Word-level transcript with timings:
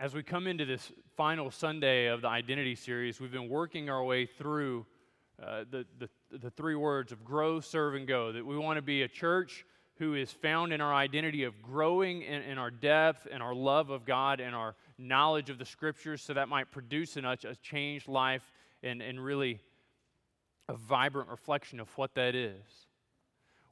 As 0.00 0.14
we 0.14 0.22
come 0.22 0.46
into 0.46 0.64
this 0.64 0.92
final 1.16 1.50
Sunday 1.50 2.06
of 2.06 2.20
the 2.20 2.28
Identity 2.28 2.76
series, 2.76 3.20
we've 3.20 3.32
been 3.32 3.48
working 3.48 3.90
our 3.90 4.04
way 4.04 4.26
through 4.26 4.86
uh, 5.42 5.64
the, 5.68 5.86
the, 5.98 6.08
the 6.38 6.50
three 6.50 6.76
words 6.76 7.10
of 7.10 7.24
grow, 7.24 7.58
serve, 7.58 7.96
and 7.96 8.06
go. 8.06 8.30
That 8.30 8.46
we 8.46 8.56
want 8.56 8.76
to 8.76 8.82
be 8.82 9.02
a 9.02 9.08
church 9.08 9.64
who 9.98 10.14
is 10.14 10.30
found 10.30 10.72
in 10.72 10.80
our 10.80 10.94
identity 10.94 11.42
of 11.42 11.60
growing 11.60 12.22
in, 12.22 12.42
in, 12.42 12.58
our 12.58 12.70
depth 12.70 13.26
and 13.28 13.42
our 13.42 13.56
love 13.56 13.90
of 13.90 14.04
God 14.04 14.38
and 14.38 14.54
our 14.54 14.76
knowledge 14.98 15.50
of 15.50 15.58
the 15.58 15.64
scriptures, 15.64 16.22
so 16.22 16.32
that 16.32 16.48
might 16.48 16.70
produce 16.70 17.16
in 17.16 17.24
us 17.24 17.42
a 17.42 17.56
changed 17.56 18.06
life 18.06 18.52
and, 18.84 19.02
and 19.02 19.18
really 19.18 19.58
a 20.68 20.74
vibrant 20.74 21.28
reflection 21.28 21.80
of 21.80 21.88
what 21.98 22.14
that 22.14 22.36
is. 22.36 22.86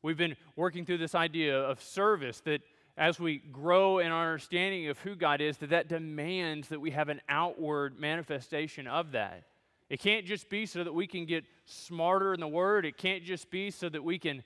We've 0.02 0.18
been 0.18 0.34
working 0.56 0.86
through 0.86 0.98
this 0.98 1.14
idea 1.14 1.56
of 1.56 1.80
service 1.80 2.40
that 2.40 2.62
as 2.96 3.20
we 3.20 3.38
grow 3.38 3.98
in 3.98 4.10
our 4.10 4.32
understanding 4.32 4.88
of 4.88 4.98
who 5.00 5.14
God 5.14 5.40
is, 5.40 5.58
that 5.58 5.70
that 5.70 5.88
demands 5.88 6.68
that 6.68 6.80
we 6.80 6.90
have 6.92 7.08
an 7.08 7.20
outward 7.28 7.98
manifestation 7.98 8.86
of 8.86 9.12
that. 9.12 9.44
It 9.90 10.00
can't 10.00 10.26
just 10.26 10.48
be 10.48 10.66
so 10.66 10.82
that 10.82 10.92
we 10.92 11.06
can 11.06 11.26
get 11.26 11.44
smarter 11.66 12.34
in 12.34 12.40
the 12.40 12.48
Word. 12.48 12.86
It 12.86 12.96
can't 12.96 13.22
just 13.22 13.50
be 13.50 13.70
so 13.70 13.88
that 13.88 14.02
we 14.02 14.18
can 14.18 14.42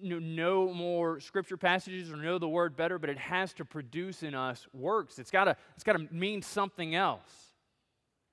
know 0.00 0.72
more 0.72 1.18
scripture 1.20 1.56
passages 1.56 2.10
or 2.12 2.16
know 2.16 2.38
the 2.38 2.48
Word 2.48 2.76
better, 2.76 2.98
but 2.98 3.10
it 3.10 3.18
has 3.18 3.52
to 3.54 3.64
produce 3.64 4.22
in 4.22 4.34
us 4.34 4.66
works. 4.72 5.18
It's 5.18 5.30
got 5.30 5.44
to 5.44 5.56
it's 5.74 5.84
to 5.84 5.98
mean 6.12 6.42
something 6.42 6.94
else. 6.94 7.30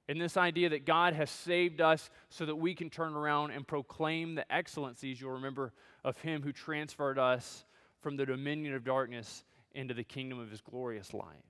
In 0.07 0.19
this 0.19 0.37
idea 0.37 0.69
that 0.69 0.85
God 0.85 1.15
has 1.15 1.31
saved 1.31 1.81
us 1.81 2.11
so 2.29 2.45
that 2.45 2.55
we 2.55 2.75
can 2.75 2.91
turn 2.91 3.15
around 3.15 3.51
and 3.51 3.67
proclaim 3.67 4.35
the 4.35 4.49
excellencies, 4.53 5.19
you'll 5.19 5.31
remember, 5.31 5.73
of 6.03 6.15
Him 6.19 6.43
who 6.43 6.51
transferred 6.51 7.17
us 7.17 7.65
from 8.05 8.17
the 8.17 8.25
dominion 8.27 8.75
of 8.75 8.83
darkness 8.83 9.43
into 9.73 9.91
the 9.95 10.03
kingdom 10.03 10.37
of 10.37 10.51
his 10.51 10.61
glorious 10.61 11.11
light. 11.11 11.43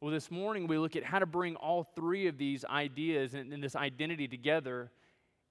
Well, 0.00 0.10
this 0.10 0.28
morning 0.28 0.66
we 0.66 0.76
look 0.76 0.96
at 0.96 1.04
how 1.04 1.20
to 1.20 1.24
bring 1.24 1.54
all 1.54 1.84
three 1.84 2.26
of 2.26 2.36
these 2.36 2.64
ideas 2.64 3.34
and, 3.34 3.52
and 3.52 3.62
this 3.62 3.76
identity 3.76 4.26
together 4.26 4.90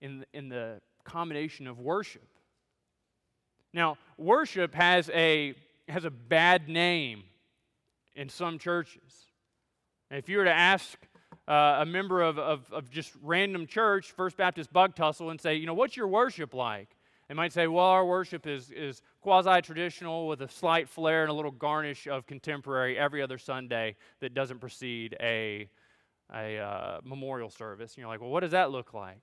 in, 0.02 0.26
in 0.34 0.50
the 0.50 0.82
combination 1.06 1.66
of 1.66 1.80
worship. 1.80 2.28
Now, 3.72 3.98
worship 4.18 4.76
has 4.76 5.10
a, 5.14 5.54
has 5.88 6.04
a 6.04 6.12
bad 6.12 6.68
name 6.68 7.24
in 8.14 8.28
some 8.28 8.60
churches. 8.60 9.28
if 10.10 10.28
you 10.28 10.40
were 10.40 10.44
to 10.44 10.54
ask 10.54 11.00
uh, 11.48 11.78
a 11.80 11.86
member 11.86 12.22
of, 12.22 12.38
of, 12.38 12.70
of 12.74 12.90
just 12.90 13.14
random 13.24 13.66
church, 13.66 14.12
First 14.12 14.36
Baptist 14.36 14.74
Bug 14.74 14.94
Tussle, 14.94 15.30
and 15.30 15.40
say, 15.40 15.56
you 15.56 15.66
know, 15.66 15.74
what's 15.74 15.96
your 15.96 16.10
worship 16.10 16.54
like? 16.54 16.90
They 17.32 17.36
might 17.36 17.54
say, 17.54 17.68
well, 17.68 17.86
our 17.86 18.06
worship 18.06 18.46
is, 18.46 18.72
is 18.72 19.02
quasi 19.22 19.62
traditional 19.62 20.28
with 20.28 20.42
a 20.42 20.50
slight 20.50 20.90
flair 20.90 21.22
and 21.22 21.32
a 21.32 21.34
little 21.34 21.50
garnish 21.50 22.06
of 22.06 22.28
contemporary 22.28 22.98
every 22.98 23.22
other 23.22 23.38
Sunday 23.38 23.96
that 24.20 24.34
doesn't 24.34 24.60
precede 24.60 25.16
a, 25.22 25.70
a 26.36 26.58
uh, 26.58 27.00
memorial 27.06 27.50
service. 27.50 27.94
And 27.94 28.00
you're 28.00 28.10
like, 28.10 28.20
well, 28.20 28.32
what 28.32 28.42
does 28.42 28.52
that 28.52 28.72
look 28.72 28.94
like? 28.94 29.22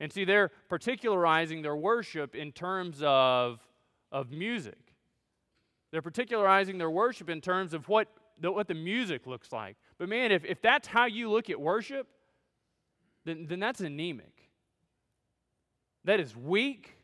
And 0.00 0.10
see, 0.10 0.24
they're 0.24 0.50
particularizing 0.70 1.60
their 1.60 1.76
worship 1.76 2.34
in 2.34 2.50
terms 2.50 3.02
of, 3.02 3.60
of 4.10 4.30
music. 4.30 4.94
They're 5.90 6.00
particularizing 6.00 6.78
their 6.78 6.90
worship 6.90 7.28
in 7.28 7.42
terms 7.42 7.74
of 7.74 7.90
what 7.90 8.08
the, 8.40 8.50
what 8.50 8.68
the 8.68 8.74
music 8.74 9.26
looks 9.26 9.52
like. 9.52 9.76
But 9.98 10.08
man, 10.08 10.32
if, 10.32 10.46
if 10.46 10.62
that's 10.62 10.88
how 10.88 11.04
you 11.04 11.30
look 11.30 11.50
at 11.50 11.60
worship, 11.60 12.06
then, 13.26 13.44
then 13.46 13.60
that's 13.60 13.82
anemic. 13.82 14.48
That 16.06 16.20
is 16.20 16.34
weak. 16.34 16.96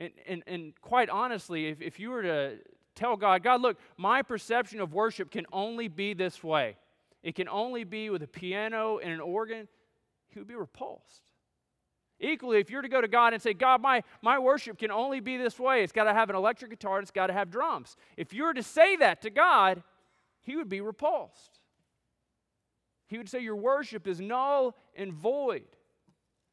And, 0.00 0.10
and, 0.26 0.42
and 0.46 0.72
quite 0.80 1.10
honestly, 1.10 1.66
if, 1.66 1.82
if 1.82 2.00
you 2.00 2.10
were 2.10 2.22
to 2.22 2.58
tell 2.94 3.16
God, 3.16 3.42
God, 3.42 3.60
look, 3.60 3.78
my 3.98 4.22
perception 4.22 4.80
of 4.80 4.94
worship 4.94 5.30
can 5.30 5.46
only 5.52 5.88
be 5.88 6.14
this 6.14 6.42
way, 6.42 6.76
it 7.22 7.34
can 7.34 7.48
only 7.48 7.84
be 7.84 8.08
with 8.08 8.22
a 8.22 8.26
piano 8.26 8.98
and 8.98 9.12
an 9.12 9.20
organ, 9.20 9.68
he 10.28 10.38
would 10.38 10.48
be 10.48 10.54
repulsed. 10.54 11.22
Equally, 12.18 12.58
if 12.58 12.70
you're 12.70 12.82
to 12.82 12.88
go 12.88 13.00
to 13.00 13.08
God 13.08 13.32
and 13.32 13.42
say, 13.42 13.54
God, 13.54 13.80
my, 13.80 14.02
my 14.20 14.38
worship 14.38 14.78
can 14.78 14.90
only 14.90 15.20
be 15.20 15.36
this 15.36 15.58
way, 15.58 15.82
it's 15.82 15.92
got 15.92 16.04
to 16.04 16.12
have 16.12 16.28
an 16.30 16.36
electric 16.36 16.70
guitar, 16.70 16.98
it's 17.00 17.10
got 17.10 17.28
to 17.28 17.32
have 17.32 17.50
drums. 17.50 17.96
If 18.16 18.32
you 18.32 18.44
were 18.44 18.54
to 18.54 18.62
say 18.62 18.96
that 18.96 19.22
to 19.22 19.30
God, 19.30 19.82
he 20.42 20.56
would 20.56 20.68
be 20.68 20.80
repulsed. 20.80 21.60
He 23.06 23.18
would 23.18 23.28
say, 23.28 23.40
Your 23.40 23.56
worship 23.56 24.06
is 24.06 24.20
null 24.20 24.76
and 24.94 25.12
void. 25.12 25.64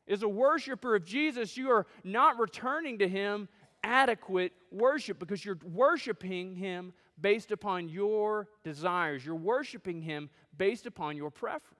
As 0.07 0.23
a 0.23 0.29
worshiper 0.29 0.95
of 0.95 1.05
Jesus, 1.05 1.57
you 1.57 1.69
are 1.69 1.85
not 2.03 2.39
returning 2.39 2.99
to 2.99 3.07
him 3.07 3.49
adequate 3.83 4.53
worship 4.71 5.19
because 5.19 5.43
you're 5.43 5.59
worshiping 5.63 6.55
him 6.55 6.93
based 7.19 7.51
upon 7.51 7.89
your 7.89 8.47
desires. 8.63 9.25
You're 9.25 9.35
worshiping 9.35 10.01
him 10.01 10.29
based 10.57 10.85
upon 10.85 11.17
your 11.17 11.31
preference. 11.31 11.73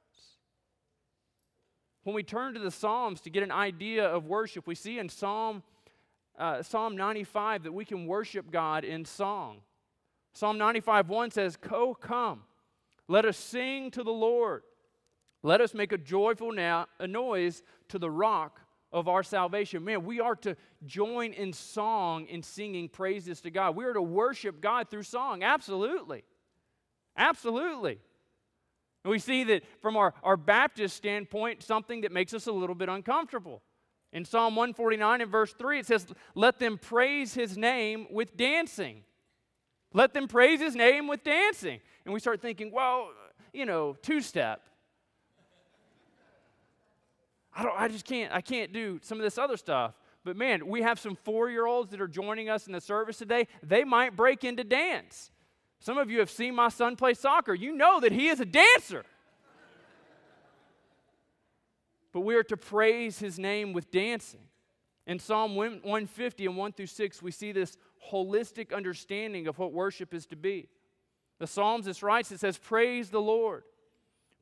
When 2.04 2.16
we 2.16 2.24
turn 2.24 2.54
to 2.54 2.60
the 2.60 2.72
Psalms 2.72 3.22
to 3.22 3.30
get 3.30 3.44
an 3.44 3.52
idea 3.52 4.06
of 4.06 4.26
worship, 4.26 4.66
we 4.66 4.76
see 4.76 4.98
in 5.00 5.10
Psalm, 5.10 5.62
uh, 6.40 6.64
Psalm 6.64 6.96
95 6.96 7.64
that 7.64 7.74
we 7.74 7.86
can 7.86 8.08
worship 8.08 8.50
God 8.50 8.86
in 8.86 9.04
song. 9.04 9.58
Psalm 10.34 10.58
95 10.58 11.10
1 11.10 11.32
says, 11.32 11.58
Co 11.58 11.94
come, 11.94 12.44
let 13.08 13.26
us 13.26 13.38
sing 13.38 13.92
to 13.92 14.04
the 14.04 14.12
Lord. 14.12 14.64
Let 15.44 15.62
us 15.62 15.74
make 15.74 15.92
a 15.92 15.98
joyful 15.98 16.52
now, 16.52 16.88
a 17.00 17.08
noise 17.08 17.64
to 17.90 18.00
the 18.00 18.10
rock 18.10 18.60
of 18.92 19.08
our 19.08 19.24
salvation. 19.24 19.84
Man, 19.84 20.06
we 20.06 20.20
are 20.20 20.36
to 20.38 20.56
join 20.86 21.34
in 21.34 21.54
song 21.54 22.26
in 22.28 22.42
singing 22.42 22.90
praises 22.90 23.42
to 23.42 23.52
God. 23.52 23.76
We 23.76 23.86
are 23.86 23.94
to 23.94 24.02
worship 24.02 24.62
God 24.62 24.90
through 24.90 25.04
song. 25.04 25.44
Absolutely. 25.44 26.24
Absolutely. 27.16 28.00
And 29.04 29.12
we 29.12 29.20
see 29.20 29.44
that 29.46 29.64
from 29.82 29.96
our, 29.98 30.14
our 30.24 30.38
Baptist 30.38 30.96
standpoint, 30.96 31.64
something 31.64 32.02
that 32.02 32.12
makes 32.12 32.34
us 32.34 32.48
a 32.48 32.52
little 32.52 32.76
bit 32.76 32.90
uncomfortable. 32.90 33.62
In 34.14 34.26
Psalm 34.26 34.56
149 34.56 35.22
and 35.22 35.32
verse 35.32 35.54
3, 35.54 35.80
it 35.80 35.86
says, 35.86 36.08
Let 36.34 36.60
them 36.60 36.78
praise 36.78 37.34
his 37.34 37.58
name 37.58 38.08
with 38.10 38.38
dancing. 38.38 39.04
Let 39.94 40.14
them 40.14 40.28
praise 40.28 40.60
his 40.60 40.76
name 40.76 41.08
with 41.08 41.24
dancing. 41.24 41.80
And 42.06 42.14
we 42.14 42.20
start 42.20 42.42
thinking, 42.42 42.72
well, 42.72 43.10
you 43.54 43.66
know, 43.66 43.96
two 44.02 44.22
step. 44.22 44.62
I 47.58 47.64
don't 47.64 47.74
I 47.76 47.88
just 47.88 48.06
can't 48.06 48.32
I 48.32 48.42
can't 48.42 48.72
do 48.72 49.00
some 49.02 49.18
of 49.18 49.24
this 49.24 49.38
other 49.38 49.58
stuff. 49.58 49.96
But 50.24 50.38
man, 50.38 50.68
we 50.68 50.82
have 50.84 51.00
some 51.00 51.18
4-year-olds 51.26 51.92
that 51.92 52.02
are 52.02 52.08
joining 52.08 52.50
us 52.50 52.68
in 52.68 52.74
the 52.74 52.82
service 52.82 53.18
today. 53.18 53.48
They 53.64 53.84
might 53.84 54.16
break 54.16 54.44
into 54.44 54.64
dance. 54.64 55.32
Some 55.80 55.98
of 55.98 56.12
you 56.12 56.20
have 56.20 56.30
seen 56.30 56.54
my 56.54 56.70
son 56.70 56.96
play 56.96 57.14
soccer. 57.14 57.54
You 57.54 57.74
know 57.74 58.00
that 58.02 58.12
he 58.12 58.28
is 58.28 58.40
a 58.40 58.46
dancer. 58.46 59.06
but 62.12 62.22
we 62.22 62.36
are 62.36 62.44
to 62.44 62.58
praise 62.58 63.20
his 63.20 63.40
name 63.40 63.74
with 63.74 63.90
dancing. 63.90 64.42
In 65.06 65.18
Psalm 65.20 65.56
150 65.56 66.46
and 66.46 66.58
1 66.58 66.72
through 66.74 66.88
6, 66.88 67.22
we 67.22 67.32
see 67.32 67.54
this 67.54 67.78
holistic 68.12 68.76
understanding 68.76 69.48
of 69.48 69.58
what 69.58 69.72
worship 69.72 70.14
is 70.14 70.26
to 70.26 70.36
be. 70.36 70.68
The 71.40 71.48
psalmist 71.48 72.04
writes, 72.04 72.32
it 72.32 72.42
says, 72.42 72.58
Praise 72.58 73.10
the 73.10 73.22
Lord. 73.22 73.64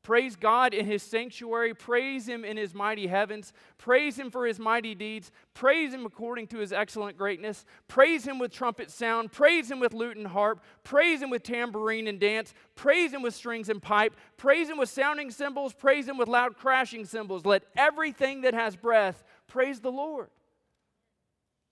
Praise 0.06 0.36
God 0.36 0.72
in 0.72 0.86
his 0.86 1.02
sanctuary. 1.02 1.74
Praise 1.74 2.28
him 2.28 2.44
in 2.44 2.56
his 2.56 2.72
mighty 2.72 3.08
heavens. 3.08 3.52
Praise 3.76 4.16
him 4.16 4.30
for 4.30 4.46
his 4.46 4.60
mighty 4.60 4.94
deeds. 4.94 5.32
Praise 5.52 5.92
him 5.92 6.06
according 6.06 6.46
to 6.46 6.58
his 6.58 6.72
excellent 6.72 7.18
greatness. 7.18 7.64
Praise 7.88 8.24
him 8.24 8.38
with 8.38 8.52
trumpet 8.52 8.88
sound. 8.88 9.32
Praise 9.32 9.68
him 9.68 9.80
with 9.80 9.92
lute 9.92 10.16
and 10.16 10.28
harp. 10.28 10.62
Praise 10.84 11.20
him 11.20 11.28
with 11.28 11.42
tambourine 11.42 12.06
and 12.06 12.20
dance. 12.20 12.54
Praise 12.76 13.12
him 13.12 13.20
with 13.20 13.34
strings 13.34 13.68
and 13.68 13.82
pipe. 13.82 14.14
Praise 14.36 14.68
him 14.68 14.78
with 14.78 14.88
sounding 14.88 15.32
cymbals. 15.32 15.72
Praise 15.72 16.06
him 16.06 16.18
with 16.18 16.28
loud 16.28 16.56
crashing 16.56 17.04
cymbals. 17.04 17.44
Let 17.44 17.64
everything 17.76 18.42
that 18.42 18.54
has 18.54 18.76
breath 18.76 19.24
praise 19.48 19.80
the 19.80 19.90
Lord. 19.90 20.28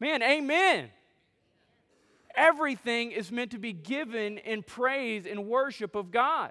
Man, 0.01 0.25
amen. 0.25 0.91
Everything 2.35 3.13
is 3.13 3.31
meant 3.31 3.53
to 3.53 3.61
be 3.61 3.73
given 3.73 4.39
in 4.39 4.65
praise 4.65 5.25
and 5.25 5.47
worship 5.47 5.95
of 5.95 6.11
God. 6.11 6.51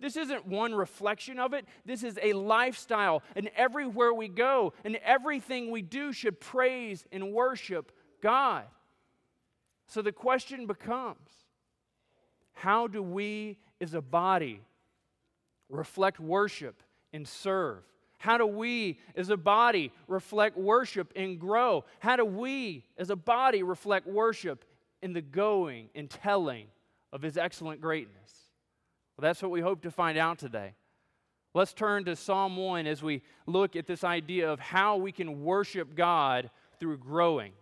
This 0.00 0.16
isn't 0.16 0.46
one 0.46 0.74
reflection 0.74 1.38
of 1.38 1.52
it. 1.52 1.66
This 1.84 2.02
is 2.02 2.18
a 2.22 2.32
lifestyle. 2.32 3.22
And 3.36 3.50
everywhere 3.54 4.14
we 4.14 4.28
go 4.28 4.72
and 4.84 4.96
everything 5.04 5.70
we 5.70 5.82
do 5.82 6.12
should 6.12 6.40
praise 6.40 7.06
and 7.12 7.32
worship 7.32 7.92
God. 8.22 8.64
So 9.86 10.02
the 10.02 10.12
question 10.12 10.66
becomes 10.66 11.28
how 12.52 12.86
do 12.86 13.02
we 13.02 13.58
as 13.80 13.94
a 13.94 14.00
body 14.00 14.60
reflect 15.68 16.20
worship 16.20 16.82
and 17.12 17.26
serve? 17.26 17.82
How 18.18 18.36
do 18.36 18.46
we 18.46 19.00
as 19.16 19.30
a 19.30 19.36
body 19.36 19.92
reflect 20.06 20.56
worship 20.56 21.12
and 21.16 21.40
grow? 21.40 21.84
How 22.00 22.16
do 22.16 22.24
we 22.24 22.84
as 22.98 23.08
a 23.08 23.16
body 23.16 23.62
reflect 23.62 24.06
worship 24.06 24.64
in 25.02 25.14
the 25.14 25.22
going 25.22 25.88
and 25.94 26.08
telling 26.08 26.66
of 27.12 27.22
His 27.22 27.38
excellent 27.38 27.80
greatness? 27.80 28.39
Well, 29.20 29.28
that's 29.28 29.42
what 29.42 29.50
we 29.50 29.60
hope 29.60 29.82
to 29.82 29.90
find 29.90 30.16
out 30.16 30.38
today. 30.38 30.72
Let's 31.52 31.74
turn 31.74 32.06
to 32.06 32.16
Psalm 32.16 32.56
1 32.56 32.86
as 32.86 33.02
we 33.02 33.20
look 33.44 33.76
at 33.76 33.86
this 33.86 34.02
idea 34.02 34.50
of 34.50 34.60
how 34.60 34.96
we 34.96 35.12
can 35.12 35.44
worship 35.44 35.94
God 35.94 36.48
through 36.78 36.96
growing. 36.96 37.52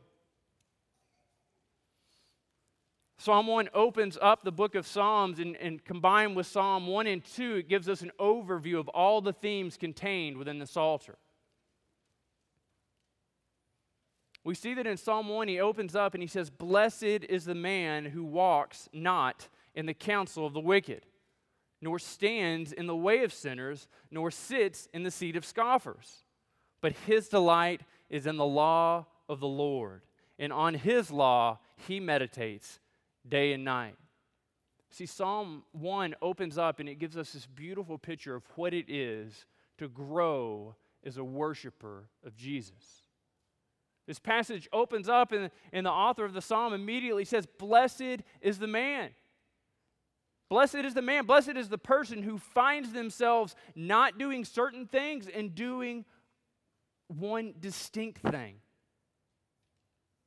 Psalm 3.17 3.49
1 3.49 3.71
opens 3.75 4.17
up 4.23 4.45
the 4.45 4.53
book 4.53 4.77
of 4.77 4.87
Psalms, 4.87 5.41
and, 5.41 5.57
and 5.57 5.85
combined 5.85 6.37
with 6.37 6.47
Psalm 6.47 6.87
1 6.87 7.09
and 7.09 7.25
2, 7.25 7.57
it 7.57 7.69
gives 7.69 7.89
us 7.89 8.03
an 8.03 8.13
overview 8.21 8.79
of 8.79 8.87
all 8.91 9.21
the 9.21 9.33
themes 9.33 9.77
contained 9.77 10.37
within 10.37 10.61
the 10.61 10.67
Psalter. 10.67 11.19
We 14.45 14.55
see 14.55 14.75
that 14.75 14.87
in 14.87 14.97
Psalm 14.97 15.29
1, 15.29 15.49
he 15.49 15.59
opens 15.59 15.97
up 15.97 16.15
and 16.15 16.23
he 16.23 16.29
says, 16.29 16.51
Blessed 16.51 17.03
is 17.03 17.47
the 17.47 17.57
man 17.57 18.05
who 18.05 18.23
walks 18.23 18.89
not 18.93 19.49
in 19.75 19.87
the 19.87 19.95
counsel 19.95 20.47
of 20.47 20.53
the 20.53 20.61
wicked, 20.61 21.05
nor 21.81 21.99
stands 21.99 22.73
in 22.73 22.87
the 22.87 22.97
way 22.97 23.25
of 23.25 23.33
sinners, 23.33 23.89
nor 24.11 24.31
sits 24.31 24.89
in 24.93 25.03
the 25.03 25.11
seat 25.11 25.37
of 25.37 25.45
scoffers. 25.45 26.25
But 26.81 26.93
his 27.07 27.29
delight 27.29 27.83
is 28.11 28.27
in 28.27 28.37
the 28.37 28.47
law 28.47 29.07
of 29.29 29.41
the 29.41 29.49
Lord, 29.49 30.03
and 30.39 30.53
on 30.53 30.75
his 30.75 31.11
law 31.11 31.59
he 31.77 32.01
meditates 32.01 32.81
day 33.29 33.53
and 33.53 33.65
night. 33.65 33.97
See, 34.91 35.07
Psalm 35.07 35.65
1 35.73 36.15
opens 36.23 36.57
up 36.57 36.81
and 36.81 36.89
it 36.89 36.99
gives 36.99 37.17
us 37.17 37.33
this 37.33 37.47
beautiful 37.47 37.99
picture 37.99 38.35
of 38.35 38.43
what 38.57 38.73
it 38.73 38.87
is 38.89 39.47
to 39.77 39.89
grow 39.89 40.75
as 41.05 41.19
a 41.19 41.25
worshiper 41.25 42.09
of 42.25 42.35
Jesus. 42.37 43.03
This 44.07 44.19
passage 44.19 44.69
opens 44.73 45.07
up, 45.07 45.33
and, 45.33 45.51
and 45.71 45.85
the 45.85 45.91
author 45.91 46.25
of 46.25 46.33
the 46.33 46.41
psalm 46.41 46.73
immediately 46.73 47.27
says, 47.27 47.47
Blessed 47.59 48.23
is 48.41 48.59
the 48.59 48.67
man. 48.67 49.11
Blessed 50.49 50.77
is 50.77 50.95
the 50.95 51.03
man, 51.03 51.27
blessed 51.27 51.57
is 51.57 51.69
the 51.69 51.79
person 51.79 52.23
who 52.23 52.39
finds 52.39 52.93
themselves 52.93 53.55
not 53.75 54.19
doing 54.19 54.45
certain 54.45 54.87
things 54.87 55.29
and 55.29 55.55
doing 55.55 56.05
one 57.09 57.55
distinct 57.61 58.23
thing. 58.23 58.57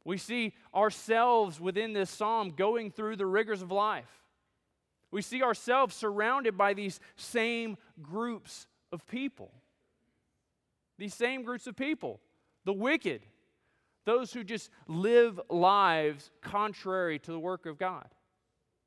We 0.04 0.18
see 0.18 0.54
ourselves 0.74 1.60
within 1.60 1.94
this 1.94 2.10
psalm 2.10 2.52
going 2.52 2.92
through 2.92 3.16
the 3.16 3.26
rigors 3.26 3.62
of 3.62 3.72
life. 3.72 4.10
We 5.12 5.22
see 5.22 5.44
ourselves 5.44 5.96
surrounded 5.96 6.58
by 6.58 6.74
these 6.74 7.00
same 7.16 7.78
groups 8.02 8.68
of 8.92 9.06
people. 9.08 9.52
These 10.98 11.14
same 11.14 11.44
groups 11.44 11.68
of 11.68 11.76
people 11.76 12.20
the 12.64 12.74
wicked, 12.74 13.26
those 14.06 14.32
who 14.34 14.44
just 14.44 14.70
live 14.88 15.42
lives 15.50 16.30
contrary 16.42 17.18
to 17.20 17.32
the 17.32 17.40
work 17.40 17.66
of 17.66 17.78
God, 17.78 18.08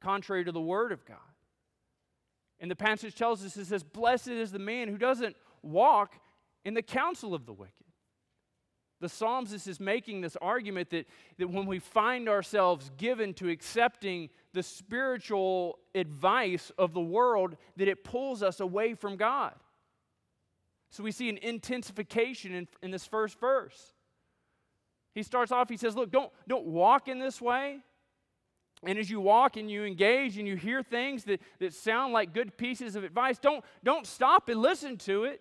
contrary 0.05 0.45
to 0.45 0.53
the 0.53 0.61
Word 0.61 0.93
of 0.93 1.05
God. 1.07 1.17
And 2.61 2.71
the 2.71 2.77
passage 2.77 3.15
tells 3.15 3.45
us 3.45 3.57
it 3.57 3.67
says, 3.67 3.83
Blessed 3.83 4.29
is 4.29 4.53
the 4.53 4.59
man 4.59 4.89
who 4.89 4.99
doesn't 4.99 5.37
walk 5.63 6.15
in 6.65 6.75
the 6.75 6.83
counsel 6.83 7.35
of 7.35 7.47
the 7.47 7.53
wicked. 7.53 7.73
The 9.01 9.09
psalmist 9.09 9.67
is 9.67 9.81
making 9.81 10.21
this 10.21 10.37
argument 10.41 10.91
that, 10.91 11.07
that 11.39 11.51
when 11.51 11.67
we 11.67 11.79
find 11.79 12.29
ourselves 12.29 12.91
given 12.97 13.35
to 13.35 13.49
accepting 13.49 14.31
the 14.53 14.63
spiritual 14.63 15.79
advice 15.95 16.71
of 16.79 16.95
the 16.95 17.01
world, 17.01 17.57
that 17.77 17.89
it 17.89 18.05
pulls 18.05 18.43
us 18.43 18.61
away 18.61 18.95
from 18.95 19.17
God. 19.17 19.55
So 20.91 21.03
we 21.03 21.13
see 21.13 21.29
an 21.29 21.39
intensification 21.39 22.55
in, 22.55 22.69
in 22.83 22.93
this 22.93 23.05
first 23.05 23.39
verse. 23.41 23.95
He 25.15 25.23
starts 25.23 25.53
off, 25.53 25.69
he 25.69 25.77
says, 25.77 25.97
Look, 25.97 26.11
don't, 26.11 26.33
don't 26.49 26.67
walk 26.67 27.09
in 27.09 27.19
this 27.19 27.41
way. 27.41 27.81
And 28.87 28.99
as 28.99 29.11
you 29.11 29.21
walk 29.21 29.57
and 29.57 29.71
you 29.71 29.85
engage 29.85 30.39
and 30.39 30.47
you 30.47 30.57
hear 30.57 30.83
things 30.83 31.25
that, 31.25 31.41
that 31.59 31.73
sound 31.73 32.13
like 32.13 32.33
good 32.33 32.57
pieces 32.57 32.97
of 32.97 33.05
advice, 33.05 33.39
don't, 33.39 33.65
don't 33.83 34.07
stop 34.07 34.49
and 34.49 34.61
listen 34.61 34.97
to 34.99 35.25
it. 35.25 35.41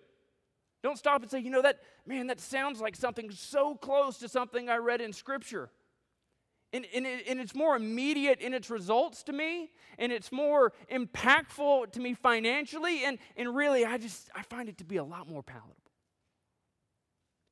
Don't 0.82 0.98
stop 0.98 1.22
and 1.22 1.30
say, 1.30 1.40
you 1.40 1.50
know, 1.50 1.62
that, 1.62 1.80
man, 2.06 2.26
that 2.26 2.40
sounds 2.40 2.80
like 2.80 2.94
something 2.94 3.30
so 3.30 3.74
close 3.74 4.18
to 4.18 4.28
something 4.28 4.68
I 4.68 4.76
read 4.76 5.00
in 5.00 5.12
Scripture. 5.12 5.70
And, 6.74 6.86
and, 6.94 7.06
it, 7.06 7.24
and, 7.28 7.40
it's 7.40 7.54
more 7.54 7.76
immediate 7.76 8.40
in 8.40 8.52
its 8.52 8.68
results 8.68 9.22
to 9.24 9.32
me, 9.32 9.70
and 9.96 10.10
it's 10.10 10.32
more 10.32 10.72
impactful 10.92 11.92
to 11.92 12.00
me 12.00 12.14
financially, 12.14 13.04
and, 13.04 13.18
and 13.36 13.54
really, 13.54 13.84
I 13.84 13.96
just, 13.96 14.28
I 14.34 14.42
find 14.42 14.68
it 14.68 14.78
to 14.78 14.84
be 14.84 14.96
a 14.96 15.04
lot 15.04 15.28
more 15.28 15.42
palatable. 15.42 15.76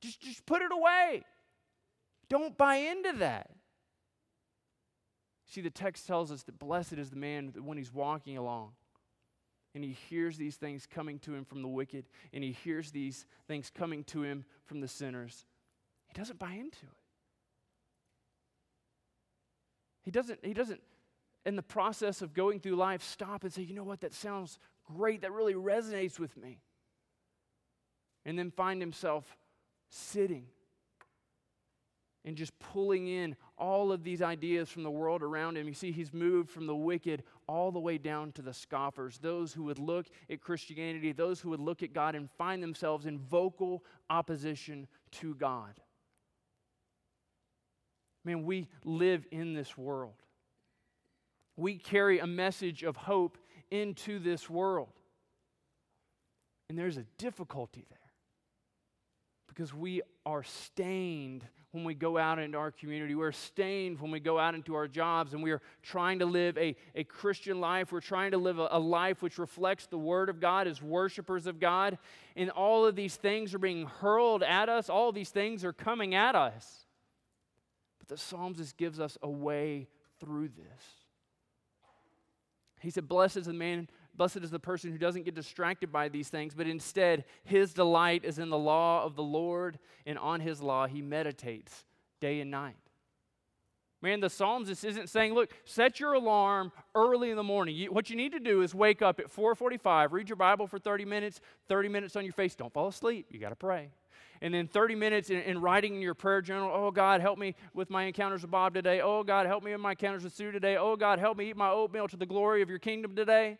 Just, 0.01 0.21
just 0.21 0.45
put 0.45 0.61
it 0.61 0.73
away. 0.73 1.23
Don't 2.27 2.57
buy 2.57 2.75
into 2.75 3.13
that. 3.19 3.49
See, 5.53 5.61
the 5.61 5.69
text 5.69 6.07
tells 6.07 6.31
us 6.31 6.41
that 6.43 6.57
blessed 6.57 6.93
is 6.93 7.11
the 7.11 7.15
man 7.15 7.53
when 7.63 7.77
he's 7.77 7.93
walking 7.93 8.39
along 8.39 8.71
and 9.75 9.83
he 9.83 9.91
hears 10.09 10.35
these 10.35 10.55
things 10.55 10.87
coming 10.87 11.19
to 11.19 11.35
him 11.35 11.45
from 11.45 11.61
the 11.61 11.67
wicked, 11.67 12.05
and 12.33 12.43
he 12.43 12.53
hears 12.53 12.89
these 12.89 13.27
things 13.47 13.69
coming 13.69 14.03
to 14.05 14.23
him 14.23 14.45
from 14.65 14.81
the 14.81 14.87
sinners, 14.87 15.45
he 16.07 16.13
doesn't 16.19 16.39
buy 16.39 16.53
into 16.53 16.85
it. 16.85 16.97
He 20.01 20.09
doesn't, 20.09 20.39
he 20.43 20.55
doesn't, 20.55 20.81
in 21.45 21.55
the 21.55 21.61
process 21.61 22.23
of 22.23 22.33
going 22.33 22.59
through 22.59 22.75
life, 22.75 23.03
stop 23.03 23.43
and 23.43 23.53
say, 23.53 23.61
you 23.61 23.75
know 23.75 23.83
what, 23.83 24.01
that 24.01 24.13
sounds 24.13 24.57
great, 24.85 25.21
that 25.21 25.31
really 25.31 25.53
resonates 25.53 26.17
with 26.17 26.35
me. 26.35 26.61
And 28.25 28.39
then 28.39 28.49
find 28.49 28.81
himself 28.81 29.37
sitting 29.89 30.47
and 32.25 32.37
just 32.37 32.57
pulling 32.59 33.07
in 33.07 33.35
all 33.57 33.91
of 33.91 34.03
these 34.03 34.21
ideas 34.21 34.69
from 34.69 34.83
the 34.83 34.91
world 34.91 35.21
around 35.21 35.57
him. 35.57 35.67
You 35.67 35.73
see, 35.73 35.91
he's 35.91 36.13
moved 36.13 36.49
from 36.49 36.67
the 36.67 36.75
wicked 36.75 37.23
all 37.47 37.71
the 37.71 37.79
way 37.79 37.97
down 37.97 38.31
to 38.33 38.41
the 38.41 38.53
scoffers, 38.53 39.17
those 39.17 39.53
who 39.53 39.63
would 39.65 39.79
look 39.79 40.07
at 40.29 40.41
Christianity, 40.41 41.11
those 41.11 41.39
who 41.39 41.49
would 41.49 41.59
look 41.59 41.83
at 41.83 41.93
God 41.93 42.15
and 42.15 42.29
find 42.37 42.63
themselves 42.63 43.05
in 43.05 43.19
vocal 43.19 43.83
opposition 44.09 44.87
to 45.11 45.35
God. 45.35 45.73
Man, 48.25 48.43
we 48.43 48.69
live 48.85 49.25
in 49.31 49.53
this 49.53 49.77
world. 49.77 50.15
We 51.57 51.77
carry 51.77 52.19
a 52.19 52.27
message 52.27 52.83
of 52.83 52.95
hope 52.95 53.37
into 53.69 54.19
this 54.19 54.49
world. 54.49 54.93
And 56.69 56.77
there's 56.77 56.97
a 56.97 57.05
difficulty 57.17 57.85
there 57.89 58.02
because 59.53 59.73
we 59.73 60.01
are 60.25 60.43
stained 60.43 61.45
when 61.71 61.83
we 61.83 61.93
go 61.93 62.17
out 62.17 62.39
into 62.39 62.57
our 62.57 62.71
community. 62.71 63.13
We're 63.13 63.31
stained 63.31 63.99
when 63.99 64.09
we 64.09 64.19
go 64.19 64.39
out 64.39 64.55
into 64.55 64.73
our 64.73 64.87
jobs 64.87 65.33
and 65.33 65.43
we 65.43 65.51
are 65.51 65.61
trying 65.83 66.19
to 66.19 66.25
live 66.25 66.57
a, 66.57 66.75
a 66.95 67.03
Christian 67.03 67.59
life. 67.59 67.91
We're 67.91 67.99
trying 67.99 68.31
to 68.31 68.37
live 68.37 68.57
a, 68.57 68.67
a 68.71 68.79
life 68.79 69.21
which 69.21 69.37
reflects 69.37 69.85
the 69.85 69.97
Word 69.97 70.29
of 70.29 70.39
God 70.39 70.67
as 70.67 70.81
worshipers 70.81 71.45
of 71.45 71.59
God. 71.59 71.99
And 72.35 72.49
all 72.49 72.85
of 72.85 72.95
these 72.95 73.15
things 73.15 73.53
are 73.53 73.59
being 73.59 73.85
hurled 73.85 74.41
at 74.41 74.69
us, 74.69 74.89
all 74.89 75.11
these 75.11 75.29
things 75.29 75.63
are 75.63 75.73
coming 75.73 76.15
at 76.15 76.35
us. 76.35 76.85
But 77.99 78.07
the 78.07 78.17
Psalms 78.17 78.57
just 78.57 78.75
gives 78.75 78.99
us 78.99 79.17
a 79.21 79.29
way 79.29 79.87
through 80.19 80.49
this. 80.49 80.83
He 82.81 82.89
said, 82.89 83.07
Blessed 83.07 83.37
is 83.37 83.45
the 83.45 83.53
man 83.53 83.87
Blessed 84.15 84.37
is 84.37 84.51
the 84.51 84.59
person 84.59 84.91
who 84.91 84.97
doesn't 84.97 85.23
get 85.23 85.33
distracted 85.33 85.91
by 85.91 86.07
these 86.07 86.29
things, 86.29 86.53
but 86.53 86.67
instead 86.67 87.25
his 87.43 87.73
delight 87.73 88.23
is 88.23 88.37
in 88.37 88.49
the 88.49 88.57
law 88.57 89.03
of 89.03 89.15
the 89.15 89.23
Lord, 89.23 89.79
and 90.05 90.17
on 90.19 90.39
his 90.39 90.61
law 90.61 90.85
he 90.85 91.01
meditates 91.01 91.85
day 92.19 92.39
and 92.39 92.51
night. 92.51 92.75
Man, 94.01 94.19
the 94.19 94.29
psalmist 94.29 94.83
isn't 94.83 95.07
saying, 95.07 95.33
look, 95.33 95.49
set 95.63 95.99
your 95.99 96.13
alarm 96.13 96.73
early 96.93 97.29
in 97.29 97.37
the 97.37 97.43
morning. 97.43 97.75
You, 97.75 97.91
what 97.91 98.09
you 98.09 98.17
need 98.17 98.33
to 98.33 98.39
do 98.39 98.61
is 98.61 98.75
wake 98.75 99.01
up 99.01 99.19
at 99.19 99.33
4:45, 99.33 100.11
read 100.11 100.29
your 100.29 100.35
Bible 100.35 100.67
for 100.67 100.77
30 100.77 101.05
minutes, 101.05 101.39
30 101.69 101.87
minutes 101.89 102.15
on 102.15 102.25
your 102.25 102.33
face. 102.33 102.53
Don't 102.53 102.71
fall 102.71 102.89
asleep. 102.89 103.27
You 103.29 103.39
got 103.39 103.49
to 103.49 103.55
pray 103.55 103.91
and 104.43 104.53
then 104.53 104.67
30 104.67 104.95
minutes 104.95 105.29
in, 105.29 105.39
in, 105.39 105.61
writing 105.61 105.95
in 105.95 106.01
your 106.01 106.13
prayer 106.13 106.41
journal, 106.41 106.69
oh 106.71 106.91
God, 106.91 107.21
help 107.21 107.39
me 107.39 107.55
with 107.73 107.89
my 107.89 108.03
encounters 108.03 108.41
with 108.41 108.51
Bob 108.51 108.73
today. 108.73 108.99
Oh 108.99 109.23
God, 109.23 109.47
help 109.47 109.63
me 109.63 109.71
with 109.71 109.79
my 109.79 109.91
encounters 109.91 110.25
with 110.25 110.35
Sue 110.35 110.51
today. 110.51 110.75
Oh 110.75 110.97
God, 110.97 111.17
help 111.17 111.37
me 111.37 111.49
eat 111.49 111.55
my 111.55 111.69
oatmeal 111.69 112.09
to 112.09 112.17
the 112.17 112.25
glory 112.25 112.61
of 112.61 112.69
your 112.69 112.77
kingdom 112.77 113.15
today. 113.15 113.57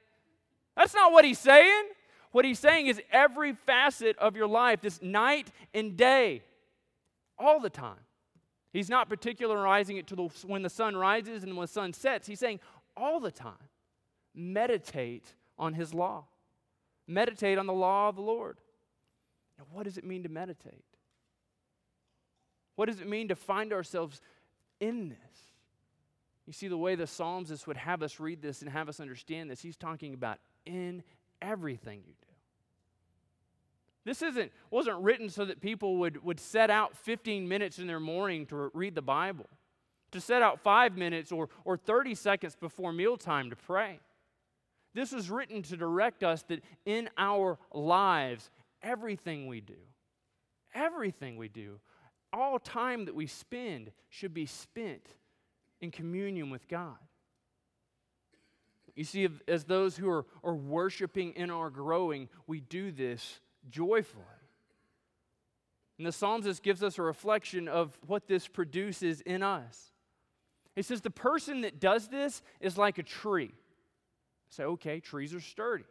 That's 0.76 0.94
not 0.94 1.12
what 1.12 1.26
he's 1.26 1.40
saying. 1.40 1.86
What 2.32 2.46
he's 2.46 2.60
saying 2.60 2.88
is 2.88 3.00
every 3.12 3.54
facet 3.54 4.18
of 4.18 4.36
your 4.36 4.48
life, 4.48 4.82
this 4.82 5.02
night 5.02 5.52
and 5.74 5.96
day, 5.96 6.42
all 7.38 7.60
the 7.60 7.70
time. 7.70 8.00
He's 8.72 8.90
not 8.90 9.08
particularizing 9.08 9.98
it 9.98 10.08
to 10.08 10.16
the, 10.16 10.24
when 10.48 10.64
the 10.64 10.70
sun 10.70 10.96
rises 10.96 11.44
and 11.44 11.56
when 11.56 11.66
the 11.66 11.72
sun 11.72 11.94
sets. 11.94 12.26
He's 12.26 12.40
saying 12.40 12.60
all 12.98 13.20
the 13.20 13.32
time, 13.32 13.54
meditate 14.34 15.36
on 15.60 15.74
his 15.74 15.94
law. 15.94 16.26
Meditate 17.08 17.60
on 17.60 17.68
the 17.68 17.74
law 17.74 18.10
of 18.10 18.16
the 18.16 18.22
Lord. 18.22 18.58
Now, 19.60 19.66
what 19.72 19.84
does 19.84 19.98
it 19.98 20.04
mean 20.04 20.24
to 20.24 20.30
meditate? 20.30 20.84
What 22.76 22.88
does 22.88 23.00
it 23.00 23.08
mean 23.08 23.28
to 23.28 23.36
find 23.36 23.72
ourselves 23.72 24.22
in 24.80 25.10
this? 25.10 25.53
You 26.46 26.54
see, 26.54 26.68
the 26.68 26.78
way 26.78 26.96
the 26.96 27.08
Psalms 27.08 27.66
would 27.68 27.78
have 27.78 28.04
us 28.04 28.20
read 28.20 28.42
this 28.42 28.62
and 28.62 28.70
have 28.70 28.90
us 28.90 29.00
understand 29.00 29.50
this, 29.50 29.62
he's 29.62 29.78
talking 29.78 30.14
about 30.14 30.40
in 30.66 31.04
everything 31.42 32.02
you 32.06 32.14
do. 32.22 32.34
This 34.06 34.22
isn't, 34.22 34.52
wasn't 34.70 35.02
written 35.02 35.30
so 35.30 35.46
that 35.46 35.62
people 35.62 35.98
would, 35.98 36.22
would 36.24 36.40
set 36.40 36.70
out 36.70 36.98
15 36.98 37.48
minutes 37.48 37.80
in 37.80 37.88
their 37.88 38.02
morning 38.02 38.46
to 38.48 38.70
read 38.74 38.96
the 38.96 39.02
Bible, 39.02 39.48
to 40.12 40.20
set 40.20 40.42
out 40.42 40.60
five 40.60 40.98
minutes 40.98 41.32
or, 41.32 41.48
or 41.64 41.78
30 41.78 42.16
seconds 42.16 42.58
before 42.60 42.92
mealtime 42.92 43.50
to 43.50 43.56
pray. 43.56 44.00
This 44.94 45.14
was 45.14 45.30
written 45.30 45.62
to 45.64 45.78
direct 45.78 46.24
us 46.24 46.44
that 46.50 46.62
in 46.86 47.10
our 47.18 47.58
lives, 47.74 48.52
everything 48.82 49.48
we 49.48 49.62
do, 49.62 49.80
everything 50.76 51.38
we 51.38 51.48
do, 51.48 51.80
all 52.34 52.60
time 52.60 53.06
that 53.06 53.16
we 53.16 53.26
spend 53.26 53.92
should 54.10 54.34
be 54.34 54.46
spent 54.46 55.08
in 55.84 55.92
communion 55.92 56.50
with 56.50 56.70
God. 56.70 56.96
You 58.96 59.04
see, 59.04 59.28
as 59.50 59.66
those 59.66 59.98
who 59.98 60.10
are, 60.10 60.26
are 60.42 60.56
worshiping 60.56 61.34
and 61.36 61.52
are 61.52 61.70
growing, 61.70 62.30
we 62.48 62.62
do 62.62 62.90
this 62.90 63.42
joyfully. 63.70 64.24
And 65.98 66.08
the 66.08 66.14
psalmist 66.14 66.64
gives 66.64 66.84
us 66.84 66.98
a 66.98 67.02
reflection 67.02 67.68
of 67.68 67.98
what 68.08 68.28
this 68.28 68.48
produces 68.48 69.20
in 69.22 69.44
us. 69.44 69.92
He 70.74 70.84
says, 70.84 71.02
The 71.02 71.12
person 71.12 71.62
that 71.62 71.82
does 71.82 72.08
this 72.08 72.42
is 72.62 72.78
like 72.78 72.98
a 72.98 73.04
tree. 73.04 73.52
I 73.52 74.56
say, 74.56 74.64
okay, 74.64 75.02
trees 75.02 75.34
are 75.34 75.42
sturdy. 75.42 75.84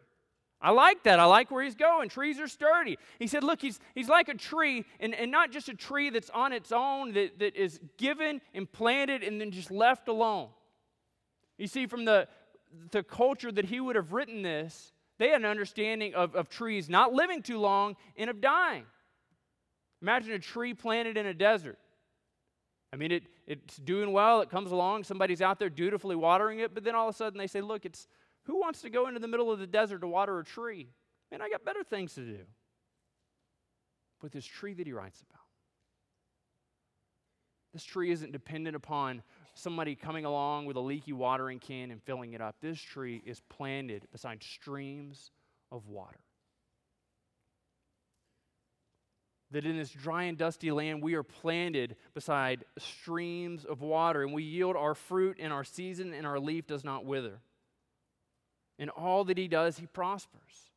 I 0.62 0.70
like 0.70 1.02
that. 1.02 1.18
I 1.18 1.24
like 1.24 1.50
where 1.50 1.64
he's 1.64 1.74
going. 1.74 2.08
Trees 2.08 2.38
are 2.38 2.46
sturdy. 2.46 2.96
He 3.18 3.26
said, 3.26 3.42
Look, 3.42 3.60
he's, 3.60 3.80
he's 3.96 4.08
like 4.08 4.28
a 4.28 4.34
tree, 4.34 4.84
and, 5.00 5.12
and 5.12 5.30
not 5.30 5.50
just 5.50 5.68
a 5.68 5.74
tree 5.74 6.08
that's 6.08 6.30
on 6.30 6.52
its 6.52 6.70
own, 6.70 7.12
that, 7.14 7.40
that 7.40 7.56
is 7.56 7.80
given 7.98 8.40
and 8.54 8.70
planted 8.70 9.24
and 9.24 9.40
then 9.40 9.50
just 9.50 9.72
left 9.72 10.06
alone. 10.06 10.48
You 11.58 11.66
see, 11.66 11.86
from 11.86 12.04
the, 12.04 12.28
the 12.92 13.02
culture 13.02 13.50
that 13.50 13.64
he 13.64 13.80
would 13.80 13.96
have 13.96 14.12
written 14.12 14.42
this, 14.42 14.92
they 15.18 15.28
had 15.28 15.40
an 15.40 15.46
understanding 15.46 16.14
of, 16.14 16.36
of 16.36 16.48
trees 16.48 16.88
not 16.88 17.12
living 17.12 17.42
too 17.42 17.58
long 17.58 17.96
and 18.16 18.30
of 18.30 18.40
dying. 18.40 18.84
Imagine 20.00 20.32
a 20.32 20.38
tree 20.38 20.74
planted 20.74 21.16
in 21.16 21.26
a 21.26 21.34
desert. 21.34 21.78
I 22.92 22.96
mean, 22.96 23.10
it, 23.10 23.24
it's 23.46 23.76
doing 23.76 24.12
well, 24.12 24.42
it 24.42 24.50
comes 24.50 24.70
along, 24.70 25.04
somebody's 25.04 25.40
out 25.40 25.58
there 25.58 25.70
dutifully 25.70 26.14
watering 26.14 26.60
it, 26.60 26.74
but 26.74 26.84
then 26.84 26.94
all 26.94 27.08
of 27.08 27.14
a 27.14 27.16
sudden 27.16 27.38
they 27.38 27.46
say, 27.46 27.60
Look, 27.60 27.84
it's 27.84 28.06
who 28.44 28.60
wants 28.60 28.82
to 28.82 28.90
go 28.90 29.08
into 29.08 29.20
the 29.20 29.28
middle 29.28 29.50
of 29.50 29.58
the 29.58 29.66
desert 29.66 30.00
to 30.00 30.08
water 30.08 30.38
a 30.38 30.44
tree? 30.44 30.88
Man, 31.30 31.40
I 31.40 31.48
got 31.48 31.64
better 31.64 31.84
things 31.84 32.14
to 32.14 32.20
do. 32.20 32.40
But 34.20 34.32
this 34.32 34.44
tree 34.44 34.74
that 34.74 34.86
he 34.86 34.92
writes 34.92 35.22
about, 35.22 35.40
this 37.72 37.84
tree 37.84 38.10
isn't 38.10 38.32
dependent 38.32 38.76
upon 38.76 39.22
somebody 39.54 39.94
coming 39.94 40.24
along 40.24 40.66
with 40.66 40.76
a 40.76 40.80
leaky 40.80 41.12
watering 41.12 41.58
can 41.58 41.90
and 41.90 42.02
filling 42.02 42.34
it 42.34 42.40
up. 42.40 42.56
This 42.60 42.80
tree 42.80 43.22
is 43.24 43.40
planted 43.48 44.06
beside 44.12 44.42
streams 44.42 45.30
of 45.70 45.88
water. 45.88 46.20
That 49.50 49.66
in 49.66 49.76
this 49.76 49.90
dry 49.90 50.24
and 50.24 50.38
dusty 50.38 50.70
land, 50.70 51.02
we 51.02 51.14
are 51.14 51.22
planted 51.22 51.96
beside 52.14 52.64
streams 52.78 53.64
of 53.64 53.82
water, 53.82 54.22
and 54.22 54.32
we 54.32 54.42
yield 54.42 54.76
our 54.76 54.94
fruit 54.94 55.38
in 55.38 55.52
our 55.52 55.64
season, 55.64 56.14
and 56.14 56.26
our 56.26 56.38
leaf 56.38 56.66
does 56.66 56.84
not 56.84 57.04
wither. 57.04 57.40
In 58.82 58.88
all 58.88 59.22
that 59.26 59.38
he 59.38 59.46
does, 59.46 59.78
he 59.78 59.86
prospers. 59.86 60.72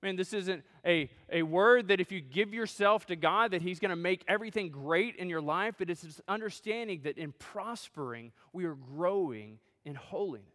Man, 0.00 0.14
this 0.14 0.32
isn't 0.32 0.62
a, 0.86 1.10
a 1.28 1.42
word 1.42 1.88
that 1.88 2.00
if 2.00 2.12
you 2.12 2.20
give 2.20 2.54
yourself 2.54 3.06
to 3.06 3.16
God, 3.16 3.50
that 3.50 3.62
He's 3.62 3.80
going 3.80 3.90
to 3.90 3.96
make 3.96 4.24
everything 4.28 4.70
great 4.70 5.16
in 5.16 5.28
your 5.28 5.40
life, 5.40 5.74
but 5.76 5.90
it's 5.90 6.02
this 6.02 6.20
understanding 6.28 7.00
that 7.02 7.18
in 7.18 7.32
prospering, 7.32 8.30
we 8.52 8.64
are 8.64 8.76
growing 8.76 9.58
in 9.84 9.96
holiness. 9.96 10.46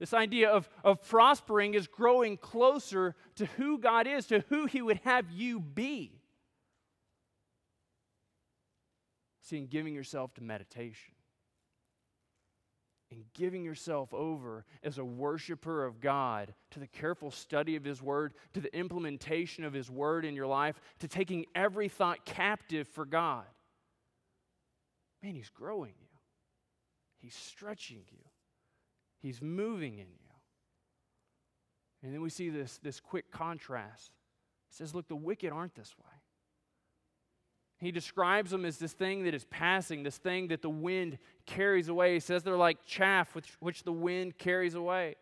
This 0.00 0.12
idea 0.12 0.50
of, 0.50 0.68
of 0.82 1.08
prospering 1.08 1.74
is 1.74 1.86
growing 1.86 2.36
closer 2.36 3.14
to 3.36 3.46
who 3.56 3.78
God 3.78 4.08
is, 4.08 4.26
to 4.26 4.44
who 4.48 4.66
He 4.66 4.82
would 4.82 5.00
have 5.04 5.30
you 5.30 5.60
be. 5.60 6.20
See, 9.42 9.58
in 9.58 9.68
giving 9.68 9.94
yourself 9.94 10.34
to 10.34 10.42
meditation, 10.42 11.14
and 13.10 13.24
giving 13.34 13.64
yourself 13.64 14.12
over 14.12 14.64
as 14.82 14.98
a 14.98 15.04
worshiper 15.04 15.84
of 15.84 16.00
God 16.00 16.54
to 16.70 16.80
the 16.80 16.86
careful 16.86 17.30
study 17.30 17.76
of 17.76 17.84
His 17.84 18.02
Word, 18.02 18.34
to 18.52 18.60
the 18.60 18.74
implementation 18.76 19.64
of 19.64 19.72
His 19.72 19.90
Word 19.90 20.24
in 20.24 20.34
your 20.34 20.46
life, 20.46 20.80
to 20.98 21.08
taking 21.08 21.46
every 21.54 21.88
thought 21.88 22.24
captive 22.24 22.86
for 22.88 23.06
God. 23.06 23.46
Man, 25.22 25.34
He's 25.34 25.50
growing 25.50 25.94
you, 25.98 26.18
He's 27.18 27.34
stretching 27.34 28.02
you, 28.10 28.24
He's 29.20 29.40
moving 29.40 29.94
in 29.94 30.06
you. 30.08 30.28
And 32.02 32.14
then 32.14 32.20
we 32.20 32.30
see 32.30 32.50
this, 32.50 32.78
this 32.78 33.00
quick 33.00 33.30
contrast. 33.30 34.12
It 34.70 34.76
says, 34.76 34.94
Look, 34.94 35.08
the 35.08 35.16
wicked 35.16 35.52
aren't 35.52 35.74
this 35.74 35.94
way. 35.98 36.17
He 37.80 37.92
describes 37.92 38.50
them 38.50 38.64
as 38.64 38.78
this 38.78 38.92
thing 38.92 39.22
that 39.24 39.34
is 39.34 39.44
passing, 39.44 40.02
this 40.02 40.18
thing 40.18 40.48
that 40.48 40.62
the 40.62 40.70
wind 40.70 41.18
carries 41.46 41.88
away. 41.88 42.14
He 42.14 42.20
says 42.20 42.42
they're 42.42 42.56
like 42.56 42.84
chaff 42.84 43.34
which, 43.34 43.48
which 43.60 43.84
the 43.84 43.92
wind 43.92 44.36
carries 44.36 44.74
away. 44.74 45.14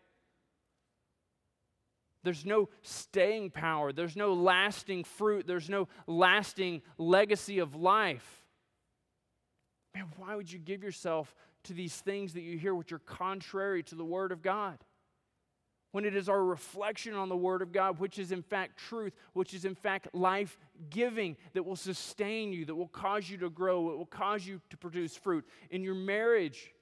There's 2.23 2.45
no 2.45 2.69
staying 2.81 3.51
power, 3.51 3.93
there's 3.93 4.17
no 4.17 4.33
lasting 4.33 5.03
fruit, 5.03 5.45
there's 5.47 5.69
no 5.69 5.87
lasting 6.07 6.81
legacy 6.97 7.59
of 7.59 7.75
life. 7.75 8.43
Man, 9.93 10.07
why 10.17 10.35
would 10.35 10.51
you 10.51 10.59
give 10.59 10.83
yourself 10.83 11.33
to 11.63 11.73
these 11.73 11.95
things 11.95 12.33
that 12.33 12.41
you 12.41 12.57
hear 12.57 12.73
which 12.73 12.91
are 12.91 12.99
contrary 12.99 13.83
to 13.83 13.95
the 13.95 14.03
Word 14.03 14.31
of 14.31 14.41
God? 14.41 14.79
When 15.91 16.05
it 16.05 16.15
is 16.15 16.29
our 16.29 16.43
reflection 16.43 17.13
on 17.13 17.29
the 17.29 17.37
Word 17.37 17.61
of 17.61 17.71
God, 17.71 17.99
which 17.99 18.19
is 18.19 18.31
in 18.31 18.41
fact 18.41 18.77
truth, 18.77 19.13
which 19.33 19.53
is 19.53 19.65
in 19.65 19.75
fact 19.75 20.13
life 20.13 20.57
giving, 20.89 21.37
that 21.53 21.63
will 21.63 21.75
sustain 21.75 22.51
you, 22.51 22.65
that 22.65 22.75
will 22.75 22.87
cause 22.87 23.29
you 23.29 23.37
to 23.37 23.49
grow, 23.49 23.91
it 23.91 23.97
will 23.97 24.05
cause 24.05 24.45
you 24.45 24.61
to 24.69 24.77
produce 24.77 25.15
fruit. 25.15 25.45
In 25.69 25.83
your 25.83 25.95
marriage, 25.95 26.73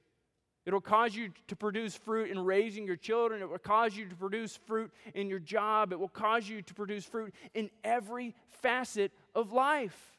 It'll 0.66 0.82
cause 0.82 1.16
you 1.16 1.30
to 1.48 1.56
produce 1.56 1.96
fruit 1.96 2.32
in 2.32 2.40
raising 2.40 2.88
your 2.88 2.96
children. 2.96 3.42
It 3.42 3.50
will 3.50 3.60
cause 3.60 3.96
you 3.96 4.10
to 4.10 4.16
produce 4.16 4.58
fruit 4.66 4.92
in 5.14 5.30
your 5.30 5.38
job. 5.38 5.92
It 5.92 6.00
will 6.00 6.08
cause 6.08 6.50
you 6.50 6.64
to 6.64 6.74
produce 6.74 7.06
fruit 7.06 7.36
in 7.54 7.70
every 7.84 8.34
facet 8.50 9.12
of 9.36 9.52
life. 9.52 10.15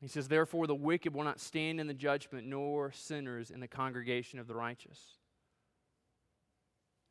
He 0.00 0.08
says, 0.08 0.28
Therefore, 0.28 0.66
the 0.66 0.74
wicked 0.74 1.14
will 1.14 1.24
not 1.24 1.40
stand 1.40 1.80
in 1.80 1.86
the 1.86 1.94
judgment, 1.94 2.46
nor 2.46 2.92
sinners 2.92 3.50
in 3.50 3.60
the 3.60 3.68
congregation 3.68 4.38
of 4.38 4.46
the 4.46 4.54
righteous. 4.54 5.00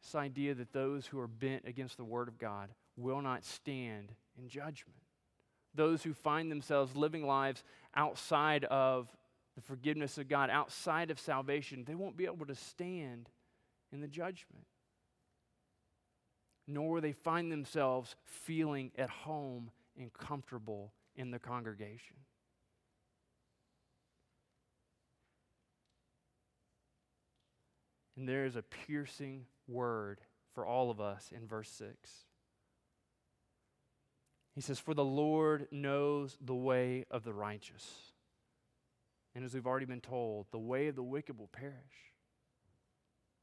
This 0.01 0.15
idea 0.15 0.53
that 0.55 0.71
those 0.71 1.05
who 1.05 1.19
are 1.19 1.27
bent 1.27 1.63
against 1.65 1.97
the 1.97 2.05
word 2.05 2.27
of 2.29 2.37
God 2.37 2.69
will 2.95 3.21
not 3.21 3.43
stand 3.43 4.13
in 4.37 4.47
judgment. 4.47 4.99
Those 5.75 6.01
who 6.01 6.13
find 6.13 6.49
themselves 6.49 6.95
living 6.95 7.25
lives 7.25 7.63
outside 7.93 8.63
of 8.65 9.09
the 9.55 9.61
forgiveness 9.61 10.17
of 10.17 10.29
God, 10.29 10.49
outside 10.49 11.11
of 11.11 11.19
salvation, 11.19 11.83
they 11.85 11.95
won't 11.95 12.15
be 12.15 12.25
able 12.25 12.45
to 12.45 12.55
stand 12.55 13.29
in 13.91 13.99
the 13.99 14.07
judgment. 14.07 14.65
Nor 16.67 16.93
will 16.93 17.01
they 17.01 17.11
find 17.11 17.51
themselves 17.51 18.15
feeling 18.23 18.91
at 18.97 19.09
home 19.09 19.71
and 19.99 20.13
comfortable 20.13 20.93
in 21.15 21.31
the 21.31 21.39
congregation. 21.39 22.15
And 28.17 28.27
there 28.27 28.45
is 28.45 28.55
a 28.55 28.63
piercing 28.63 29.45
word 29.67 30.19
for 30.55 30.65
all 30.65 30.89
of 30.89 30.99
us 30.99 31.31
in 31.33 31.47
verse 31.47 31.69
6. 31.69 31.95
He 34.55 34.61
says, 34.61 34.79
For 34.79 34.95
the 34.95 35.05
Lord 35.05 35.67
knows 35.71 36.35
the 36.41 36.55
way 36.55 37.05
of 37.11 37.23
the 37.23 37.33
righteous. 37.33 37.87
And 39.35 39.45
as 39.45 39.53
we've 39.53 39.67
already 39.67 39.85
been 39.85 40.01
told, 40.01 40.47
the 40.49 40.57
way 40.57 40.87
of 40.87 40.95
the 40.95 41.03
wicked 41.03 41.37
will 41.37 41.49
perish. 41.49 41.75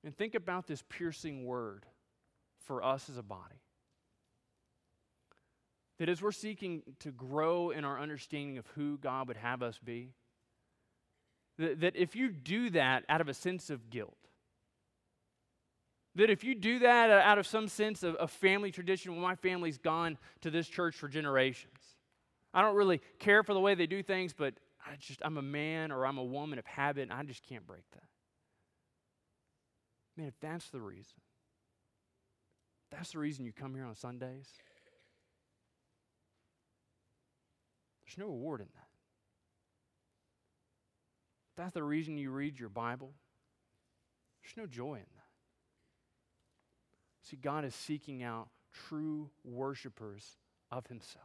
And 0.02 0.16
think 0.16 0.34
about 0.34 0.66
this 0.66 0.82
piercing 0.88 1.44
word 1.44 1.86
for 2.66 2.82
us 2.82 3.08
as 3.08 3.16
a 3.16 3.22
body. 3.22 3.62
That 6.00 6.08
as 6.08 6.20
we're 6.20 6.32
seeking 6.32 6.82
to 6.98 7.12
grow 7.12 7.70
in 7.70 7.84
our 7.84 8.00
understanding 8.00 8.58
of 8.58 8.66
who 8.74 8.98
God 8.98 9.28
would 9.28 9.36
have 9.36 9.62
us 9.62 9.78
be, 9.78 10.10
that, 11.58 11.80
that 11.80 11.94
if 11.94 12.16
you 12.16 12.30
do 12.30 12.70
that 12.70 13.04
out 13.08 13.20
of 13.20 13.28
a 13.28 13.34
sense 13.34 13.70
of 13.70 13.88
guilt, 13.88 14.16
that 16.16 16.30
if 16.30 16.44
you 16.44 16.54
do 16.54 16.78
that 16.80 17.10
uh, 17.10 17.14
out 17.24 17.38
of 17.38 17.46
some 17.46 17.68
sense 17.68 18.02
of, 18.02 18.14
of 18.16 18.30
family 18.30 18.70
tradition, 18.70 19.12
well, 19.12 19.22
my 19.22 19.34
family's 19.34 19.78
gone 19.78 20.16
to 20.42 20.50
this 20.50 20.68
church 20.68 20.94
for 20.94 21.08
generations. 21.08 21.78
I 22.52 22.62
don't 22.62 22.76
really 22.76 23.00
care 23.18 23.42
for 23.42 23.52
the 23.52 23.60
way 23.60 23.74
they 23.74 23.86
do 23.86 24.02
things, 24.02 24.32
but 24.32 24.54
I 24.86 24.96
just, 24.96 25.20
I'm 25.24 25.38
a 25.38 25.42
man 25.42 25.90
or 25.90 26.06
I'm 26.06 26.18
a 26.18 26.24
woman 26.24 26.58
of 26.58 26.66
habit, 26.66 27.02
and 27.02 27.12
I 27.12 27.22
just 27.24 27.42
can't 27.42 27.66
break 27.66 27.84
that. 27.92 28.04
Man, 30.16 30.28
if 30.28 30.38
that's 30.40 30.70
the 30.70 30.80
reason, 30.80 31.20
that's 32.92 33.12
the 33.12 33.18
reason 33.18 33.44
you 33.44 33.52
come 33.52 33.74
here 33.74 33.84
on 33.84 33.96
Sundays, 33.96 34.46
there's 38.06 38.18
no 38.18 38.26
reward 38.26 38.60
in 38.60 38.68
that. 38.74 38.88
If 41.50 41.56
that's 41.56 41.74
the 41.74 41.82
reason 41.82 42.16
you 42.16 42.30
read 42.30 42.58
your 42.58 42.68
Bible, 42.68 43.12
there's 44.42 44.56
no 44.56 44.66
joy 44.66 44.94
in 44.94 45.00
that. 45.00 45.13
See, 47.24 47.36
God 47.36 47.64
is 47.64 47.74
seeking 47.74 48.22
out 48.22 48.48
true 48.88 49.30
worshipers 49.44 50.36
of 50.70 50.86
Himself. 50.86 51.24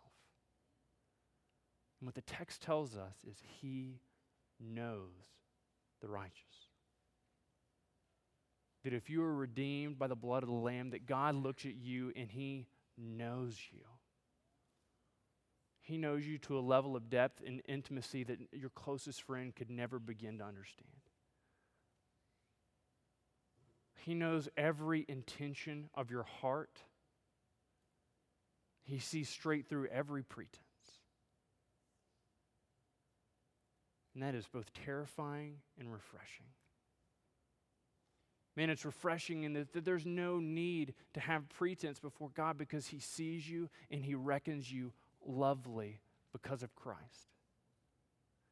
And 1.99 2.07
what 2.07 2.15
the 2.15 2.21
text 2.21 2.61
tells 2.61 2.95
us 2.95 3.15
is 3.29 3.37
He 3.61 3.99
knows 4.59 5.11
the 6.01 6.07
righteous. 6.07 6.69
That 8.85 8.93
if 8.93 9.09
you 9.09 9.21
are 9.21 9.35
redeemed 9.35 9.99
by 9.99 10.07
the 10.07 10.15
blood 10.15 10.41
of 10.41 10.47
the 10.47 10.55
Lamb, 10.55 10.91
that 10.91 11.05
God 11.05 11.35
looks 11.35 11.65
at 11.65 11.75
you 11.75 12.13
and 12.15 12.31
He 12.31 12.67
knows 12.97 13.57
you. 13.71 13.83
He 15.81 15.97
knows 15.97 16.25
you 16.25 16.37
to 16.39 16.57
a 16.57 16.61
level 16.61 16.95
of 16.95 17.09
depth 17.09 17.41
and 17.45 17.61
intimacy 17.67 18.23
that 18.23 18.37
your 18.53 18.69
closest 18.69 19.23
friend 19.23 19.53
could 19.53 19.69
never 19.69 19.99
begin 19.99 20.37
to 20.37 20.45
understand. 20.45 20.87
He 24.05 24.13
knows 24.13 24.49
every 24.57 25.05
intention 25.07 25.89
of 25.93 26.11
your 26.11 26.23
heart. 26.23 26.79
He 28.83 28.99
sees 28.99 29.29
straight 29.29 29.67
through 29.67 29.87
every 29.87 30.23
pretense. 30.23 30.57
And 34.13 34.23
that 34.23 34.35
is 34.35 34.47
both 34.47 34.71
terrifying 34.73 35.57
and 35.79 35.91
refreshing. 35.91 36.47
Man, 38.55 38.69
it's 38.69 38.83
refreshing 38.83 39.43
in 39.43 39.53
that, 39.53 39.71
that 39.73 39.85
there's 39.85 40.05
no 40.05 40.39
need 40.39 40.93
to 41.13 41.19
have 41.19 41.47
pretense 41.49 41.99
before 41.99 42.29
God 42.35 42.57
because 42.57 42.87
He 42.87 42.99
sees 42.99 43.49
you 43.49 43.69
and 43.91 44.03
He 44.03 44.15
reckons 44.15 44.71
you 44.71 44.91
lovely 45.25 45.99
because 46.33 46.63
of 46.63 46.75
Christ. 46.75 47.29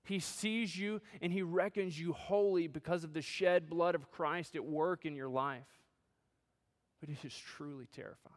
He 0.07 0.19
sees 0.19 0.77
you 0.77 1.01
and 1.21 1.31
He 1.31 1.41
reckons 1.41 1.99
you 1.99 2.13
holy 2.13 2.67
because 2.67 3.03
of 3.03 3.13
the 3.13 3.21
shed 3.21 3.69
blood 3.69 3.95
of 3.95 4.09
Christ 4.11 4.55
at 4.55 4.65
work 4.65 5.05
in 5.05 5.15
your 5.15 5.29
life. 5.29 5.67
But 6.99 7.09
it 7.09 7.23
is 7.23 7.35
truly 7.35 7.87
terrifying. 7.95 8.35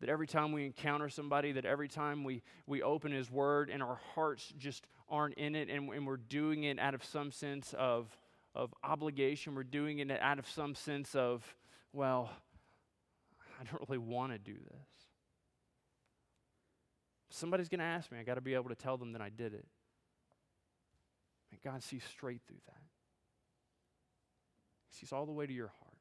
That 0.00 0.08
every 0.08 0.26
time 0.26 0.50
we 0.50 0.66
encounter 0.66 1.08
somebody, 1.08 1.52
that 1.52 1.64
every 1.64 1.88
time 1.88 2.24
we, 2.24 2.42
we 2.66 2.82
open 2.82 3.12
His 3.12 3.30
Word 3.30 3.70
and 3.70 3.82
our 3.82 4.00
hearts 4.14 4.52
just 4.58 4.84
aren't 5.08 5.34
in 5.34 5.54
it 5.54 5.70
and, 5.70 5.88
and 5.90 6.06
we're 6.06 6.16
doing 6.16 6.64
it 6.64 6.78
out 6.78 6.94
of 6.94 7.04
some 7.04 7.30
sense 7.30 7.74
of, 7.78 8.08
of 8.54 8.74
obligation, 8.82 9.54
we're 9.54 9.62
doing 9.62 10.00
it 10.00 10.10
out 10.10 10.38
of 10.40 10.48
some 10.48 10.74
sense 10.74 11.14
of, 11.14 11.44
well, 11.92 12.30
I 13.60 13.64
don't 13.64 13.88
really 13.88 13.98
want 13.98 14.32
to 14.32 14.38
do 14.38 14.54
this. 14.54 14.91
Somebody's 17.32 17.70
going 17.70 17.78
to 17.78 17.84
ask 17.84 18.12
me. 18.12 18.18
I 18.18 18.24
got 18.24 18.34
to 18.34 18.42
be 18.42 18.52
able 18.52 18.68
to 18.68 18.74
tell 18.74 18.98
them 18.98 19.12
that 19.12 19.22
I 19.22 19.30
did 19.30 19.54
it. 19.54 19.66
And 21.50 21.60
God 21.62 21.82
sees 21.82 22.02
straight 22.04 22.42
through 22.46 22.60
that. 22.66 22.82
He 24.90 24.96
sees 24.98 25.12
all 25.12 25.24
the 25.24 25.32
way 25.32 25.46
to 25.46 25.52
your 25.52 25.68
heart, 25.68 25.98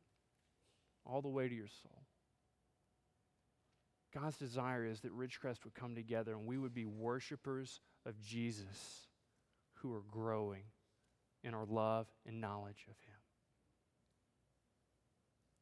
all 1.05 1.21
the 1.21 1.29
way 1.29 1.47
to 1.47 1.55
your 1.55 1.69
soul. 1.83 2.03
God's 4.13 4.37
desire 4.37 4.85
is 4.85 4.99
that 5.01 5.15
Ridgecrest 5.15 5.63
would 5.63 5.73
come 5.73 5.95
together 5.95 6.33
and 6.33 6.45
we 6.45 6.57
would 6.57 6.73
be 6.73 6.85
worshipers 6.85 7.79
of 8.05 8.19
Jesus 8.19 9.07
who 9.75 9.93
are 9.93 10.03
growing 10.11 10.63
in 11.45 11.53
our 11.53 11.65
love 11.65 12.07
and 12.25 12.41
knowledge 12.41 12.85
of 12.89 12.95
Him. 13.07 13.20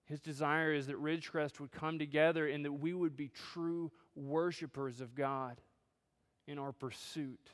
His 0.09 0.19
desire 0.19 0.73
is 0.73 0.87
that 0.87 1.01
Ridgecrest 1.01 1.59
would 1.59 1.71
come 1.71 1.99
together 1.99 2.47
and 2.47 2.65
that 2.65 2.73
we 2.73 2.93
would 2.93 3.15
be 3.15 3.29
true 3.53 3.91
worshipers 4.15 4.99
of 4.99 5.15
God 5.15 5.61
in 6.47 6.57
our 6.57 6.71
pursuit 6.71 7.47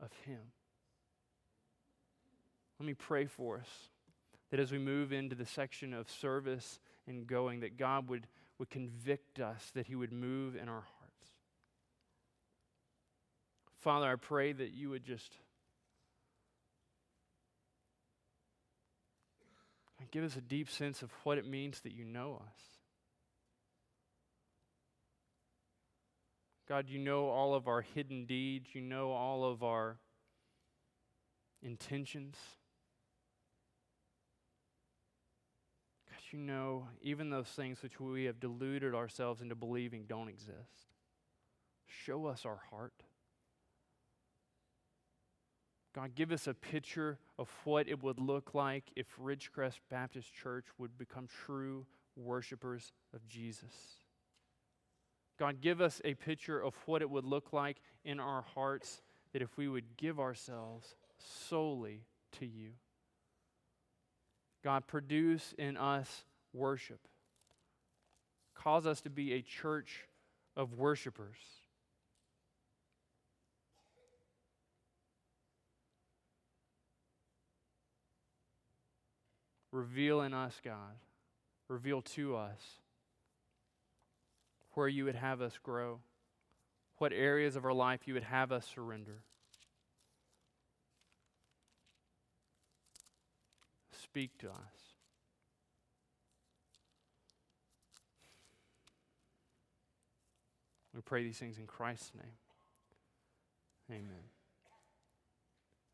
of 0.00 0.10
Him. 0.24 0.40
Let 2.80 2.86
me 2.86 2.94
pray 2.94 3.26
for 3.26 3.58
us 3.58 3.68
that 4.50 4.58
as 4.58 4.72
we 4.72 4.78
move 4.78 5.12
into 5.12 5.36
the 5.36 5.46
section 5.46 5.92
of 5.92 6.10
service 6.10 6.80
and 7.06 7.26
going, 7.26 7.60
that 7.60 7.76
God 7.76 8.08
would 8.08 8.26
would 8.62 8.70
convict 8.70 9.40
us, 9.40 9.72
that 9.74 9.86
He 9.86 9.96
would 9.96 10.12
move 10.12 10.54
in 10.54 10.68
our 10.68 10.82
hearts. 10.82 11.26
Father, 13.80 14.06
I 14.06 14.14
pray 14.14 14.52
that 14.52 14.72
you 14.72 14.90
would 14.90 15.04
just 15.04 15.36
give 20.12 20.22
us 20.22 20.36
a 20.36 20.40
deep 20.40 20.70
sense 20.70 21.02
of 21.02 21.10
what 21.24 21.38
it 21.38 21.46
means 21.46 21.80
that 21.80 21.92
you 21.92 22.04
know 22.04 22.40
us. 22.46 22.60
God, 26.68 26.88
you 26.88 27.00
know 27.00 27.26
all 27.26 27.54
of 27.54 27.66
our 27.66 27.80
hidden 27.80 28.24
deeds, 28.24 28.68
you 28.72 28.80
know 28.80 29.10
all 29.10 29.44
of 29.44 29.64
our 29.64 29.98
intentions. 31.62 32.36
you 36.32 36.38
know 36.38 36.88
even 37.02 37.30
those 37.30 37.48
things 37.48 37.82
which 37.82 38.00
we 38.00 38.24
have 38.24 38.40
deluded 38.40 38.94
ourselves 38.94 39.40
into 39.42 39.54
believing 39.54 40.04
don't 40.08 40.28
exist. 40.28 40.88
Show 41.86 42.26
us 42.26 42.44
our 42.44 42.60
heart. 42.70 42.94
God, 45.94 46.14
give 46.14 46.32
us 46.32 46.46
a 46.46 46.54
picture 46.54 47.18
of 47.38 47.50
what 47.64 47.86
it 47.86 48.02
would 48.02 48.18
look 48.18 48.54
like 48.54 48.84
if 48.96 49.06
Ridgecrest 49.20 49.80
Baptist 49.90 50.32
Church 50.32 50.64
would 50.78 50.96
become 50.96 51.28
true 51.44 51.86
worshipers 52.16 52.92
of 53.14 53.26
Jesus. 53.28 53.98
God, 55.38 55.60
give 55.60 55.80
us 55.80 56.00
a 56.04 56.14
picture 56.14 56.62
of 56.62 56.74
what 56.86 57.02
it 57.02 57.10
would 57.10 57.24
look 57.24 57.52
like 57.52 57.78
in 58.04 58.20
our 58.20 58.42
hearts 58.54 59.02
that 59.32 59.42
if 59.42 59.56
we 59.56 59.68
would 59.68 59.96
give 59.96 60.18
ourselves 60.18 60.94
solely 61.18 62.04
to 62.38 62.46
you. 62.46 62.70
God, 64.64 64.86
produce 64.86 65.54
in 65.58 65.76
us 65.76 66.24
worship. 66.52 67.00
Cause 68.54 68.86
us 68.86 69.00
to 69.02 69.10
be 69.10 69.32
a 69.32 69.42
church 69.42 70.06
of 70.56 70.74
worshipers. 70.74 71.36
Reveal 79.72 80.20
in 80.20 80.34
us, 80.34 80.60
God. 80.62 80.96
Reveal 81.68 82.02
to 82.02 82.36
us 82.36 82.60
where 84.74 84.88
you 84.88 85.06
would 85.06 85.14
have 85.14 85.40
us 85.40 85.58
grow, 85.62 86.00
what 86.98 87.12
areas 87.12 87.56
of 87.56 87.64
our 87.64 87.72
life 87.72 88.06
you 88.06 88.14
would 88.14 88.22
have 88.22 88.52
us 88.52 88.66
surrender. 88.74 89.22
Speak 94.02 94.36
to 94.38 94.48
us. 94.48 94.82
We 100.94 101.00
pray 101.00 101.22
these 101.22 101.38
things 101.38 101.56
in 101.58 101.66
Christ's 101.66 102.12
name. 102.14 102.34
Amen. 103.90 104.41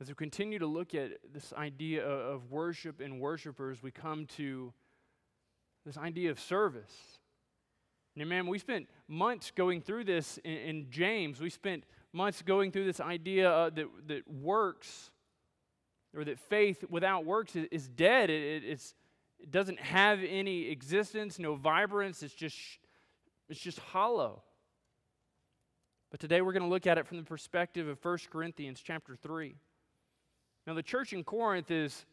As 0.01 0.09
we 0.09 0.15
continue 0.15 0.61
to 0.61 0.67
look 0.67 0.95
at 0.95 1.11
this 1.33 1.53
idea 1.53 2.07
of 2.07 2.53
worship 2.53 3.01
and 3.01 3.21
worshipers, 3.21 3.83
we 3.83 3.91
come 3.91 4.27
to 4.37 4.73
this 5.85 5.97
idea 5.97 6.31
of 6.31 6.39
service. 6.39 6.93
And 8.17 8.29
man, 8.29 8.47
we 8.47 8.59
spent 8.59 8.89
months 9.09 9.51
going 9.51 9.81
through 9.81 10.05
this 10.05 10.39
in, 10.45 10.53
in 10.53 10.91
James. 10.91 11.41
We 11.41 11.51
spent 11.51 11.83
months 12.13 12.43
going 12.43 12.71
through 12.71 12.85
this 12.85 13.01
idea 13.01 13.51
uh, 13.51 13.71
that, 13.71 13.87
that 14.07 14.31
works 14.31 15.11
or 16.15 16.25
that 16.25 16.39
faith 16.39 16.85
without 16.89 17.25
works 17.25 17.57
is, 17.57 17.67
is 17.73 17.89
dead. 17.89 18.31
It, 18.31 18.65
it, 18.65 18.93
it 19.41 19.51
doesn't 19.51 19.81
have 19.81 20.21
any 20.23 20.69
existence, 20.69 21.41
no 21.41 21.57
vibrance. 21.57 22.23
It's 22.23 22.35
just, 22.35 22.57
it's 23.49 23.61
just 23.61 23.81
hollow. 23.81 24.43
But 26.13 26.21
today 26.21 26.41
we're 26.41 26.53
going 26.53 26.63
to 26.63 26.69
look 26.69 26.87
at 26.87 26.99
it 26.99 27.07
from 27.07 27.17
the 27.17 27.25
perspective 27.25 27.89
of 27.89 27.99
1 28.03 28.19
Corinthians 28.31 28.81
chapter 28.83 29.17
3. 29.17 29.57
Now, 30.69 30.75
the 30.75 30.83
church 30.83 31.15
in 31.15 31.25
Corinth 31.25 31.71
is, 31.71 32.05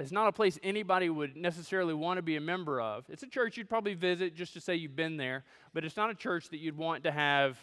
is 0.00 0.10
not 0.10 0.26
a 0.26 0.32
place 0.32 0.58
anybody 0.64 1.08
would 1.08 1.36
necessarily 1.36 1.94
want 1.94 2.18
to 2.18 2.22
be 2.22 2.34
a 2.34 2.40
member 2.40 2.80
of. 2.80 3.04
It's 3.08 3.22
a 3.22 3.28
church 3.28 3.56
you'd 3.56 3.68
probably 3.68 3.94
visit 3.94 4.34
just 4.34 4.54
to 4.54 4.60
say 4.60 4.74
you've 4.74 4.96
been 4.96 5.16
there, 5.16 5.44
but 5.72 5.84
it's 5.84 5.96
not 5.96 6.10
a 6.10 6.14
church 6.14 6.48
that 6.48 6.56
you'd 6.56 6.76
want 6.76 7.04
to 7.04 7.12
have 7.12 7.56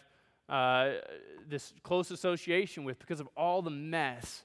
uh, 0.47 0.91
this 1.49 1.73
close 1.83 2.09
association 2.09 2.85
with 2.85 2.99
because 2.99 3.19
of 3.19 3.27
all 3.35 3.61
the 3.61 3.69
mess 3.69 4.43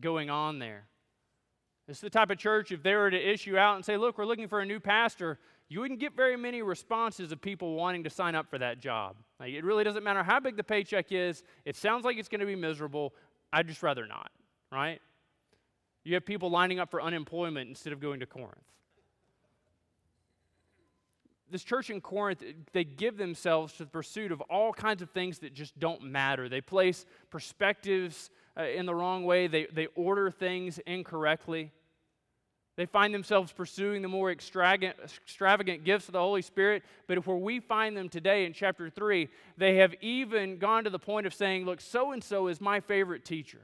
going 0.00 0.30
on 0.30 0.58
there. 0.58 0.88
It's 1.86 2.00
the 2.00 2.10
type 2.10 2.30
of 2.30 2.38
church, 2.38 2.72
if 2.72 2.82
they 2.82 2.96
were 2.96 3.12
to 3.12 3.32
issue 3.32 3.56
out 3.56 3.76
and 3.76 3.84
say, 3.84 3.96
Look, 3.96 4.18
we're 4.18 4.26
looking 4.26 4.48
for 4.48 4.62
a 4.62 4.66
new 4.66 4.80
pastor, 4.80 5.38
you 5.68 5.78
wouldn't 5.78 6.00
get 6.00 6.16
very 6.16 6.36
many 6.36 6.60
responses 6.60 7.30
of 7.30 7.40
people 7.40 7.74
wanting 7.76 8.02
to 8.02 8.10
sign 8.10 8.34
up 8.34 8.50
for 8.50 8.58
that 8.58 8.80
job. 8.80 9.14
Like, 9.38 9.52
it 9.52 9.62
really 9.62 9.84
doesn't 9.84 10.02
matter 10.02 10.24
how 10.24 10.40
big 10.40 10.56
the 10.56 10.64
paycheck 10.64 11.12
is, 11.12 11.44
it 11.64 11.76
sounds 11.76 12.04
like 12.04 12.16
it's 12.16 12.28
going 12.28 12.40
to 12.40 12.46
be 12.46 12.56
miserable. 12.56 13.14
I'd 13.52 13.68
just 13.68 13.84
rather 13.84 14.08
not, 14.08 14.32
right? 14.74 15.00
You 16.04 16.14
have 16.14 16.26
people 16.26 16.50
lining 16.50 16.78
up 16.78 16.90
for 16.90 17.00
unemployment 17.00 17.68
instead 17.68 17.92
of 17.92 18.00
going 18.00 18.20
to 18.20 18.26
Corinth. 18.26 18.58
This 21.50 21.62
church 21.62 21.88
in 21.88 22.00
Corinth, 22.00 22.42
they 22.72 22.84
give 22.84 23.16
themselves 23.16 23.74
to 23.74 23.84
the 23.84 23.90
pursuit 23.90 24.32
of 24.32 24.40
all 24.42 24.72
kinds 24.72 25.02
of 25.02 25.10
things 25.10 25.38
that 25.38 25.54
just 25.54 25.78
don't 25.78 26.02
matter. 26.02 26.48
They 26.48 26.60
place 26.60 27.06
perspectives 27.30 28.30
uh, 28.58 28.64
in 28.64 28.86
the 28.86 28.94
wrong 28.94 29.24
way, 29.24 29.46
they, 29.46 29.66
they 29.72 29.86
order 29.94 30.30
things 30.30 30.78
incorrectly. 30.86 31.72
They 32.76 32.86
find 32.86 33.14
themselves 33.14 33.52
pursuing 33.52 34.02
the 34.02 34.08
more 34.08 34.32
extravagant, 34.32 34.96
extravagant 35.22 35.84
gifts 35.84 36.08
of 36.08 36.12
the 36.12 36.20
Holy 36.20 36.42
Spirit. 36.42 36.82
But 37.06 37.24
where 37.24 37.36
we 37.36 37.60
find 37.60 37.96
them 37.96 38.08
today 38.08 38.46
in 38.46 38.52
chapter 38.52 38.90
3, 38.90 39.28
they 39.56 39.76
have 39.76 39.94
even 40.00 40.58
gone 40.58 40.84
to 40.84 40.90
the 40.90 40.98
point 40.98 41.26
of 41.26 41.34
saying, 41.34 41.66
Look, 41.66 41.80
so 41.80 42.12
and 42.12 42.22
so 42.22 42.48
is 42.48 42.60
my 42.60 42.80
favorite 42.80 43.24
teacher. 43.24 43.60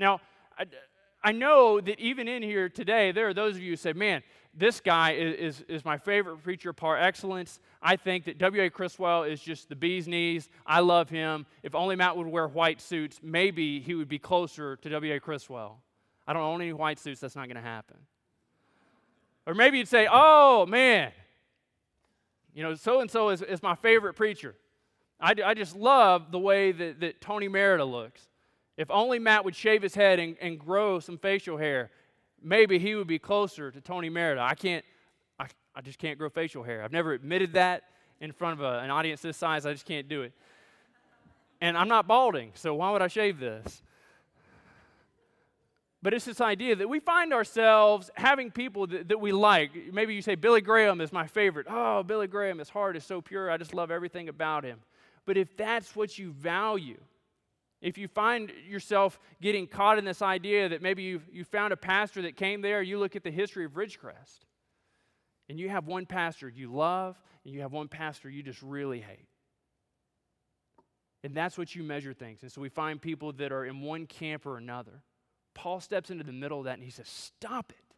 Now, 0.00 0.22
I, 0.58 0.64
I 1.22 1.32
know 1.32 1.78
that 1.78 2.00
even 2.00 2.26
in 2.26 2.42
here 2.42 2.70
today, 2.70 3.12
there 3.12 3.28
are 3.28 3.34
those 3.34 3.54
of 3.56 3.62
you 3.62 3.72
who 3.72 3.76
say, 3.76 3.92
man, 3.92 4.22
this 4.54 4.80
guy 4.80 5.12
is, 5.12 5.58
is, 5.58 5.64
is, 5.68 5.84
my 5.84 5.98
favorite 5.98 6.42
preacher 6.42 6.72
par 6.72 6.96
excellence. 6.96 7.60
I 7.82 7.96
think 7.96 8.24
that 8.24 8.38
W.A. 8.38 8.70
Criswell 8.70 9.24
is 9.24 9.40
just 9.40 9.68
the 9.68 9.76
bee's 9.76 10.08
knees. 10.08 10.48
I 10.66 10.80
love 10.80 11.10
him. 11.10 11.44
If 11.62 11.74
only 11.74 11.96
Matt 11.96 12.16
would 12.16 12.26
wear 12.26 12.48
white 12.48 12.80
suits, 12.80 13.20
maybe 13.22 13.78
he 13.78 13.94
would 13.94 14.08
be 14.08 14.18
closer 14.18 14.76
to 14.76 14.88
W.A. 14.88 15.20
Criswell. 15.20 15.82
I 16.26 16.32
don't 16.32 16.42
own 16.42 16.62
any 16.62 16.72
white 16.72 16.98
suits, 16.98 17.20
that's 17.20 17.36
not 17.36 17.46
going 17.46 17.56
to 17.56 17.62
happen. 17.62 17.96
Or 19.46 19.54
maybe 19.54 19.78
you'd 19.78 19.88
say, 19.88 20.08
oh, 20.10 20.64
man, 20.64 21.12
you 22.54 22.62
know, 22.62 22.74
so 22.74 23.00
and 23.00 23.10
so 23.10 23.28
is 23.28 23.62
my 23.62 23.74
favorite 23.74 24.14
preacher. 24.14 24.54
I, 25.20 25.34
I 25.44 25.52
just 25.52 25.76
love 25.76 26.32
the 26.32 26.38
way 26.38 26.72
that, 26.72 27.00
that 27.00 27.20
Tony 27.20 27.48
Merida 27.48 27.84
looks. 27.84 28.29
If 28.76 28.90
only 28.90 29.18
Matt 29.18 29.44
would 29.44 29.56
shave 29.56 29.82
his 29.82 29.94
head 29.94 30.18
and, 30.18 30.36
and 30.40 30.58
grow 30.58 31.00
some 31.00 31.18
facial 31.18 31.56
hair, 31.56 31.90
maybe 32.42 32.78
he 32.78 32.94
would 32.94 33.06
be 33.06 33.18
closer 33.18 33.70
to 33.70 33.80
Tony 33.80 34.08
Merida. 34.08 34.40
I 34.40 34.54
can't, 34.54 34.84
I, 35.38 35.46
I 35.74 35.80
just 35.80 35.98
can't 35.98 36.18
grow 36.18 36.28
facial 36.28 36.62
hair. 36.62 36.82
I've 36.82 36.92
never 36.92 37.12
admitted 37.12 37.54
that 37.54 37.84
in 38.20 38.32
front 38.32 38.60
of 38.60 38.64
a, 38.64 38.80
an 38.80 38.90
audience 38.90 39.20
this 39.20 39.36
size. 39.36 39.66
I 39.66 39.72
just 39.72 39.86
can't 39.86 40.08
do 40.08 40.22
it. 40.22 40.32
And 41.60 41.76
I'm 41.76 41.88
not 41.88 42.06
balding, 42.06 42.52
so 42.54 42.74
why 42.74 42.90
would 42.90 43.02
I 43.02 43.08
shave 43.08 43.38
this? 43.38 43.82
But 46.02 46.14
it's 46.14 46.24
this 46.24 46.40
idea 46.40 46.76
that 46.76 46.88
we 46.88 46.98
find 46.98 47.34
ourselves 47.34 48.10
having 48.14 48.50
people 48.50 48.86
that, 48.86 49.08
that, 49.08 49.20
we 49.20 49.32
like. 49.32 49.72
Maybe 49.92 50.14
you 50.14 50.22
say, 50.22 50.34
Billy 50.34 50.62
Graham 50.62 51.02
is 51.02 51.12
my 51.12 51.26
favorite. 51.26 51.66
Oh, 51.68 52.02
Billy 52.02 52.26
Graham, 52.26 52.58
his 52.58 52.70
heart 52.70 52.96
is 52.96 53.04
so 53.04 53.20
pure. 53.20 53.50
I 53.50 53.58
just 53.58 53.74
love 53.74 53.90
everything 53.90 54.30
about 54.30 54.64
him. 54.64 54.78
But 55.26 55.36
if 55.36 55.54
that's 55.58 55.94
what 55.94 56.18
you 56.18 56.32
value, 56.32 56.98
if 57.80 57.96
you 57.96 58.08
find 58.08 58.52
yourself 58.68 59.18
getting 59.40 59.66
caught 59.66 59.98
in 59.98 60.04
this 60.04 60.22
idea 60.22 60.68
that 60.68 60.82
maybe 60.82 61.02
you 61.02 61.22
you 61.32 61.44
found 61.44 61.72
a 61.72 61.76
pastor 61.76 62.22
that 62.22 62.36
came 62.36 62.60
there, 62.60 62.82
you 62.82 62.98
look 62.98 63.16
at 63.16 63.24
the 63.24 63.30
history 63.30 63.64
of 63.64 63.72
Ridgecrest, 63.72 64.40
and 65.48 65.58
you 65.58 65.68
have 65.68 65.86
one 65.86 66.06
pastor 66.06 66.48
you 66.48 66.72
love, 66.72 67.20
and 67.44 67.54
you 67.54 67.60
have 67.62 67.72
one 67.72 67.88
pastor 67.88 68.28
you 68.28 68.42
just 68.42 68.62
really 68.62 69.00
hate. 69.00 69.28
And 71.22 71.34
that's 71.34 71.58
what 71.58 71.74
you 71.74 71.82
measure 71.82 72.14
things. 72.14 72.42
And 72.42 72.50
so 72.50 72.60
we 72.60 72.68
find 72.68 73.00
people 73.00 73.32
that 73.34 73.52
are 73.52 73.64
in 73.64 73.80
one 73.80 74.06
camp 74.06 74.46
or 74.46 74.56
another. 74.56 75.02
Paul 75.54 75.80
steps 75.80 76.10
into 76.10 76.24
the 76.24 76.32
middle 76.32 76.58
of 76.58 76.64
that 76.64 76.74
and 76.74 76.82
he 76.82 76.90
says, 76.90 77.08
Stop 77.08 77.72
it. 77.72 77.94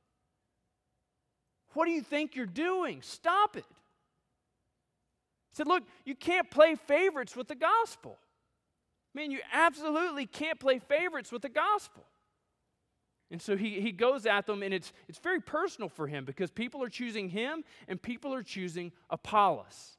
What 1.74 1.86
do 1.86 1.92
you 1.92 2.02
think 2.02 2.34
you're 2.34 2.46
doing? 2.46 3.00
Stop 3.02 3.56
it. 3.56 3.64
He 5.50 5.56
said, 5.56 5.66
Look, 5.66 5.84
you 6.04 6.14
can't 6.14 6.50
play 6.50 6.74
favorites 6.74 7.36
with 7.36 7.48
the 7.48 7.54
gospel. 7.54 8.18
Man, 9.14 9.30
you 9.30 9.40
absolutely 9.52 10.26
can't 10.26 10.58
play 10.58 10.78
favorites 10.78 11.30
with 11.30 11.42
the 11.42 11.48
gospel. 11.48 12.04
And 13.30 13.40
so 13.40 13.56
he, 13.56 13.80
he 13.80 13.92
goes 13.92 14.26
at 14.26 14.46
them, 14.46 14.62
and 14.62 14.74
it's, 14.74 14.92
it's 15.08 15.18
very 15.18 15.40
personal 15.40 15.88
for 15.88 16.06
him 16.06 16.24
because 16.24 16.50
people 16.50 16.82
are 16.82 16.90
choosing 16.90 17.30
him 17.30 17.64
and 17.88 18.00
people 18.00 18.32
are 18.34 18.42
choosing 18.42 18.92
Apollos. 19.08 19.96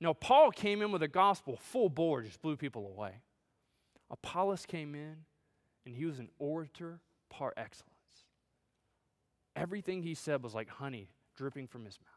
Now, 0.00 0.12
Paul 0.12 0.52
came 0.52 0.80
in 0.80 0.92
with 0.92 1.02
a 1.02 1.08
gospel 1.08 1.56
full 1.56 1.88
bore, 1.88 2.22
just 2.22 2.40
blew 2.40 2.56
people 2.56 2.86
away. 2.86 3.22
Apollos 4.10 4.64
came 4.66 4.94
in, 4.94 5.16
and 5.84 5.96
he 5.96 6.04
was 6.04 6.20
an 6.20 6.28
orator 6.38 7.00
par 7.28 7.52
excellence. 7.56 7.92
Everything 9.56 10.02
he 10.02 10.14
said 10.14 10.42
was 10.42 10.54
like 10.54 10.68
honey 10.68 11.08
dripping 11.34 11.66
from 11.66 11.84
his 11.84 11.98
mouth. 12.00 12.08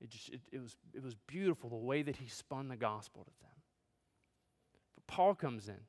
It, 0.00 0.10
just, 0.10 0.30
it, 0.30 0.40
it, 0.52 0.58
was, 0.58 0.76
it 0.94 1.02
was 1.02 1.14
beautiful 1.26 1.68
the 1.68 1.76
way 1.76 2.02
that 2.02 2.16
he 2.16 2.28
spun 2.28 2.68
the 2.68 2.76
gospel 2.76 3.24
to 3.24 3.30
them. 3.42 3.57
Paul 5.08 5.34
comes 5.34 5.68
in. 5.68 5.80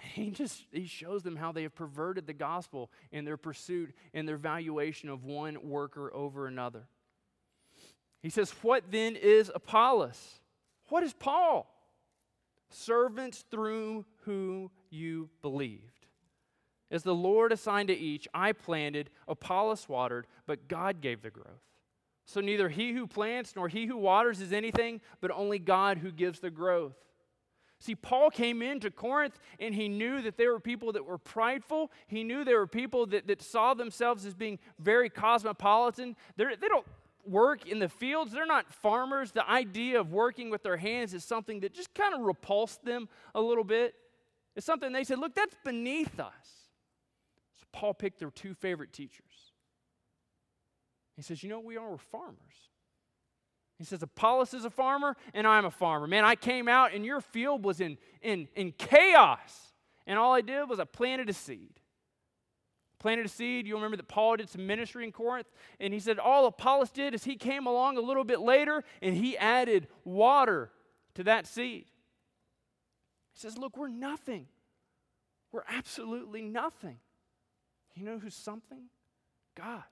He 0.00 0.30
just 0.30 0.64
he 0.72 0.86
shows 0.86 1.22
them 1.22 1.36
how 1.36 1.52
they 1.52 1.62
have 1.62 1.74
perverted 1.74 2.26
the 2.26 2.32
gospel 2.32 2.90
in 3.12 3.24
their 3.24 3.36
pursuit 3.36 3.94
and 4.12 4.26
their 4.26 4.36
valuation 4.36 5.08
of 5.08 5.24
one 5.24 5.58
worker 5.68 6.12
over 6.14 6.46
another. 6.46 6.86
He 8.22 8.30
says, 8.30 8.50
What 8.62 8.90
then 8.90 9.16
is 9.16 9.50
Apollos? 9.54 10.40
What 10.88 11.02
is 11.02 11.12
Paul? 11.12 11.70
Servants 12.70 13.44
through 13.50 14.04
whom 14.22 14.70
you 14.90 15.28
believed. 15.42 16.06
As 16.90 17.02
the 17.02 17.14
Lord 17.14 17.52
assigned 17.52 17.88
to 17.88 17.96
each, 17.96 18.28
I 18.32 18.52
planted, 18.52 19.10
Apollos 19.26 19.88
watered, 19.88 20.26
but 20.46 20.68
God 20.68 21.00
gave 21.00 21.22
the 21.22 21.30
growth. 21.30 21.64
So 22.26 22.40
neither 22.40 22.68
he 22.68 22.92
who 22.92 23.06
plants 23.06 23.54
nor 23.56 23.68
he 23.68 23.86
who 23.86 23.96
waters 23.96 24.40
is 24.40 24.52
anything, 24.52 25.00
but 25.20 25.30
only 25.30 25.58
God 25.58 25.98
who 25.98 26.10
gives 26.10 26.40
the 26.40 26.50
growth. 26.50 26.96
See, 27.84 27.94
Paul 27.94 28.30
came 28.30 28.62
into 28.62 28.90
Corinth 28.90 29.38
and 29.60 29.74
he 29.74 29.90
knew 29.90 30.22
that 30.22 30.38
there 30.38 30.52
were 30.52 30.60
people 30.60 30.92
that 30.92 31.04
were 31.04 31.18
prideful. 31.18 31.92
He 32.06 32.24
knew 32.24 32.42
there 32.42 32.58
were 32.58 32.66
people 32.66 33.04
that, 33.08 33.26
that 33.26 33.42
saw 33.42 33.74
themselves 33.74 34.24
as 34.24 34.32
being 34.32 34.58
very 34.78 35.10
cosmopolitan. 35.10 36.16
They're, 36.36 36.56
they 36.56 36.68
do 36.68 36.76
not 36.76 36.86
work 37.26 37.68
in 37.68 37.80
the 37.80 37.90
fields, 37.90 38.32
they're 38.32 38.46
not 38.46 38.72
farmers. 38.72 39.32
The 39.32 39.46
idea 39.46 40.00
of 40.00 40.12
working 40.12 40.48
with 40.48 40.62
their 40.62 40.78
hands 40.78 41.12
is 41.12 41.24
something 41.24 41.60
that 41.60 41.74
just 41.74 41.92
kind 41.92 42.14
of 42.14 42.22
repulsed 42.22 42.86
them 42.86 43.06
a 43.34 43.40
little 43.42 43.64
bit. 43.64 43.94
It's 44.56 44.64
something 44.64 44.90
they 44.90 45.04
said, 45.04 45.18
look, 45.18 45.34
that's 45.34 45.56
beneath 45.62 46.18
us. 46.18 46.32
So 47.60 47.66
Paul 47.70 47.92
picked 47.92 48.18
their 48.18 48.30
two 48.30 48.54
favorite 48.54 48.94
teachers. 48.94 49.52
He 51.16 51.22
says, 51.22 51.42
You 51.42 51.50
know 51.50 51.60
we 51.60 51.76
are? 51.76 51.90
We're 51.90 51.98
farmers. 51.98 52.38
He 53.78 53.84
says, 53.84 54.02
Apollos 54.02 54.54
is 54.54 54.64
a 54.64 54.70
farmer, 54.70 55.16
and 55.32 55.46
I'm 55.46 55.64
a 55.64 55.70
farmer. 55.70 56.06
Man, 56.06 56.24
I 56.24 56.36
came 56.36 56.68
out, 56.68 56.94
and 56.94 57.04
your 57.04 57.20
field 57.20 57.64
was 57.64 57.80
in, 57.80 57.98
in, 58.22 58.48
in 58.54 58.72
chaos. 58.72 59.72
And 60.06 60.18
all 60.18 60.32
I 60.32 60.42
did 60.42 60.68
was 60.68 60.78
I 60.78 60.84
planted 60.84 61.28
a 61.28 61.32
seed. 61.32 61.80
Planted 63.00 63.26
a 63.26 63.28
seed. 63.28 63.66
You'll 63.66 63.78
remember 63.78 63.96
that 63.96 64.08
Paul 64.08 64.36
did 64.36 64.48
some 64.48 64.66
ministry 64.66 65.04
in 65.04 65.12
Corinth. 65.12 65.48
And 65.80 65.92
he 65.92 65.98
said, 65.98 66.18
All 66.18 66.46
Apollos 66.46 66.90
did 66.90 67.14
is 67.14 67.24
he 67.24 67.36
came 67.36 67.66
along 67.66 67.98
a 67.98 68.00
little 68.00 68.24
bit 68.24 68.40
later, 68.40 68.84
and 69.02 69.16
he 69.16 69.36
added 69.36 69.88
water 70.04 70.70
to 71.14 71.24
that 71.24 71.46
seed. 71.46 71.86
He 73.32 73.40
says, 73.40 73.58
Look, 73.58 73.76
we're 73.76 73.88
nothing. 73.88 74.46
We're 75.50 75.64
absolutely 75.68 76.42
nothing. 76.42 76.98
You 77.94 78.04
know 78.04 78.18
who's 78.18 78.34
something? 78.34 78.84
God 79.56 79.84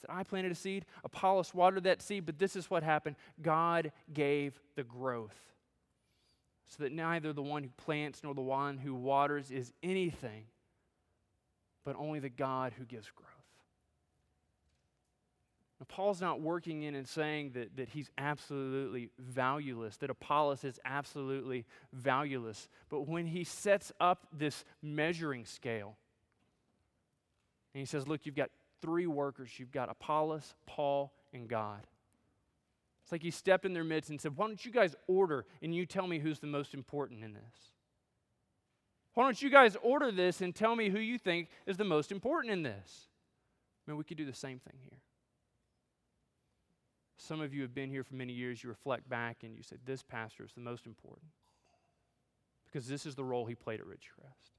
said, 0.00 0.10
I 0.10 0.22
planted 0.24 0.52
a 0.52 0.54
seed, 0.54 0.84
Apollos 1.04 1.54
watered 1.54 1.84
that 1.84 2.02
seed, 2.02 2.26
but 2.26 2.38
this 2.38 2.56
is 2.56 2.70
what 2.70 2.82
happened 2.82 3.16
God 3.40 3.92
gave 4.12 4.58
the 4.74 4.84
growth. 4.84 5.36
So 6.66 6.82
that 6.82 6.92
neither 6.92 7.32
the 7.32 7.42
one 7.42 7.62
who 7.62 7.70
plants 7.76 8.22
nor 8.22 8.34
the 8.34 8.40
one 8.40 8.78
who 8.78 8.94
waters 8.94 9.50
is 9.50 9.72
anything, 9.82 10.44
but 11.84 11.94
only 11.98 12.18
the 12.18 12.30
God 12.30 12.72
who 12.76 12.84
gives 12.84 13.10
growth. 13.10 13.30
Now, 15.80 15.86
Paul's 15.88 16.20
not 16.20 16.40
working 16.40 16.82
in 16.82 16.94
and 16.94 17.06
saying 17.06 17.52
that, 17.52 17.76
that 17.76 17.88
he's 17.90 18.10
absolutely 18.16 19.10
valueless, 19.18 19.96
that 19.98 20.08
Apollos 20.10 20.64
is 20.64 20.80
absolutely 20.84 21.66
valueless. 21.92 22.68
But 22.88 23.08
when 23.08 23.26
he 23.26 23.44
sets 23.44 23.92
up 24.00 24.26
this 24.32 24.64
measuring 24.82 25.44
scale, 25.44 25.96
and 27.74 27.80
he 27.80 27.86
says, 27.86 28.06
Look, 28.06 28.24
you've 28.24 28.36
got 28.36 28.50
three 28.80 29.06
workers. 29.06 29.50
You've 29.58 29.72
got 29.72 29.90
Apollos, 29.90 30.54
Paul, 30.66 31.12
and 31.32 31.48
God. 31.48 31.86
It's 33.02 33.12
like 33.12 33.22
he 33.22 33.30
stepped 33.30 33.66
in 33.66 33.74
their 33.74 33.84
midst 33.84 34.10
and 34.10 34.20
said, 34.20 34.36
Why 34.36 34.46
don't 34.46 34.64
you 34.64 34.72
guys 34.72 34.94
order 35.06 35.44
and 35.62 35.74
you 35.74 35.84
tell 35.84 36.06
me 36.06 36.18
who's 36.18 36.38
the 36.38 36.46
most 36.46 36.72
important 36.72 37.22
in 37.22 37.34
this? 37.34 37.72
Why 39.12 39.24
don't 39.24 39.40
you 39.40 39.50
guys 39.50 39.76
order 39.82 40.10
this 40.10 40.40
and 40.40 40.54
tell 40.54 40.74
me 40.74 40.88
who 40.88 40.98
you 40.98 41.18
think 41.18 41.48
is 41.66 41.76
the 41.76 41.84
most 41.84 42.10
important 42.10 42.52
in 42.52 42.62
this? 42.62 43.08
I 43.86 43.90
mean, 43.90 43.98
we 43.98 44.04
could 44.04 44.16
do 44.16 44.24
the 44.24 44.32
same 44.32 44.58
thing 44.58 44.78
here. 44.82 44.98
Some 47.16 47.40
of 47.40 47.54
you 47.54 47.62
have 47.62 47.74
been 47.74 47.90
here 47.90 48.04
for 48.04 48.14
many 48.14 48.32
years. 48.32 48.62
You 48.62 48.70
reflect 48.70 49.08
back 49.08 49.44
and 49.44 49.56
you 49.56 49.62
say, 49.62 49.76
This 49.84 50.02
pastor 50.02 50.44
is 50.44 50.52
the 50.52 50.60
most 50.60 50.86
important 50.86 51.28
because 52.64 52.88
this 52.88 53.06
is 53.06 53.14
the 53.14 53.24
role 53.24 53.44
he 53.44 53.54
played 53.54 53.80
at 53.80 53.86
Ridgecrest. 53.86 54.50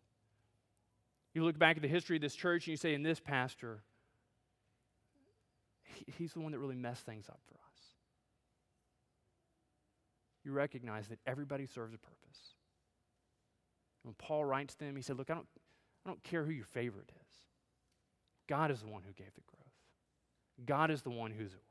You 1.34 1.44
look 1.44 1.60
back 1.60 1.76
at 1.76 1.82
the 1.82 1.90
history 1.90 2.16
of 2.16 2.22
this 2.22 2.36
church 2.36 2.66
and 2.66 2.72
you 2.72 2.78
say, 2.78 2.94
And 2.94 3.06
this 3.06 3.20
pastor 3.20 3.82
he's 6.18 6.34
the 6.34 6.40
one 6.40 6.52
that 6.52 6.60
really 6.60 6.76
messed 6.76 7.06
things 7.06 7.30
up 7.30 7.40
for 7.48 7.56
us. 7.56 7.82
You 10.44 10.52
recognize 10.52 11.08
that 11.08 11.20
everybody 11.26 11.66
serves 11.66 11.94
a 11.94 11.98
purpose. 11.98 12.56
When 14.04 14.14
Paul 14.14 14.46
writes 14.46 14.76
to 14.76 14.86
them, 14.86 14.96
he 14.96 15.02
said, 15.02 15.18
Look, 15.18 15.32
I 15.32 15.34
don't, 15.34 15.48
I 16.06 16.10
don't 16.10 16.24
care 16.24 16.44
who 16.44 16.52
your 16.52 16.66
favorite 16.66 17.12
is. 17.16 17.38
God 18.48 18.70
is 18.70 18.82
the 18.82 18.88
one 18.88 19.02
who 19.04 19.14
gave 19.14 19.34
the 19.34 19.42
growth, 19.48 20.66
God 20.66 20.92
is 20.92 21.02
the 21.02 21.10
one 21.10 21.32
who's 21.32 21.54
at 21.54 21.60
work. 21.60 21.64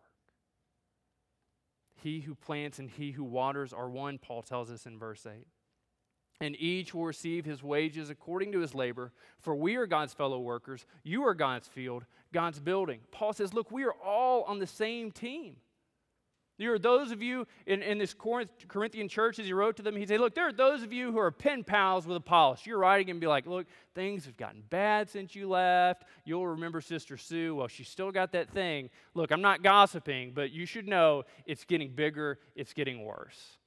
He 2.02 2.20
who 2.20 2.34
plants 2.34 2.78
and 2.78 2.90
he 2.90 3.12
who 3.12 3.24
waters 3.24 3.72
are 3.72 3.88
one, 3.88 4.18
Paul 4.18 4.42
tells 4.42 4.70
us 4.70 4.86
in 4.86 4.98
verse 4.98 5.26
8 5.26 5.46
and 6.40 6.56
each 6.58 6.94
will 6.94 7.04
receive 7.04 7.44
his 7.44 7.62
wages 7.62 8.10
according 8.10 8.52
to 8.52 8.60
his 8.60 8.74
labor. 8.74 9.12
For 9.40 9.54
we 9.54 9.76
are 9.76 9.86
God's 9.86 10.14
fellow 10.14 10.40
workers. 10.40 10.84
You 11.02 11.26
are 11.26 11.34
God's 11.34 11.68
field, 11.68 12.04
God's 12.32 12.60
building. 12.60 13.00
Paul 13.10 13.32
says, 13.32 13.54
Look, 13.54 13.70
we 13.70 13.84
are 13.84 13.94
all 14.04 14.42
on 14.44 14.58
the 14.58 14.66
same 14.66 15.10
team. 15.10 15.56
There 16.56 16.72
are 16.72 16.78
those 16.78 17.10
of 17.10 17.20
you 17.20 17.48
in, 17.66 17.82
in 17.82 17.98
this 17.98 18.14
Corinth, 18.14 18.50
Corinthian 18.68 19.08
church, 19.08 19.40
as 19.40 19.46
he 19.46 19.52
wrote 19.52 19.76
to 19.76 19.82
them, 19.82 19.96
he 19.96 20.06
said, 20.06 20.20
Look, 20.20 20.36
there 20.36 20.46
are 20.46 20.52
those 20.52 20.82
of 20.84 20.92
you 20.92 21.10
who 21.10 21.18
are 21.18 21.32
pen 21.32 21.64
pals 21.64 22.06
with 22.06 22.16
Apollos. 22.16 22.60
You're 22.64 22.78
writing 22.78 23.10
and 23.10 23.20
be 23.20 23.26
like, 23.26 23.46
Look, 23.46 23.66
things 23.94 24.24
have 24.26 24.36
gotten 24.36 24.62
bad 24.70 25.10
since 25.10 25.34
you 25.34 25.48
left. 25.48 26.04
You'll 26.24 26.46
remember 26.46 26.80
Sister 26.80 27.16
Sue. 27.16 27.56
Well, 27.56 27.66
she's 27.66 27.88
still 27.88 28.12
got 28.12 28.32
that 28.32 28.50
thing. 28.50 28.90
Look, 29.14 29.32
I'm 29.32 29.42
not 29.42 29.64
gossiping, 29.64 30.32
but 30.32 30.52
you 30.52 30.64
should 30.64 30.86
know 30.86 31.24
it's 31.44 31.64
getting 31.64 31.90
bigger, 31.90 32.38
it's 32.54 32.72
getting 32.72 33.04
worse. 33.04 33.58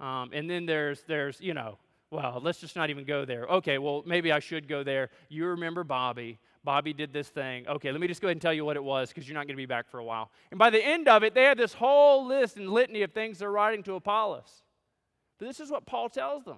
Um, 0.00 0.30
and 0.32 0.48
then 0.48 0.66
there's, 0.66 1.02
there's, 1.06 1.40
you 1.40 1.54
know, 1.54 1.78
well, 2.10 2.40
let's 2.42 2.60
just 2.60 2.76
not 2.76 2.90
even 2.90 3.04
go 3.04 3.24
there. 3.24 3.44
Okay, 3.46 3.78
well, 3.78 4.02
maybe 4.06 4.30
I 4.30 4.38
should 4.38 4.68
go 4.68 4.82
there. 4.84 5.10
You 5.28 5.46
remember 5.46 5.84
Bobby. 5.84 6.38
Bobby 6.64 6.92
did 6.92 7.12
this 7.12 7.28
thing. 7.28 7.66
Okay, 7.66 7.92
let 7.92 8.00
me 8.00 8.06
just 8.06 8.20
go 8.20 8.28
ahead 8.28 8.36
and 8.36 8.42
tell 8.42 8.52
you 8.52 8.64
what 8.64 8.76
it 8.76 8.82
was 8.82 9.08
because 9.08 9.28
you're 9.28 9.34
not 9.34 9.46
going 9.46 9.56
to 9.56 9.62
be 9.62 9.66
back 9.66 9.88
for 9.88 9.98
a 9.98 10.04
while. 10.04 10.30
And 10.50 10.58
by 10.58 10.70
the 10.70 10.84
end 10.84 11.08
of 11.08 11.22
it, 11.22 11.34
they 11.34 11.44
had 11.44 11.58
this 11.58 11.72
whole 11.72 12.26
list 12.26 12.56
and 12.56 12.70
litany 12.70 13.02
of 13.02 13.12
things 13.12 13.38
they're 13.38 13.50
writing 13.50 13.82
to 13.84 13.94
Apollos. 13.94 14.62
But 15.38 15.46
this 15.46 15.60
is 15.60 15.70
what 15.70 15.86
Paul 15.86 16.08
tells 16.08 16.44
them. 16.44 16.56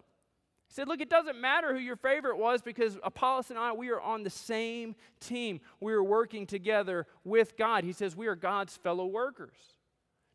He 0.68 0.74
said, 0.74 0.88
Look, 0.88 1.00
it 1.00 1.10
doesn't 1.10 1.40
matter 1.40 1.72
who 1.74 1.80
your 1.80 1.96
favorite 1.96 2.38
was 2.38 2.62
because 2.62 2.98
Apollos 3.02 3.50
and 3.50 3.58
I, 3.58 3.72
we 3.72 3.90
are 3.90 4.00
on 4.00 4.22
the 4.22 4.30
same 4.30 4.94
team. 5.20 5.60
We 5.80 5.92
are 5.92 6.02
working 6.02 6.46
together 6.46 7.06
with 7.24 7.56
God. 7.56 7.84
He 7.84 7.92
says, 7.92 8.14
We 8.14 8.26
are 8.26 8.36
God's 8.36 8.76
fellow 8.76 9.06
workers. 9.06 9.56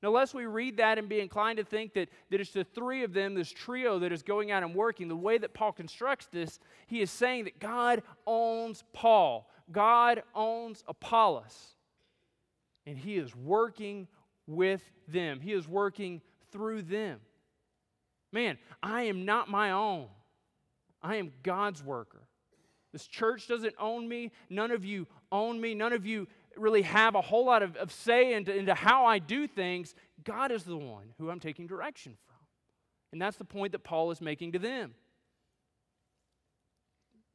Now, 0.04 0.26
we 0.34 0.46
read 0.46 0.78
that 0.78 1.00
and 1.00 1.08
be 1.08 1.22
inclined 1.22 1.58
to 1.58 1.64
think 1.64 1.94
that, 1.94 2.10
that 2.30 2.42
it's 2.42 2.52
the 2.52 2.66
three 2.66 3.04
of 3.04 3.14
them, 3.14 3.34
this 3.34 3.50
trio 3.50 4.00
that 4.00 4.12
is 4.12 4.22
going 4.22 4.52
out 4.52 4.62
and 4.62 4.76
working, 4.76 5.08
the 5.08 5.16
way 5.16 5.38
that 5.38 5.54
Paul 5.54 5.72
constructs 5.72 6.28
this, 6.28 6.60
he 6.88 7.02
is 7.02 7.10
saying 7.10 7.46
that 7.46 7.58
God 7.58 8.04
owns 8.28 8.84
Paul. 8.92 9.50
God 9.72 10.24
owns 10.36 10.84
Apollos, 10.88 11.76
and 12.86 12.98
He 12.98 13.16
is 13.16 13.34
working 13.34 14.10
with 14.46 14.84
them, 15.08 15.40
He 15.40 15.54
is 15.54 15.68
working 15.68 16.22
through 16.52 16.82
them. 16.82 17.20
Man, 18.32 18.58
I 18.82 19.04
am 19.04 19.24
not 19.24 19.50
my 19.50 19.72
own, 19.72 20.08
I 21.02 21.16
am 21.16 21.32
God's 21.44 21.82
worker. 21.82 22.28
This 22.92 23.08
church 23.08 23.48
doesn't 23.48 23.74
own 23.80 24.08
me. 24.08 24.32
None 24.52 24.70
of 24.70 24.86
you 24.86 25.08
own 25.32 25.60
me. 25.60 25.74
None 25.74 25.94
of 25.94 26.06
you 26.06 26.28
really 26.58 26.84
have 26.84 27.16
a 27.16 27.22
whole 27.22 27.46
lot 27.46 27.64
of, 27.64 27.76
of 27.76 27.92
say 27.92 28.34
into, 28.34 28.56
into 28.56 28.74
how 28.74 29.06
I 29.06 29.20
do 29.20 29.48
things. 29.48 29.96
God 30.24 30.52
is 30.52 30.64
the 30.64 30.78
one 30.78 31.14
who 31.18 31.30
I'm 31.30 31.40
taking 31.40 31.68
direction 31.68 32.16
from. 32.26 32.36
And 33.12 33.22
that's 33.22 33.38
the 33.38 33.46
point 33.46 33.74
that 33.74 33.84
Paul 33.84 34.12
is 34.12 34.22
making 34.22 34.54
to 34.54 34.60
them. 34.60 34.94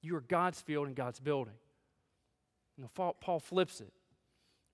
You 0.02 0.16
are 0.16 0.20
God's 0.20 0.60
field 0.60 0.86
and 0.86 0.96
God's 0.96 1.20
building. 1.20 1.54
Paul 2.94 3.40
flips 3.40 3.80
it. 3.80 3.92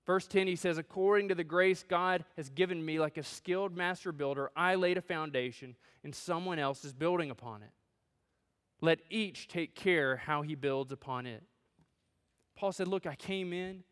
Verse 0.05 0.27
10, 0.27 0.45
he 0.45 0.55
says, 0.55 0.77
According 0.77 1.29
to 1.29 1.35
the 1.35 1.43
grace 1.43 1.83
God 1.87 2.23
has 2.37 2.49
given 2.49 2.83
me, 2.83 2.99
like 2.99 3.17
a 3.17 3.23
skilled 3.23 3.75
master 3.75 4.11
builder, 4.11 4.51
I 4.55 4.75
laid 4.75 4.97
a 4.97 5.01
foundation, 5.01 5.75
and 6.03 6.13
someone 6.13 6.59
else 6.59 6.85
is 6.85 6.93
building 6.93 7.31
upon 7.31 7.63
it. 7.63 7.71
Let 8.81 8.99
each 9.09 9.47
take 9.47 9.73
care 9.73 10.17
how 10.17 10.43
he 10.43 10.53
builds 10.53 10.91
upon 10.91 11.25
it. 11.25 11.41
Paul 12.55 12.71
said, 12.71 12.87
Look, 12.87 13.07
I 13.07 13.15
came 13.15 13.51
in 13.51 13.83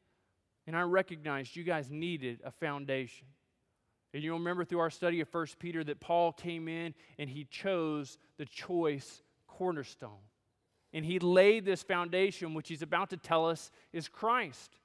and 0.66 0.76
I 0.76 0.82
recognized 0.82 1.56
you 1.56 1.64
guys 1.64 1.90
needed 1.90 2.40
a 2.44 2.52
foundation. 2.52 3.28
And 4.14 4.24
you'll 4.24 4.38
remember 4.38 4.64
through 4.64 4.80
our 4.80 4.92
study 4.92 5.22
of 5.22 5.34
1 5.34 5.48
Peter 5.60 5.84
that 5.84 6.00
Paul 6.00 6.32
came 6.32 6.68
in 6.68 6.94
and 7.18 7.30
he 7.30 7.46
chose 7.46 8.20
the 8.38 8.46
choice 8.46 9.24
cornerstone. 9.48 10.22
And 10.94 11.04
he 11.04 11.18
laid 11.18 11.66
this 11.66 11.82
foundation, 11.82 12.54
which 12.54 12.70
he's 12.70 12.84
about 12.84 13.10
to 13.10 13.18
tell 13.18 13.48
us 13.48 13.72
is 13.92 14.08
Christ. 14.08 14.78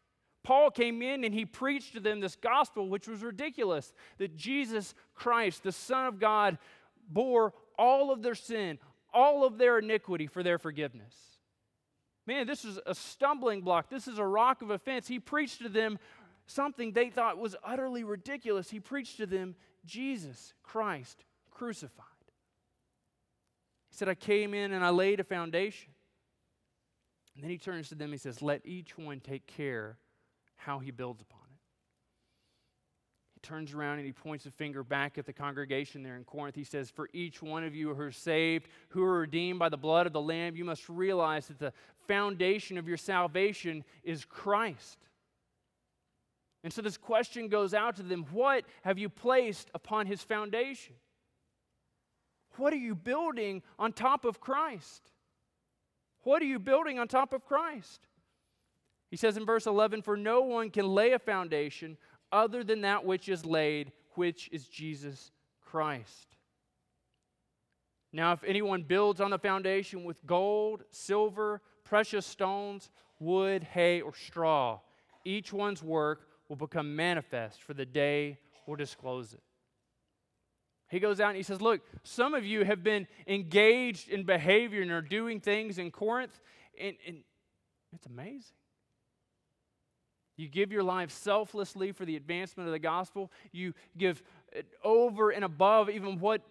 Paul 0.43 0.71
came 0.71 1.03
in 1.03 1.25
and 1.25 1.35
he 1.35 1.45
preached 1.45 1.93
to 1.93 2.01
them 2.01 2.21
this 2.21 2.37
gospel, 2.37 2.89
which 2.89 3.07
was 3.07 3.23
ridiculous 3.23 3.93
that 4.17 4.35
Jesus 4.35 4.95
Christ, 5.15 5.63
the 5.63 5.73
Son 5.73 6.07
of 6.07 6.19
God, 6.19 6.57
bore 7.11 7.53
all 7.79 8.11
of 8.11 8.23
their 8.23 8.35
sin, 8.35 8.79
all 9.13 9.45
of 9.45 9.59
their 9.59 9.79
iniquity 9.79 10.27
for 10.27 10.43
their 10.43 10.59
forgiveness. 10.59 11.38
Man, 12.29 12.47
this 12.47 12.67
is 12.67 12.79
a 12.85 12.95
stumbling 12.95 13.63
block. 13.63 13.89
This 13.89 14.07
is 14.07 14.19
a 14.19 14.25
rock 14.25 14.61
of 14.61 14.69
offense. 14.69 15.09
He 15.09 15.19
preached 15.19 15.63
to 15.63 15.71
them 15.71 15.99
something 16.47 16.93
they 16.93 17.09
thought 17.09 17.39
was 17.39 17.57
utterly 17.65 18.05
ridiculous. 18.05 18.69
He 18.69 18.81
preached 18.81 19.17
to 19.17 19.25
them 19.25 19.55
Jesus 19.87 20.53
Christ 20.63 21.25
crucified. 21.51 22.05
He 23.89 23.97
said, 23.97 24.11
I 24.11 24.15
came 24.15 24.53
in 24.53 24.73
and 24.73 24.85
I 24.85 24.91
laid 24.91 25.21
a 25.21 25.25
foundation. 25.25 25.89
And 27.35 27.43
then 27.43 27.51
he 27.51 27.57
turns 27.57 27.89
to 27.89 27.95
them, 27.95 28.13
he 28.13 28.19
says, 28.19 28.43
Let 28.43 28.61
each 28.67 28.99
one 28.99 29.21
take 29.21 29.47
care 29.47 29.97
how 30.57 30.81
he 30.81 30.91
builds 30.91 31.23
upon. 31.23 31.48
He 33.41 33.49
turns 33.49 33.73
around 33.73 33.99
and 33.99 34.07
he 34.07 34.11
points 34.13 34.47
a 34.47 34.51
finger 34.51 34.83
back 34.83 35.17
at 35.17 35.25
the 35.25 35.33
congregation 35.33 36.03
there 36.03 36.17
in 36.17 36.25
Corinth. 36.25 36.57
He 36.57 36.65
says, 36.65 36.91
For 36.91 37.09
each 37.13 37.41
one 37.41 37.63
of 37.63 37.73
you 37.73 37.95
who 37.95 38.03
are 38.03 38.11
saved, 38.11 38.67
who 38.89 39.05
are 39.05 39.21
redeemed 39.21 39.61
by 39.61 39.69
the 39.69 39.77
blood 39.77 40.09
of 40.09 40.13
the 40.13 40.21
Lamb, 40.21 40.57
you 40.57 40.65
must 40.65 40.89
realize 40.89 41.47
that 41.47 41.61
the 41.61 41.73
foundation 42.09 42.79
of 42.79 42.89
your 42.89 42.97
salvation 42.97 43.85
is 44.03 44.25
Christ. 44.25 44.99
And 46.65 46.73
so 46.73 46.83
this 46.83 46.97
question 46.97 47.47
goes 47.47 47.75
out 47.75 47.95
to 47.97 48.03
them 48.03 48.27
What 48.33 48.65
have 48.83 48.99
you 48.99 49.09
placed 49.09 49.71
upon 49.73 50.07
his 50.07 50.21
foundation? 50.21 50.95
What 52.57 52.73
are 52.73 52.77
you 52.77 52.97
building 52.97 53.63
on 53.79 53.93
top 53.93 54.25
of 54.25 54.41
Christ? 54.41 55.13
What 56.25 56.43
are 56.43 56.47
you 56.47 56.59
building 56.59 56.99
on 56.99 57.07
top 57.07 57.33
of 57.33 57.47
Christ? 57.47 58.09
He 59.13 59.17
says 59.17 59.37
in 59.37 59.47
verse 59.47 59.67
11, 59.67 60.03
For 60.03 60.17
no 60.17 60.41
one 60.41 60.71
can 60.71 60.89
lay 60.89 61.13
a 61.13 61.21
foundation 61.21 61.97
other 62.33 62.65
than 62.65 62.83
that 62.83 63.05
which 63.05 63.29
is 63.29 63.45
laid, 63.45 63.93
which 64.15 64.49
is 64.53 64.67
Jesus 64.67 65.31
Christ. 65.65 66.37
Now, 68.13 68.33
if 68.33 68.43
anyone 68.45 68.83
builds 68.83 69.21
on 69.21 69.31
the 69.31 69.39
foundation 69.39 70.05
with 70.05 70.25
gold, 70.27 70.85
silver, 70.91 71.61
precious 71.85 72.27
stones, 72.27 72.91
wood, 73.21 73.63
hay, 73.63 74.01
or 74.01 74.15
straw, 74.15 74.81
each 75.25 75.53
one's 75.53 75.83
work 75.83 76.29
will 76.49 76.57
become 76.57 76.97
manifest, 76.97 77.63
for 77.63 77.75
the 77.75 77.85
day 77.85 78.39
will 78.67 78.77
disclose 78.77 79.35
it. 79.35 79.43
He 80.91 81.01
goes 81.01 81.21
out 81.21 81.29
and 81.29 81.37
he 81.37 81.43
says, 81.43 81.61
Look, 81.61 81.83
some 82.03 82.33
of 82.33 82.47
you 82.47 82.65
have 82.65 82.83
been 82.83 83.07
engaged 83.27 84.09
in 84.09 84.25
behavior 84.25 84.81
and 84.81 84.91
are 84.91 85.03
doing 85.03 85.39
things 85.39 85.77
in 85.79 85.91
Corinth, 85.91 86.41
and, 86.81 86.97
and 87.07 87.19
it's 87.93 88.07
amazing. 88.07 88.57
You 90.39 90.49
give 90.49 90.73
your 90.73 90.85
life 90.85 91.11
selflessly 91.11 91.91
for 91.93 92.05
the 92.05 92.17
advancement 92.17 92.69
of 92.69 92.73
the 92.73 92.79
gospel. 92.79 93.31
You 93.53 93.75
give 93.99 94.23
over 94.85 95.31
and 95.31 95.45
above 95.45 95.91
even 95.91 96.21
what, 96.21 96.43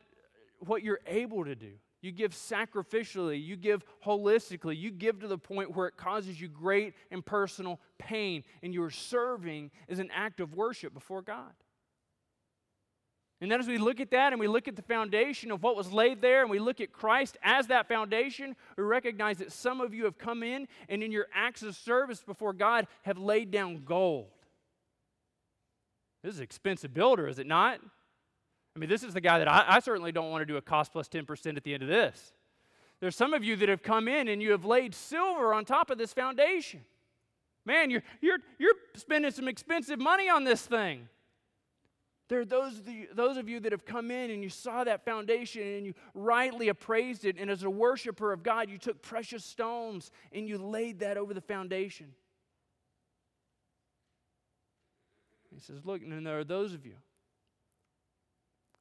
what 0.59 0.83
you're 0.83 0.99
able 1.07 1.45
to 1.45 1.55
do. 1.55 1.71
You 2.01 2.11
give 2.11 2.33
sacrificially. 2.33 3.43
You 3.43 3.55
give 3.55 3.83
holistically. 4.05 4.77
You 4.77 4.91
give 4.91 5.21
to 5.21 5.27
the 5.27 5.37
point 5.37 5.75
where 5.75 5.87
it 5.87 5.95
causes 5.95 6.39
you 6.39 6.49
great 6.49 6.93
and 7.11 7.25
personal 7.25 7.79
pain. 7.97 8.43
And 8.61 8.73
you're 8.73 8.91
serving 8.91 9.71
as 9.89 9.99
an 9.99 10.11
act 10.13 10.41
of 10.41 10.53
worship 10.53 10.93
before 10.93 11.21
God. 11.21 11.53
And 13.39 13.51
then 13.51 13.59
as 13.59 13.67
we 13.67 13.77
look 13.77 13.99
at 13.99 14.09
that 14.11 14.33
and 14.33 14.39
we 14.39 14.47
look 14.47 14.67
at 14.67 14.75
the 14.75 14.81
foundation 14.81 15.51
of 15.51 15.61
what 15.61 15.75
was 15.75 15.91
laid 15.91 16.21
there 16.21 16.41
and 16.41 16.49
we 16.49 16.57
look 16.57 16.81
at 16.81 16.91
Christ 16.91 17.37
as 17.43 17.67
that 17.67 17.87
foundation, 17.87 18.55
we 18.75 18.83
recognize 18.83 19.37
that 19.37 19.51
some 19.51 19.79
of 19.79 19.93
you 19.93 20.05
have 20.05 20.17
come 20.17 20.41
in 20.41 20.67
and 20.89 21.03
in 21.03 21.11
your 21.11 21.27
acts 21.33 21.61
of 21.61 21.75
service 21.75 22.23
before 22.23 22.51
God 22.51 22.87
have 23.03 23.19
laid 23.19 23.51
down 23.51 23.83
gold. 23.85 24.27
This 26.23 26.33
is 26.33 26.39
an 26.39 26.43
expensive 26.43 26.95
builder, 26.95 27.27
is 27.27 27.37
it 27.37 27.45
not? 27.45 27.79
I 28.75 28.79
mean, 28.79 28.89
this 28.89 29.03
is 29.03 29.13
the 29.13 29.21
guy 29.21 29.37
that 29.39 29.47
I, 29.47 29.65
I 29.67 29.79
certainly 29.79 30.11
don't 30.11 30.31
want 30.31 30.41
to 30.41 30.45
do 30.45 30.57
a 30.57 30.61
cost 30.61 30.91
plus 30.91 31.07
10% 31.07 31.57
at 31.57 31.63
the 31.63 31.73
end 31.75 31.83
of 31.83 31.89
this. 31.89 32.33
There's 32.99 33.15
some 33.15 33.33
of 33.35 33.43
you 33.43 33.55
that 33.57 33.69
have 33.69 33.83
come 33.83 34.07
in 34.07 34.27
and 34.27 34.41
you 34.41 34.51
have 34.51 34.65
laid 34.65 34.95
silver 34.95 35.53
on 35.53 35.63
top 35.63 35.91
of 35.91 35.99
this 35.99 36.11
foundation. 36.11 36.81
Man, 37.65 37.91
you're, 37.91 38.03
you're, 38.21 38.39
you're 38.57 38.73
spending 38.95 39.29
some 39.29 39.47
expensive 39.47 39.99
money 39.99 40.27
on 40.27 40.43
this 40.43 40.65
thing. 40.65 41.07
There 42.29 42.41
are 42.41 42.45
those 42.45 42.81
those 43.13 43.37
of 43.37 43.47
you 43.47 43.59
that 43.61 43.71
have 43.71 43.85
come 43.85 44.11
in 44.11 44.31
and 44.31 44.43
you 44.43 44.49
saw 44.49 44.83
that 44.83 45.05
foundation 45.05 45.61
and 45.61 45.85
you 45.85 45.93
rightly 46.13 46.67
appraised 46.67 47.23
it. 47.23 47.37
And 47.39 47.49
as 47.49 47.63
a 47.63 47.69
worshiper 47.69 48.33
of 48.33 48.43
God, 48.43 48.69
you 48.69 48.77
took 48.77 49.01
precious 49.01 49.45
stones 49.45 50.11
and 50.33 50.47
you 50.47 50.57
laid 50.57 50.99
that 50.99 51.17
over 51.17 51.33
the 51.33 51.41
foundation. 51.41 52.13
He 55.57 55.61
says, 55.61 55.85
Look, 55.85 56.01
and 56.01 56.25
there 56.25 56.39
are 56.39 56.43
those 56.43 56.73
of 56.73 56.85
you. 56.85 56.95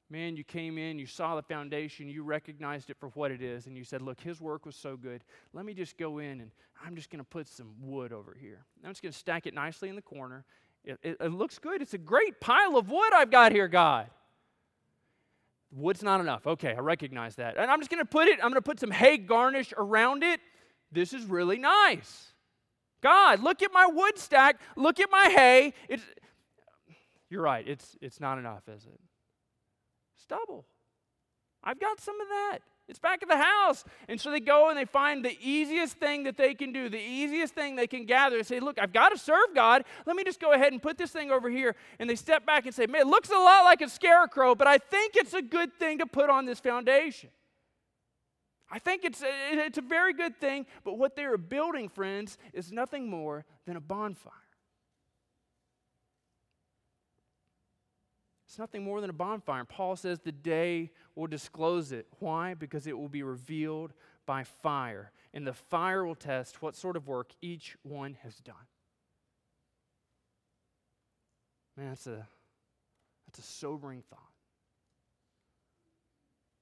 Man, 0.09 0.37
you 0.37 0.45
came 0.45 0.79
in, 0.79 1.01
you 1.01 1.07
saw 1.07 1.35
the 1.35 1.43
foundation, 1.43 2.09
you 2.09 2.23
recognized 2.23 2.91
it 2.91 2.97
for 3.01 3.09
what 3.11 3.33
it 3.33 3.43
is, 3.43 3.67
and 3.67 3.77
you 3.77 3.83
said, 3.83 4.03
Look, 4.03 4.21
his 4.21 4.41
work 4.41 4.67
was 4.67 4.77
so 4.77 4.97
good. 4.97 5.25
Let 5.53 5.65
me 5.65 5.73
just 5.73 5.97
go 5.97 6.19
in 6.19 6.41
and 6.41 6.51
I'm 6.85 6.95
just 6.95 7.11
going 7.11 7.25
to 7.25 7.29
put 7.29 7.49
some 7.49 7.75
wood 7.81 8.13
over 8.13 8.37
here. 8.39 8.65
I'm 8.85 8.91
just 8.91 9.03
going 9.03 9.13
to 9.13 9.19
stack 9.19 9.47
it 9.47 9.55
nicely 9.55 9.89
in 9.89 9.97
the 9.97 10.03
corner, 10.03 10.45
it, 10.87 10.99
it, 11.03 11.17
it 11.21 11.33
looks 11.33 11.59
good. 11.59 11.83
It's 11.83 11.95
a 11.95 11.99
great 11.99 12.41
pile 12.41 12.77
of 12.77 12.89
wood 12.89 13.13
I've 13.13 13.31
got 13.31 13.53
here, 13.53 13.69
God. 13.69 14.09
Wood's 15.73 16.03
not 16.03 16.21
enough. 16.21 16.47
Okay, 16.47 16.75
I 16.75 16.79
recognize 16.79 17.35
that. 17.37 17.59
And 17.59 17.71
I'm 17.71 17.81
just 17.81 17.91
going 17.91 18.03
to 18.03 18.09
put 18.09 18.29
it, 18.29 18.35
I'm 18.35 18.51
going 18.51 18.55
to 18.55 18.63
put 18.63 18.81
some 18.81 18.93
hay 18.93 19.19
garnish 19.19 19.75
around 19.77 20.23
it. 20.23 20.41
This 20.93 21.13
is 21.13 21.25
really 21.25 21.59
nice. 21.59 22.33
God, 23.03 23.43
look 23.43 23.63
at 23.63 23.73
my 23.73 23.87
wood 23.87 24.17
stack. 24.17 24.61
Look 24.77 25.01
at 25.01 25.11
my 25.11 25.29
hay. 25.29 25.75
It's, 25.89 26.03
You're 27.29 27.43
right, 27.43 27.67
it's, 27.67 27.97
it's 28.01 28.21
not 28.21 28.39
enough, 28.39 28.63
is 28.69 28.85
it? 28.85 29.01
Stubble. 30.17 30.65
I've 31.63 31.81
got 31.81 32.01
some 32.01 32.21
of 32.21 32.29
that. 32.29 32.59
It's 32.89 33.01
back 33.01 33.21
at 33.23 33.29
the 33.29 33.37
house. 33.37 33.85
And 34.09 34.21
so 34.21 34.31
they 34.31 34.39
go 34.39 34.69
and 34.69 34.79
they 34.79 34.85
find 34.85 35.25
the 35.25 35.37
easiest 35.41 35.97
thing 35.97 36.23
that 36.23 36.37
they 36.37 36.55
can 36.55 36.73
do, 36.73 36.89
the 36.89 37.01
easiest 37.01 37.55
thing 37.55 37.75
they 37.75 37.89
can 37.89 38.07
gather 38.07 38.37
and 38.37 38.47
say, 38.47 38.61
Look, 38.61 38.79
I've 38.79 38.93
got 38.93 39.09
to 39.09 39.19
serve 39.19 39.55
God. 39.55 39.85
Let 40.07 40.15
me 40.15 40.23
just 40.23 40.41
go 40.41 40.53
ahead 40.53 40.73
and 40.73 40.81
put 40.81 40.97
this 40.97 41.11
thing 41.11 41.33
over 41.33 41.51
here. 41.51 41.75
And 41.99 42.09
they 42.09 42.15
step 42.15 42.47
back 42.47 42.65
and 42.65 42.75
say, 42.75 42.87
Man, 42.87 43.01
it 43.01 43.07
looks 43.09 43.31
a 43.31 43.39
lot 43.39 43.65
like 43.65 43.81
a 43.81 43.89
scarecrow, 43.89 44.55
but 44.55 44.69
I 44.69 44.79
think 44.79 45.17
it's 45.17 45.35
a 45.35 45.43
good 45.43 45.73
thing 45.75 45.99
to 45.99 46.07
put 46.07 46.31
on 46.31 46.47
this 46.47 46.61
foundation. 46.61 47.31
I 48.71 48.79
think 48.79 49.05
it's 49.05 49.23
a, 49.23 49.29
it's 49.53 49.79
a 49.79 49.83
very 49.83 50.13
good 50.13 50.37
thing, 50.41 50.67
but 50.85 50.99
what 50.99 51.17
they 51.17 51.25
are 51.25 51.39
building, 51.39 51.89
friends, 51.89 52.37
is 52.53 52.73
nothing 52.73 53.09
more 53.09 53.45
than 53.65 53.77
a 53.77 53.81
bonfire. 53.81 54.33
It's 58.57 58.59
nothing 58.59 58.85
more 58.85 59.03
than 59.03 59.11
a 59.11 59.13
bonfire. 59.13 59.61
And 59.61 59.69
Paul 59.69 59.97
says 59.97 60.21
the 60.21 60.33
day 60.33 60.91
will 61.15 61.27
disclose 61.27 61.93
it. 61.93 62.07
Why? 62.21 62.55
Because 62.55 62.87
it 62.87 62.97
will 62.97 63.11
be 63.11 63.23
revealed 63.23 63.93
by 64.25 64.45
fire. 64.45 65.13
And 65.35 65.47
the 65.47 65.53
fire 65.53 66.07
will 66.07 66.15
test 66.15 66.63
what 66.63 66.75
sort 66.75 66.97
of 66.97 67.07
work 67.07 67.33
each 67.43 67.77
one 67.83 68.17
has 68.23 68.37
done. 68.37 68.55
Man, 71.77 71.91
that's 71.91 72.07
a, 72.07 72.27
that's 73.27 73.41
a 73.41 73.43
sobering 73.43 74.03
thought. 74.09 74.21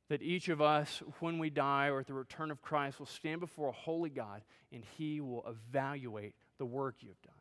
That 0.08 0.20
each 0.20 0.48
of 0.48 0.60
us, 0.60 1.00
when 1.20 1.38
we 1.38 1.48
die 1.48 1.90
or 1.90 2.00
at 2.00 2.08
the 2.08 2.14
return 2.14 2.50
of 2.50 2.60
Christ, 2.60 2.98
will 2.98 3.06
stand 3.06 3.38
before 3.38 3.68
a 3.68 3.72
holy 3.72 4.10
God 4.10 4.42
and 4.72 4.82
he 4.98 5.20
will 5.20 5.46
evaluate 5.46 6.34
the 6.58 6.66
work 6.66 6.96
you've 7.02 7.22
done. 7.22 7.33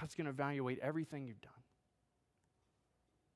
God's 0.00 0.14
going 0.14 0.26
to 0.26 0.30
evaluate 0.30 0.78
everything 0.80 1.26
you've 1.26 1.40
done. 1.40 1.52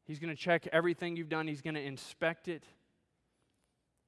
He's 0.06 0.18
going 0.18 0.34
to 0.34 0.40
check 0.40 0.68
everything 0.72 1.16
you've 1.16 1.28
done, 1.28 1.48
He's 1.48 1.62
going 1.62 1.74
to 1.74 1.82
inspect 1.82 2.48
it. 2.48 2.64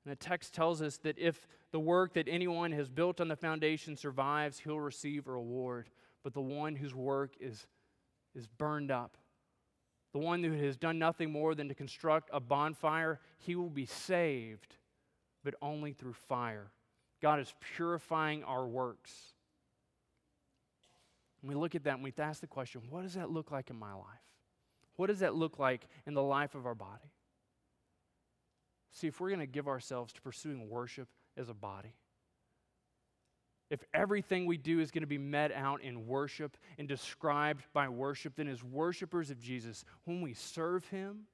And 0.04 0.12
the 0.12 0.16
text 0.16 0.54
tells 0.54 0.80
us 0.80 0.96
that 0.98 1.18
if 1.18 1.46
the 1.70 1.80
work 1.80 2.14
that 2.14 2.28
anyone 2.28 2.72
has 2.72 2.88
built 2.88 3.20
on 3.20 3.28
the 3.28 3.36
foundation 3.36 3.96
survives, 3.96 4.60
he'll 4.60 4.80
receive 4.80 5.26
a 5.26 5.32
reward. 5.32 5.90
But 6.24 6.34
the 6.34 6.40
one 6.40 6.76
whose 6.76 6.94
work 6.94 7.34
is, 7.40 7.66
is 8.34 8.46
burned 8.46 8.90
up, 8.90 9.16
the 10.12 10.18
one 10.18 10.42
who 10.42 10.52
has 10.52 10.76
done 10.76 10.98
nothing 10.98 11.30
more 11.30 11.54
than 11.54 11.68
to 11.68 11.74
construct 11.74 12.30
a 12.32 12.40
bonfire, 12.40 13.20
he 13.38 13.54
will 13.54 13.68
be 13.68 13.86
saved, 13.86 14.76
but 15.44 15.54
only 15.60 15.92
through 15.92 16.14
fire. 16.14 16.70
God 17.20 17.40
is 17.40 17.52
purifying 17.74 18.44
our 18.44 18.66
works. 18.66 19.12
And 21.42 21.48
we 21.48 21.54
look 21.54 21.74
at 21.74 21.84
that 21.84 21.94
and 21.94 22.04
we 22.04 22.12
ask 22.18 22.40
the 22.40 22.46
question 22.46 22.82
what 22.90 23.02
does 23.02 23.14
that 23.14 23.30
look 23.30 23.50
like 23.50 23.70
in 23.70 23.78
my 23.78 23.92
life? 23.92 24.04
What 24.96 25.06
does 25.06 25.20
that 25.20 25.34
look 25.34 25.58
like 25.58 25.86
in 26.06 26.14
the 26.14 26.22
life 26.22 26.54
of 26.54 26.66
our 26.66 26.74
body? 26.74 27.12
See, 28.90 29.06
if 29.06 29.20
we're 29.20 29.28
going 29.28 29.40
to 29.40 29.46
give 29.46 29.68
ourselves 29.68 30.12
to 30.14 30.22
pursuing 30.22 30.68
worship 30.68 31.08
as 31.36 31.48
a 31.48 31.54
body, 31.54 31.94
if 33.70 33.84
everything 33.92 34.46
we 34.46 34.56
do 34.56 34.80
is 34.80 34.90
going 34.90 35.02
to 35.02 35.06
be 35.06 35.18
met 35.18 35.52
out 35.52 35.82
in 35.82 36.06
worship 36.06 36.56
and 36.78 36.88
described 36.88 37.64
by 37.72 37.88
worship, 37.88 38.34
then 38.36 38.48
as 38.48 38.64
worshipers 38.64 39.30
of 39.30 39.38
Jesus, 39.38 39.84
when 40.04 40.22
we 40.22 40.32
serve 40.32 40.86
Him, 40.86 41.26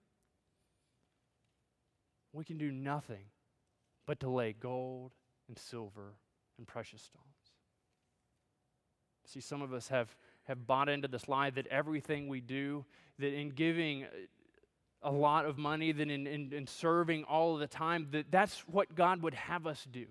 we 2.32 2.44
can 2.44 2.58
do 2.58 2.72
nothing 2.72 3.26
but 4.06 4.20
to 4.20 4.28
lay 4.28 4.52
gold 4.52 5.12
and 5.48 5.56
silver 5.56 6.14
and 6.58 6.66
precious 6.66 7.02
stones. 7.02 7.33
See, 9.24 9.40
some 9.40 9.62
of 9.62 9.72
us 9.72 9.88
have, 9.88 10.14
have 10.44 10.66
bought 10.66 10.88
into 10.88 11.08
this 11.08 11.28
lie 11.28 11.50
that 11.50 11.66
everything 11.68 12.28
we 12.28 12.40
do, 12.40 12.84
that 13.18 13.32
in 13.32 13.50
giving 13.50 14.04
uh, 14.04 14.08
a 15.02 15.10
lot 15.10 15.46
of 15.46 15.58
money, 15.58 15.92
that 15.92 16.10
in, 16.10 16.26
in, 16.26 16.52
in 16.52 16.66
serving 16.66 17.24
all 17.24 17.54
of 17.54 17.60
the 17.60 17.66
time, 17.66 18.08
that 18.12 18.30
that's 18.30 18.60
what 18.60 18.94
God 18.94 19.22
would 19.22 19.34
have 19.34 19.66
us 19.66 19.86
do. 19.90 20.06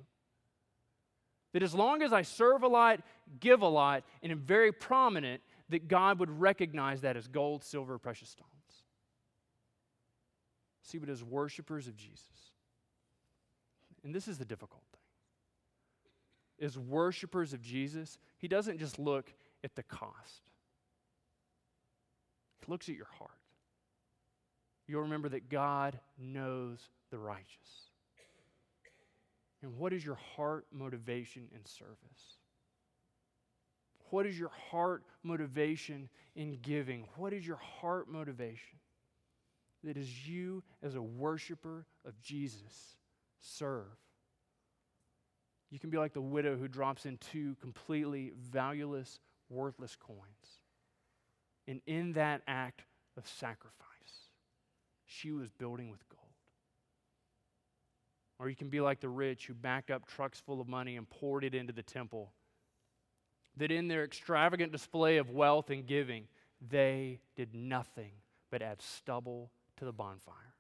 That 1.54 1.64
as 1.64 1.74
long 1.74 2.02
as 2.02 2.14
I 2.14 2.24
serve 2.24 2.64
a 2.64 2.68
lot, 2.68 3.02
give 3.40 3.62
a 3.62 3.68
lot, 3.68 4.04
and 4.22 4.32
am 4.32 4.40
very 4.40 4.72
prominent, 4.72 5.42
that 5.70 5.88
God 5.88 6.20
would 6.20 6.30
recognize 6.30 7.02
that 7.02 7.16
as 7.16 7.28
gold, 7.28 7.64
silver, 7.64 7.98
precious 7.98 8.30
stones. 8.30 8.50
See, 10.82 10.98
but 10.98 11.10
as 11.10 11.24
worshipers 11.24 11.88
of 11.88 11.96
Jesus, 11.96 12.52
and 14.04 14.14
this 14.14 14.28
is 14.28 14.38
the 14.38 14.46
difficult 14.46 14.84
as 16.62 16.78
worshipers 16.78 17.54
of 17.54 17.62
Jesus, 17.62 18.18
he 18.38 18.48
doesn't 18.48 18.78
just 18.78 19.00
look 19.00 19.34
at 19.64 19.76
the 19.76 19.84
cost, 19.84 20.50
He 22.66 22.72
looks 22.72 22.90
at 22.90 22.96
your 22.96 23.10
heart. 23.18 23.32
You'll 24.88 25.04
remember 25.04 25.30
that 25.30 25.50
God 25.50 25.98
knows 26.20 26.90
the 27.10 27.18
righteous. 27.18 27.90
And 29.62 29.78
what 29.78 29.94
is 29.94 30.04
your 30.04 30.20
heart 30.36 30.66
motivation 30.74 31.48
in 31.56 31.66
service? 31.66 32.38
What 34.10 34.26
is 34.26 34.38
your 34.38 34.52
heart 34.70 35.04
motivation 35.24 36.10
in 36.36 36.60
giving? 36.62 37.06
What 37.16 37.32
is 37.32 37.48
your 37.48 37.60
heart 37.80 38.10
motivation? 38.10 38.78
That 39.86 39.98
is 39.98 40.28
you, 40.28 40.64
as 40.82 40.96
a 40.96 41.02
worshiper 41.02 41.86
of 42.06 42.20
Jesus, 42.22 42.98
serve. 43.40 43.88
You 45.74 45.80
can 45.80 45.90
be 45.90 45.98
like 45.98 46.14
the 46.14 46.22
widow 46.22 46.56
who 46.56 46.68
drops 46.68 47.08
in 47.08 47.18
two 47.18 47.56
completely 47.60 48.32
valueless, 48.52 49.20
worthless 49.50 49.96
coins. 49.96 50.60
And 51.68 51.82
in 51.88 52.14
that 52.14 52.44
act 52.48 52.84
of 53.18 53.28
sacrifice, 53.28 53.72
she 55.08 55.32
was 55.32 55.50
building 55.50 55.90
with 55.90 56.08
gold. 56.10 56.22
Or 58.38 58.50
you 58.50 58.56
can 58.56 58.70
be 58.70 58.82
like 58.82 59.00
the 59.00 59.10
rich 59.10 59.48
who 59.48 59.56
backed 59.56 59.90
up 59.90 60.06
trucks 60.06 60.40
full 60.40 60.62
of 60.62 60.68
money 60.68 60.96
and 60.96 61.10
poured 61.10 61.44
it 61.44 61.56
into 61.56 61.74
the 61.74 61.82
temple. 61.82 62.34
That 63.58 63.72
in 63.72 63.88
their 63.88 64.04
extravagant 64.04 64.72
display 64.72 65.18
of 65.18 65.32
wealth 65.32 65.72
and 65.72 65.88
giving, 65.88 66.28
they 66.70 67.20
did 67.36 67.56
nothing 67.56 68.12
but 68.52 68.62
add 68.62 68.80
stubble 68.80 69.50
to 69.78 69.86
the 69.86 69.92
bonfire. 69.92 70.54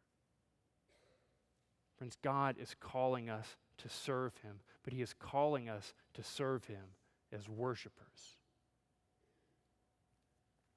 Friends, 1.99 2.17
God 2.23 2.55
is 2.59 2.75
calling 2.79 3.29
us 3.29 3.57
to 3.77 3.89
serve 3.89 4.35
Him, 4.37 4.59
but 4.83 4.93
He 4.93 5.01
is 5.01 5.13
calling 5.17 5.69
us 5.69 5.93
to 6.13 6.23
serve 6.23 6.65
Him 6.65 6.83
as 7.31 7.49
worshipers. 7.49 8.37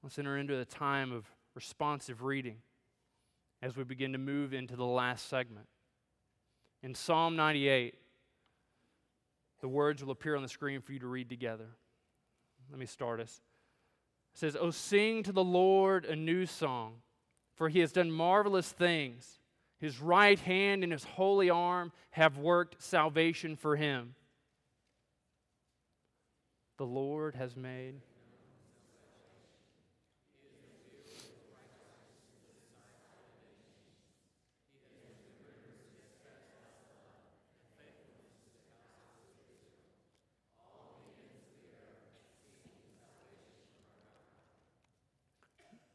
Let's 0.03 0.19
enter 0.19 0.37
into 0.37 0.55
the 0.55 0.65
time 0.65 1.11
of 1.11 1.25
responsive 1.55 2.23
reading 2.23 2.57
as 3.61 3.75
we 3.75 3.83
begin 3.83 4.11
to 4.13 4.17
move 4.17 4.53
into 4.53 4.75
the 4.75 4.85
last 4.85 5.27
segment. 5.27 5.67
In 6.83 6.93
Psalm 6.93 7.35
98, 7.35 7.95
the 9.61 9.67
words 9.67 10.03
will 10.03 10.11
appear 10.11 10.35
on 10.35 10.43
the 10.43 10.47
screen 10.47 10.81
for 10.81 10.93
you 10.93 10.99
to 10.99 11.07
read 11.07 11.29
together. 11.29 11.67
Let 12.69 12.79
me 12.79 12.85
start 12.85 13.19
us. 13.19 13.41
It 14.33 14.39
says, 14.39 14.57
Oh, 14.59 14.71
sing 14.71 15.23
to 15.23 15.31
the 15.31 15.43
Lord 15.43 16.05
a 16.05 16.15
new 16.15 16.45
song, 16.45 16.97
for 17.55 17.69
he 17.69 17.79
has 17.79 17.91
done 17.91 18.11
marvelous 18.11 18.71
things. 18.71 19.39
His 19.79 20.01
right 20.01 20.39
hand 20.39 20.83
and 20.83 20.91
his 20.91 21.03
holy 21.03 21.49
arm 21.49 21.91
have 22.11 22.37
worked 22.37 22.81
salvation 22.81 23.55
for 23.55 23.75
him. 23.75 24.15
The 26.77 26.85
Lord 26.85 27.35
has 27.35 27.55
made. 27.55 27.95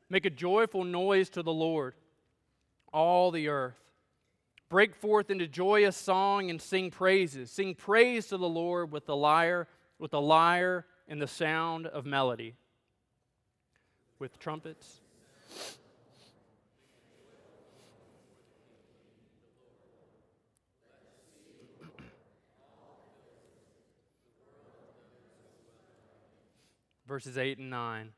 Make 0.08 0.26
a 0.26 0.30
joyful 0.30 0.84
noise 0.84 1.30
to 1.30 1.42
the 1.42 1.52
Lord 1.52 1.94
all 2.92 3.30
the 3.30 3.48
earth. 3.48 3.78
Break 4.68 4.94
forth 4.94 5.30
into 5.30 5.46
joyous 5.46 5.96
song 5.96 6.48
and 6.48 6.60
sing 6.60 6.90
praises. 6.90 7.50
Sing 7.50 7.74
praise 7.74 8.28
to 8.28 8.38
the 8.38 8.48
Lord 8.48 8.90
with 8.90 9.06
the 9.06 9.16
lyre, 9.16 9.68
with 9.98 10.12
the 10.12 10.20
lyre 10.20 10.86
and 11.08 11.20
the 11.20 11.26
sound 11.26 11.86
of 11.86 12.06
melody. 12.06 12.54
With 14.18 14.38
trumpets. 14.38 15.00
Verses 27.06 27.36
8 27.36 27.58
and 27.58 27.68
9. 27.68 28.12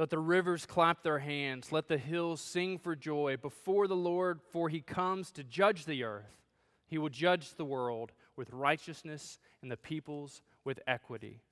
Let 0.00 0.08
the 0.08 0.18
rivers 0.18 0.64
clap 0.64 1.02
their 1.02 1.18
hands. 1.18 1.72
Let 1.72 1.88
the 1.88 1.98
hills 1.98 2.40
sing 2.40 2.78
for 2.78 2.96
joy 2.96 3.36
before 3.36 3.86
the 3.86 3.94
Lord, 3.94 4.40
for 4.50 4.70
he 4.70 4.80
comes 4.80 5.30
to 5.32 5.44
judge 5.44 5.84
the 5.84 6.04
earth. 6.04 6.38
He 6.86 6.96
will 6.96 7.10
judge 7.10 7.54
the 7.54 7.66
world 7.66 8.12
with 8.34 8.50
righteousness 8.50 9.38
and 9.60 9.70
the 9.70 9.76
peoples 9.76 10.40
with 10.64 10.80
equity. 10.86 11.42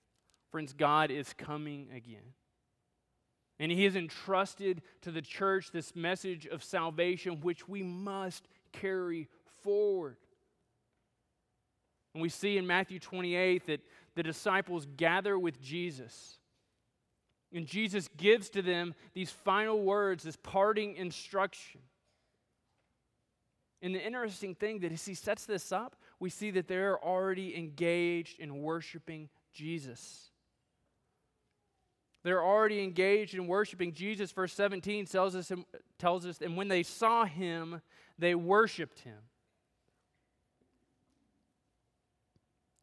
Friends, 0.50 0.72
God 0.72 1.10
is 1.10 1.34
coming 1.34 1.88
again. 1.94 2.32
And 3.60 3.70
he 3.70 3.84
has 3.84 3.96
entrusted 3.96 4.80
to 5.02 5.10
the 5.10 5.20
church 5.20 5.70
this 5.70 5.94
message 5.94 6.46
of 6.46 6.64
salvation, 6.64 7.42
which 7.42 7.68
we 7.68 7.82
must 7.82 8.48
carry 8.72 9.28
forward. 9.62 10.16
And 12.14 12.22
we 12.22 12.30
see 12.30 12.56
in 12.56 12.66
Matthew 12.66 12.98
28 12.98 13.66
that 13.66 13.82
the 14.14 14.22
disciples 14.22 14.86
gather 14.96 15.38
with 15.38 15.60
Jesus. 15.60 16.37
And 17.52 17.66
Jesus 17.66 18.08
gives 18.16 18.50
to 18.50 18.62
them 18.62 18.94
these 19.14 19.30
final 19.30 19.80
words, 19.80 20.22
this 20.24 20.36
parting 20.36 20.96
instruction. 20.96 21.80
And 23.80 23.94
the 23.94 24.04
interesting 24.04 24.54
thing 24.54 24.80
that 24.80 24.92
as 24.92 25.06
he 25.06 25.14
sets 25.14 25.46
this 25.46 25.72
up, 25.72 25.96
we 26.20 26.30
see 26.30 26.50
that 26.52 26.68
they're 26.68 27.02
already 27.02 27.56
engaged 27.56 28.40
in 28.40 28.60
worshiping 28.60 29.28
Jesus. 29.52 30.30
They're 32.24 32.42
already 32.42 32.82
engaged 32.82 33.34
in 33.34 33.46
worshiping 33.46 33.92
Jesus. 33.92 34.32
Verse 34.32 34.52
17 34.52 35.06
tells 35.06 35.36
us, 35.36 35.52
tells 35.98 36.26
us, 36.26 36.40
and 36.42 36.56
when 36.56 36.68
they 36.68 36.82
saw 36.82 37.24
him, 37.24 37.80
they 38.18 38.34
worshiped 38.34 39.00
him. 39.00 39.18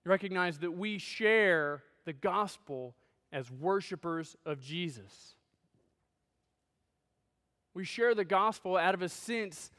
Recognize 0.05 0.59
that 0.59 0.71
we 0.71 0.97
share 0.97 1.83
the 2.05 2.13
gospel 2.13 2.95
as 3.31 3.49
worshipers 3.51 4.35
of 4.45 4.61
Jesus. 4.61 5.35
We 7.73 7.83
share 7.83 8.15
the 8.15 8.25
gospel 8.25 8.77
out 8.77 8.93
of 8.93 9.01
a 9.01 9.09
sense 9.09 9.69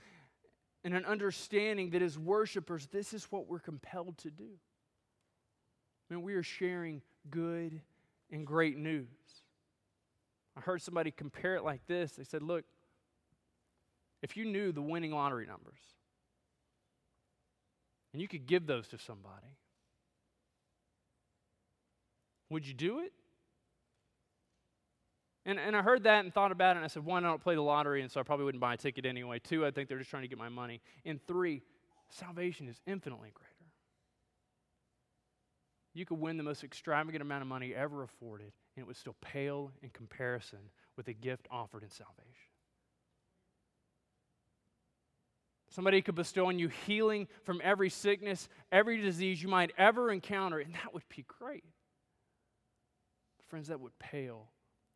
and 0.85 0.95
an 0.95 1.05
understanding 1.05 1.91
that 1.91 2.03
as 2.03 2.19
worshipers, 2.19 2.87
this 2.93 3.13
is 3.13 3.25
what 3.31 3.49
we're 3.49 3.59
compelled 3.59 4.19
to 4.19 4.31
do. 4.31 4.51
I 6.09 6.15
mean, 6.15 6.23
we 6.23 6.35
are 6.35 6.43
sharing 6.43 7.03
good 7.31 7.81
and 8.31 8.47
great 8.47 8.77
news. 8.77 9.07
I 10.57 10.61
heard 10.61 10.81
somebody 10.81 11.11
compare 11.11 11.57
it 11.57 11.65
like 11.65 11.87
this. 11.87 12.13
They 12.13 12.25
said, 12.25 12.43
Look, 12.43 12.65
if 14.23 14.37
you 14.37 14.45
knew 14.45 14.73
the 14.73 14.83
winning 14.83 15.13
lottery 15.13 15.47
numbers 15.47 15.81
and 18.13 18.23
you 18.23 18.29
could 18.29 18.47
give 18.47 18.67
those 18.67 18.89
to 18.89 18.99
somebody, 18.99 19.57
would 22.51 22.67
you 22.67 22.75
do 22.75 23.01
it? 23.01 23.13
And, 25.47 25.61
and 25.61 25.77
I 25.77 25.83
heard 25.83 26.03
that 26.03 26.25
and 26.25 26.35
thought 26.35 26.51
about 26.51 26.75
it, 26.75 26.79
and 26.79 26.85
I 26.85 26.89
said, 26.89 27.05
one, 27.05 27.25
I 27.25 27.29
don't 27.29 27.41
play 27.41 27.55
the 27.55 27.63
lottery, 27.63 28.03
and 28.03 28.11
so 28.11 28.19
I 28.19 28.25
probably 28.25 28.45
wouldn't 28.45 28.61
buy 28.61 28.75
a 28.75 28.77
ticket 28.77 29.07
anyway. 29.07 29.39
Two, 29.39 29.65
I 29.65 29.71
think 29.71 29.89
they're 29.89 29.97
just 29.97 30.11
trying 30.11 30.25
to 30.25 30.29
get 30.29 30.39
my 30.39 30.49
money. 30.49 30.81
And 31.05 31.25
three, 31.29 31.63
salvation 32.11 32.69
is 32.69 32.81
infinitely 32.85 33.31
greater. 33.33 33.53
You 35.95 36.05
could 36.05 36.19
win 36.19 36.37
the 36.37 36.43
most 36.43 36.65
extravagant 36.65 37.23
amount 37.23 37.43
of 37.43 37.49
money 37.49 37.73
ever 37.73 38.03
afforded, 38.03 38.53
and 38.75 38.83
it 38.83 38.87
would 38.89 38.97
still 38.97 39.15
pale 39.21 39.71
in 39.83 39.91
comparison 39.91 40.59
with 40.97 41.07
the 41.07 41.15
gift 41.15 41.47
offered 41.49 41.85
in 41.85 41.91
salvation. 41.91 42.51
Somebody 45.71 46.03
could 46.03 46.17
bestow 46.17 46.49
on 46.49 46.59
you 46.59 46.69
healing 46.69 47.29
from 47.45 47.61
every 47.63 47.89
sickness, 47.89 48.49
every 48.73 49.01
disease 49.01 49.41
you 49.41 49.49
might 49.49 49.71
ever 49.79 50.11
encounter, 50.11 50.59
and 50.59 50.75
that 50.75 50.93
would 50.93 51.05
be 51.15 51.25
great. 51.39 51.65
Friends, 53.49 53.69
that 53.69 53.79
would 53.79 53.97
pale 54.01 54.49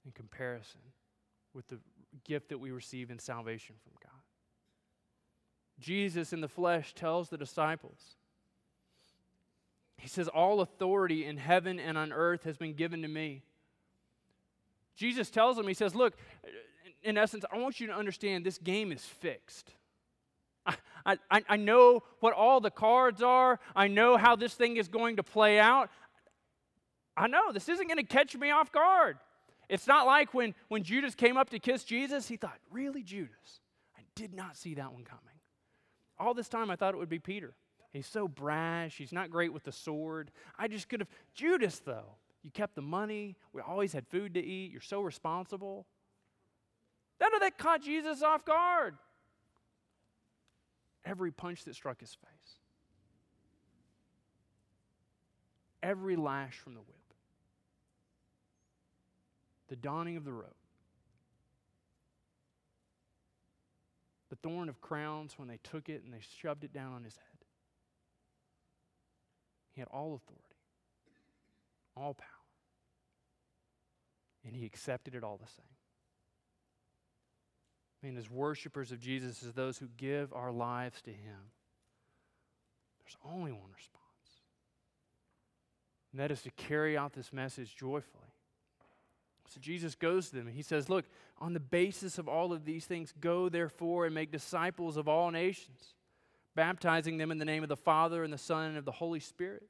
in 0.04 0.12
comparison 0.12 0.80
with 1.54 1.68
the 1.68 1.78
gift 2.24 2.48
that 2.50 2.58
we 2.58 2.70
receive 2.70 3.10
in 3.10 3.18
salvation 3.18 3.76
from 3.82 3.92
God. 4.02 4.20
Jesus 5.78 6.32
in 6.32 6.40
the 6.40 6.48
flesh 6.48 6.94
tells 6.94 7.28
the 7.28 7.38
disciples, 7.38 8.16
He 9.96 10.08
says, 10.08 10.28
All 10.28 10.60
authority 10.60 11.24
in 11.24 11.36
heaven 11.36 11.78
and 11.78 11.96
on 11.96 12.12
earth 12.12 12.44
has 12.44 12.56
been 12.56 12.74
given 12.74 13.02
to 13.02 13.08
me. 13.08 13.42
Jesus 14.94 15.30
tells 15.30 15.56
them, 15.56 15.66
He 15.66 15.74
says, 15.74 15.94
Look, 15.94 16.14
in 17.02 17.16
essence, 17.16 17.44
I 17.50 17.58
want 17.58 17.80
you 17.80 17.86
to 17.86 17.94
understand 17.94 18.44
this 18.44 18.58
game 18.58 18.92
is 18.92 19.04
fixed. 19.04 19.72
I, 21.06 21.16
I, 21.30 21.42
I 21.48 21.56
know 21.56 22.02
what 22.20 22.34
all 22.34 22.60
the 22.60 22.70
cards 22.70 23.22
are. 23.22 23.58
I 23.74 23.88
know 23.88 24.18
how 24.18 24.36
this 24.36 24.54
thing 24.54 24.76
is 24.76 24.88
going 24.88 25.16
to 25.16 25.22
play 25.22 25.58
out. 25.58 25.88
I 27.16 27.26
know 27.26 27.52
this 27.52 27.68
isn't 27.68 27.86
going 27.86 27.98
to 27.98 28.04
catch 28.04 28.36
me 28.36 28.50
off 28.50 28.70
guard. 28.70 29.18
It's 29.70 29.86
not 29.86 30.04
like 30.04 30.34
when, 30.34 30.52
when 30.66 30.82
Judas 30.82 31.14
came 31.14 31.36
up 31.36 31.50
to 31.50 31.60
kiss 31.60 31.84
Jesus, 31.84 32.26
he 32.26 32.36
thought, 32.36 32.58
Really, 32.72 33.04
Judas? 33.04 33.60
I 33.96 34.02
did 34.16 34.34
not 34.34 34.56
see 34.56 34.74
that 34.74 34.92
one 34.92 35.04
coming. 35.04 35.22
All 36.18 36.34
this 36.34 36.48
time, 36.48 36.70
I 36.70 36.76
thought 36.76 36.92
it 36.92 36.96
would 36.98 37.08
be 37.08 37.20
Peter. 37.20 37.54
He's 37.92 38.06
so 38.06 38.26
brash. 38.26 38.98
He's 38.98 39.12
not 39.12 39.30
great 39.30 39.52
with 39.52 39.62
the 39.62 39.72
sword. 39.72 40.32
I 40.58 40.66
just 40.66 40.88
could 40.88 41.00
have. 41.00 41.08
Judas, 41.34 41.78
though, 41.78 42.16
you 42.42 42.50
kept 42.50 42.74
the 42.74 42.82
money. 42.82 43.36
We 43.52 43.62
always 43.62 43.92
had 43.92 44.08
food 44.08 44.34
to 44.34 44.40
eat. 44.40 44.72
You're 44.72 44.80
so 44.80 45.02
responsible. 45.02 45.86
None 47.20 47.32
of 47.32 47.40
that 47.40 47.56
caught 47.56 47.82
Jesus 47.82 48.22
off 48.22 48.44
guard. 48.44 48.96
Every 51.04 51.30
punch 51.30 51.64
that 51.64 51.76
struck 51.76 52.00
his 52.00 52.12
face, 52.12 52.54
every 55.82 56.16
lash 56.16 56.58
from 56.58 56.74
the 56.74 56.80
whip 56.80 56.99
the 59.70 59.76
dawning 59.76 60.16
of 60.16 60.24
the 60.24 60.32
robe. 60.32 60.52
The 64.28 64.36
thorn 64.36 64.68
of 64.68 64.80
crowns 64.80 65.34
when 65.36 65.48
they 65.48 65.58
took 65.62 65.88
it 65.88 66.02
and 66.04 66.12
they 66.12 66.20
shoved 66.42 66.64
it 66.64 66.72
down 66.72 66.92
on 66.92 67.04
his 67.04 67.16
head. 67.16 67.24
He 69.72 69.80
had 69.80 69.88
all 69.88 70.14
authority, 70.14 70.56
all 71.96 72.14
power. 72.14 72.26
And 74.44 74.54
he 74.56 74.66
accepted 74.66 75.14
it 75.14 75.22
all 75.22 75.36
the 75.36 75.48
same. 75.48 75.64
I 78.02 78.06
mean, 78.06 78.16
as 78.16 78.30
worshipers 78.30 78.92
of 78.92 78.98
Jesus, 78.98 79.42
as 79.42 79.52
those 79.52 79.78
who 79.78 79.88
give 79.96 80.32
our 80.32 80.50
lives 80.50 81.00
to 81.02 81.10
him, 81.10 81.52
there's 83.00 83.16
only 83.24 83.52
one 83.52 83.70
response. 83.76 84.00
And 86.12 86.20
that 86.20 86.30
is 86.30 86.42
to 86.42 86.50
carry 86.50 86.96
out 86.96 87.12
this 87.12 87.32
message 87.32 87.76
joyfully. 87.76 88.29
So 89.52 89.60
Jesus 89.60 89.96
goes 89.96 90.30
to 90.30 90.36
them 90.36 90.46
and 90.46 90.54
he 90.54 90.62
says, 90.62 90.88
Look, 90.88 91.06
on 91.38 91.54
the 91.54 91.60
basis 91.60 92.18
of 92.18 92.28
all 92.28 92.52
of 92.52 92.64
these 92.64 92.86
things, 92.86 93.12
go 93.20 93.48
therefore 93.48 94.06
and 94.06 94.14
make 94.14 94.30
disciples 94.30 94.96
of 94.96 95.08
all 95.08 95.32
nations, 95.32 95.94
baptizing 96.54 97.18
them 97.18 97.32
in 97.32 97.38
the 97.38 97.44
name 97.44 97.64
of 97.64 97.68
the 97.68 97.76
Father 97.76 98.22
and 98.22 98.32
the 98.32 98.38
Son 98.38 98.66
and 98.66 98.78
of 98.78 98.84
the 98.84 98.92
Holy 98.92 99.18
Spirit. 99.18 99.64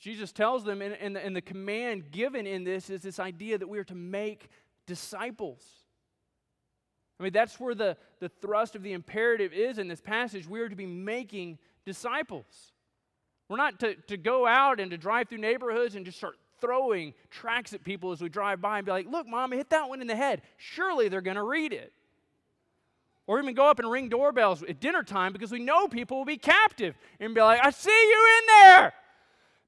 Jesus 0.00 0.32
tells 0.32 0.64
them, 0.64 0.82
and, 0.82 0.94
and, 0.94 1.16
and 1.16 1.34
the 1.34 1.40
command 1.40 2.10
given 2.10 2.46
in 2.46 2.64
this 2.64 2.90
is 2.90 3.02
this 3.02 3.20
idea 3.20 3.56
that 3.56 3.68
we 3.68 3.78
are 3.78 3.84
to 3.84 3.94
make 3.94 4.50
disciples. 4.86 5.64
I 7.18 7.22
mean, 7.22 7.32
that's 7.32 7.58
where 7.60 7.74
the, 7.74 7.96
the 8.18 8.28
thrust 8.28 8.74
of 8.74 8.82
the 8.82 8.92
imperative 8.92 9.52
is 9.52 9.78
in 9.78 9.86
this 9.86 10.00
passage. 10.00 10.46
We 10.46 10.60
are 10.60 10.68
to 10.68 10.76
be 10.76 10.86
making 10.86 11.58
disciples. 11.86 12.72
We're 13.48 13.56
not 13.56 13.78
to, 13.80 13.94
to 13.94 14.16
go 14.16 14.44
out 14.46 14.80
and 14.80 14.90
to 14.90 14.98
drive 14.98 15.28
through 15.28 15.38
neighborhoods 15.38 15.94
and 15.94 16.04
just 16.04 16.18
start 16.18 16.36
throwing 16.60 17.14
tracts 17.30 17.72
at 17.72 17.84
people 17.84 18.12
as 18.12 18.20
we 18.20 18.28
drive 18.28 18.60
by 18.60 18.78
and 18.78 18.86
be 18.86 18.92
like, 18.92 19.06
look, 19.06 19.26
mom, 19.26 19.52
hit 19.52 19.70
that 19.70 19.88
one 19.88 20.00
in 20.00 20.06
the 20.06 20.16
head. 20.16 20.42
Surely 20.56 21.08
they're 21.08 21.20
going 21.20 21.36
to 21.36 21.42
read 21.42 21.72
it. 21.72 21.92
Or 23.26 23.40
even 23.40 23.54
go 23.54 23.68
up 23.68 23.78
and 23.78 23.90
ring 23.90 24.08
doorbells 24.08 24.62
at 24.62 24.80
dinner 24.80 25.02
time 25.02 25.32
because 25.32 25.50
we 25.50 25.58
know 25.58 25.88
people 25.88 26.18
will 26.18 26.24
be 26.24 26.36
captive 26.36 26.94
and 27.18 27.34
be 27.34 27.40
like, 27.40 27.60
I 27.64 27.70
see 27.70 27.90
you 27.90 28.38
in 28.38 28.46
there. 28.46 28.92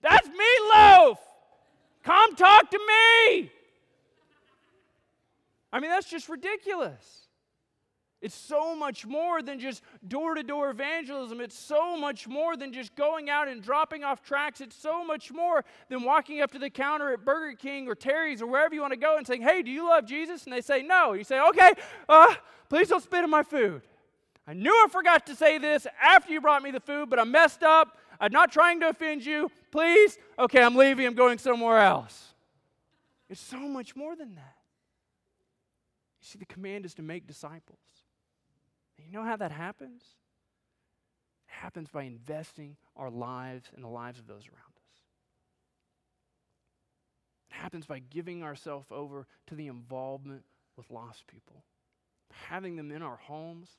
That's 0.00 0.28
meatloaf. 0.28 1.16
Come 2.04 2.36
talk 2.36 2.70
to 2.70 2.78
me. 2.78 3.50
I 5.72 5.80
mean, 5.80 5.90
that's 5.90 6.08
just 6.08 6.28
ridiculous. 6.28 7.27
It's 8.20 8.34
so 8.34 8.74
much 8.74 9.06
more 9.06 9.42
than 9.42 9.60
just 9.60 9.82
door 10.06 10.34
to 10.34 10.42
door 10.42 10.70
evangelism. 10.70 11.40
It's 11.40 11.56
so 11.56 11.96
much 11.96 12.26
more 12.26 12.56
than 12.56 12.72
just 12.72 12.96
going 12.96 13.30
out 13.30 13.46
and 13.46 13.62
dropping 13.62 14.02
off 14.02 14.22
tracts. 14.24 14.60
It's 14.60 14.74
so 14.74 15.04
much 15.04 15.32
more 15.32 15.64
than 15.88 16.02
walking 16.02 16.40
up 16.40 16.50
to 16.52 16.58
the 16.58 16.68
counter 16.68 17.12
at 17.12 17.24
Burger 17.24 17.56
King 17.56 17.86
or 17.86 17.94
Terry's 17.94 18.42
or 18.42 18.48
wherever 18.48 18.74
you 18.74 18.80
want 18.80 18.92
to 18.92 18.98
go 18.98 19.18
and 19.18 19.26
saying, 19.26 19.42
Hey, 19.42 19.62
do 19.62 19.70
you 19.70 19.88
love 19.88 20.04
Jesus? 20.04 20.44
And 20.44 20.52
they 20.52 20.60
say, 20.60 20.82
No. 20.82 21.12
You 21.12 21.22
say, 21.22 21.40
Okay, 21.40 21.72
uh, 22.08 22.34
please 22.68 22.88
don't 22.88 23.02
spit 23.02 23.22
in 23.22 23.30
my 23.30 23.44
food. 23.44 23.82
I 24.48 24.54
knew 24.54 24.72
I 24.72 24.88
forgot 24.90 25.26
to 25.26 25.36
say 25.36 25.58
this 25.58 25.86
after 26.02 26.32
you 26.32 26.40
brought 26.40 26.62
me 26.62 26.72
the 26.72 26.80
food, 26.80 27.10
but 27.10 27.20
I 27.20 27.24
messed 27.24 27.62
up. 27.62 27.98
I'm 28.20 28.32
not 28.32 28.50
trying 28.50 28.80
to 28.80 28.88
offend 28.88 29.24
you. 29.24 29.48
Please. 29.70 30.18
Okay, 30.38 30.60
I'm 30.60 30.74
leaving. 30.74 31.06
I'm 31.06 31.14
going 31.14 31.38
somewhere 31.38 31.78
else. 31.78 32.34
It's 33.30 33.40
so 33.40 33.58
much 33.58 33.94
more 33.94 34.16
than 34.16 34.34
that. 34.34 34.56
You 36.20 36.26
see, 36.26 36.38
the 36.38 36.46
command 36.46 36.84
is 36.84 36.94
to 36.94 37.02
make 37.02 37.26
disciples. 37.26 37.78
You 38.98 39.12
know 39.12 39.24
how 39.24 39.36
that 39.36 39.52
happens? 39.52 40.02
It 41.48 41.52
happens 41.62 41.88
by 41.88 42.02
investing 42.02 42.76
our 42.96 43.10
lives 43.10 43.70
in 43.74 43.82
the 43.82 43.88
lives 43.88 44.18
of 44.18 44.26
those 44.26 44.46
around 44.46 44.74
us. 44.76 45.00
It 47.50 47.54
happens 47.54 47.86
by 47.86 48.00
giving 48.00 48.42
ourselves 48.42 48.88
over 48.90 49.26
to 49.46 49.54
the 49.54 49.68
involvement 49.68 50.42
with 50.76 50.90
lost 50.90 51.26
people, 51.26 51.64
having 52.32 52.76
them 52.76 52.90
in 52.90 53.02
our 53.02 53.16
homes, 53.16 53.70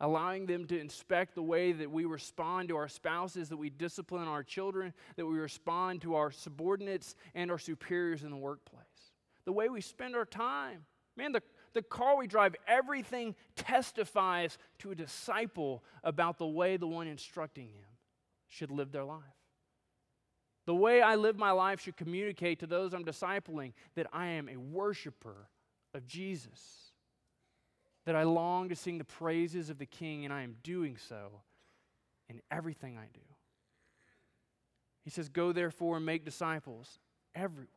allowing 0.00 0.46
them 0.46 0.66
to 0.66 0.78
inspect 0.78 1.34
the 1.34 1.42
way 1.42 1.72
that 1.72 1.90
we 1.90 2.04
respond 2.04 2.68
to 2.68 2.76
our 2.76 2.88
spouses, 2.88 3.48
that 3.48 3.56
we 3.56 3.70
discipline 3.70 4.26
our 4.26 4.42
children, 4.42 4.92
that 5.16 5.26
we 5.26 5.38
respond 5.38 6.00
to 6.02 6.14
our 6.14 6.30
subordinates 6.30 7.14
and 7.34 7.50
our 7.50 7.58
superiors 7.58 8.22
in 8.22 8.30
the 8.30 8.36
workplace, 8.36 8.84
the 9.44 9.52
way 9.52 9.68
we 9.68 9.80
spend 9.80 10.16
our 10.16 10.24
time 10.24 10.86
Man, 11.16 11.32
the, 11.32 11.42
the 11.74 11.82
car 11.82 12.16
we 12.16 12.26
drive, 12.26 12.54
everything 12.66 13.34
testifies 13.56 14.56
to 14.78 14.92
a 14.92 14.94
disciple 14.94 15.82
about 16.02 16.38
the 16.38 16.46
way 16.46 16.76
the 16.76 16.86
one 16.86 17.06
instructing 17.06 17.68
him 17.68 17.84
should 18.48 18.70
live 18.70 18.92
their 18.92 19.04
life. 19.04 19.22
The 20.66 20.74
way 20.74 21.02
I 21.02 21.16
live 21.16 21.36
my 21.36 21.50
life 21.50 21.80
should 21.80 21.96
communicate 21.96 22.60
to 22.60 22.66
those 22.66 22.94
I'm 22.94 23.04
discipling 23.04 23.72
that 23.96 24.06
I 24.12 24.26
am 24.28 24.48
a 24.48 24.56
worshiper 24.56 25.48
of 25.92 26.06
Jesus, 26.06 26.92
that 28.06 28.16
I 28.16 28.22
long 28.22 28.70
to 28.70 28.76
sing 28.76 28.98
the 28.98 29.04
praises 29.04 29.68
of 29.68 29.78
the 29.78 29.86
King, 29.86 30.24
and 30.24 30.32
I 30.32 30.42
am 30.42 30.56
doing 30.62 30.96
so 30.96 31.42
in 32.30 32.40
everything 32.50 32.96
I 32.96 33.08
do. 33.12 33.20
He 35.04 35.10
says, 35.10 35.28
Go 35.28 35.52
therefore 35.52 35.98
and 35.98 36.06
make 36.06 36.24
disciples 36.24 36.98
everywhere. 37.34 37.68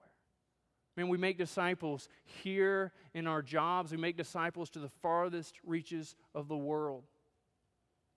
Man, 0.97 1.09
we 1.09 1.17
make 1.19 1.37
disciples 1.37 2.09
here 2.43 2.91
in 3.13 3.27
our 3.27 3.43
jobs, 3.43 3.91
we 3.91 3.97
make 3.97 4.17
disciples 4.17 4.71
to 4.71 4.79
the 4.79 4.89
farthest 4.89 5.55
reaches 5.63 6.15
of 6.33 6.47
the 6.47 6.57
world. 6.57 7.03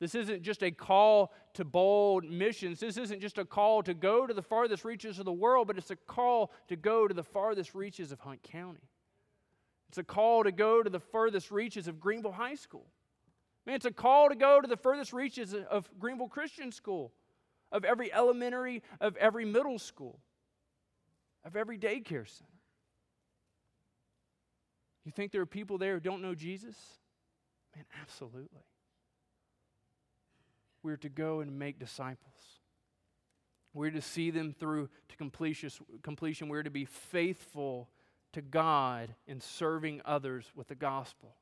This 0.00 0.14
isn't 0.14 0.42
just 0.42 0.62
a 0.62 0.70
call 0.70 1.30
to 1.52 1.64
bold 1.64 2.24
missions. 2.24 2.80
This 2.80 2.96
isn't 2.96 3.20
just 3.20 3.36
a 3.36 3.44
call 3.44 3.82
to 3.82 3.92
go 3.92 4.26
to 4.26 4.32
the 4.32 4.40
farthest 4.40 4.82
reaches 4.82 5.18
of 5.18 5.26
the 5.26 5.32
world, 5.32 5.66
but 5.66 5.76
it's 5.76 5.90
a 5.90 5.96
call 5.96 6.50
to 6.68 6.76
go 6.76 7.06
to 7.06 7.12
the 7.12 7.22
farthest 7.22 7.74
reaches 7.74 8.10
of 8.10 8.20
Hunt 8.20 8.42
County. 8.42 8.88
It's 9.90 9.98
a 9.98 10.04
call 10.04 10.44
to 10.44 10.52
go 10.52 10.82
to 10.82 10.88
the 10.88 11.00
furthest 11.00 11.50
reaches 11.50 11.86
of 11.86 12.00
Greenville 12.00 12.32
High 12.32 12.54
School. 12.54 12.86
Man, 13.66 13.76
it's 13.76 13.84
a 13.84 13.90
call 13.90 14.30
to 14.30 14.34
go 14.34 14.58
to 14.58 14.66
the 14.66 14.76
furthest 14.76 15.12
reaches 15.12 15.52
of 15.52 15.90
Greenville 15.98 16.28
Christian 16.28 16.72
School, 16.72 17.12
of 17.70 17.84
every 17.84 18.10
elementary, 18.10 18.82
of 19.02 19.16
every 19.18 19.44
middle 19.44 19.78
school, 19.78 20.18
of 21.44 21.56
every 21.56 21.76
daycare 21.76 22.26
center. 22.26 22.59
You 25.04 25.12
think 25.12 25.32
there 25.32 25.40
are 25.40 25.46
people 25.46 25.78
there 25.78 25.94
who 25.94 26.00
don't 26.00 26.22
know 26.22 26.34
Jesus? 26.34 26.76
Man, 27.74 27.84
absolutely. 28.00 28.64
We're 30.82 30.98
to 30.98 31.08
go 31.08 31.40
and 31.40 31.58
make 31.58 31.78
disciples. 31.78 32.34
We're 33.72 33.90
to 33.90 34.02
see 34.02 34.30
them 34.30 34.54
through 34.58 34.88
to 35.08 35.16
completion. 36.02 36.48
We're 36.48 36.62
to 36.62 36.70
be 36.70 36.84
faithful 36.84 37.88
to 38.32 38.42
God 38.42 39.14
in 39.26 39.40
serving 39.40 40.02
others 40.04 40.50
with 40.54 40.68
the 40.68 40.74
gospel. 40.74 41.34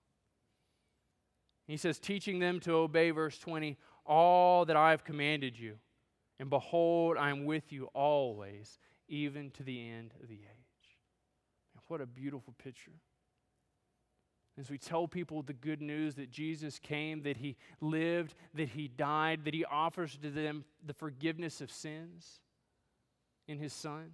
He 1.66 1.76
says, 1.76 1.98
teaching 1.98 2.38
them 2.38 2.60
to 2.60 2.72
obey, 2.72 3.10
verse 3.10 3.38
20, 3.38 3.76
all 4.06 4.64
that 4.64 4.76
I 4.76 4.90
have 4.90 5.04
commanded 5.04 5.58
you. 5.58 5.76
And 6.40 6.48
behold, 6.48 7.16
I 7.18 7.30
am 7.30 7.44
with 7.44 7.72
you 7.72 7.86
always, 7.94 8.78
even 9.08 9.50
to 9.52 9.62
the 9.62 9.88
end 9.90 10.14
of 10.22 10.28
the 10.28 10.34
age. 10.34 10.98
what 11.88 12.00
a 12.00 12.06
beautiful 12.06 12.54
picture 12.62 12.92
as 14.58 14.70
we 14.70 14.78
tell 14.78 15.06
people 15.06 15.42
the 15.42 15.52
good 15.52 15.80
news 15.80 16.16
that 16.16 16.30
Jesus 16.30 16.78
came, 16.78 17.22
that 17.22 17.36
he 17.36 17.56
lived, 17.80 18.34
that 18.54 18.70
he 18.70 18.88
died, 18.88 19.44
that 19.44 19.54
he 19.54 19.64
offers 19.64 20.16
to 20.16 20.30
them 20.30 20.64
the 20.84 20.92
forgiveness 20.92 21.60
of 21.60 21.70
sins 21.70 22.40
in 23.46 23.58
his 23.58 23.72
Son. 23.72 24.12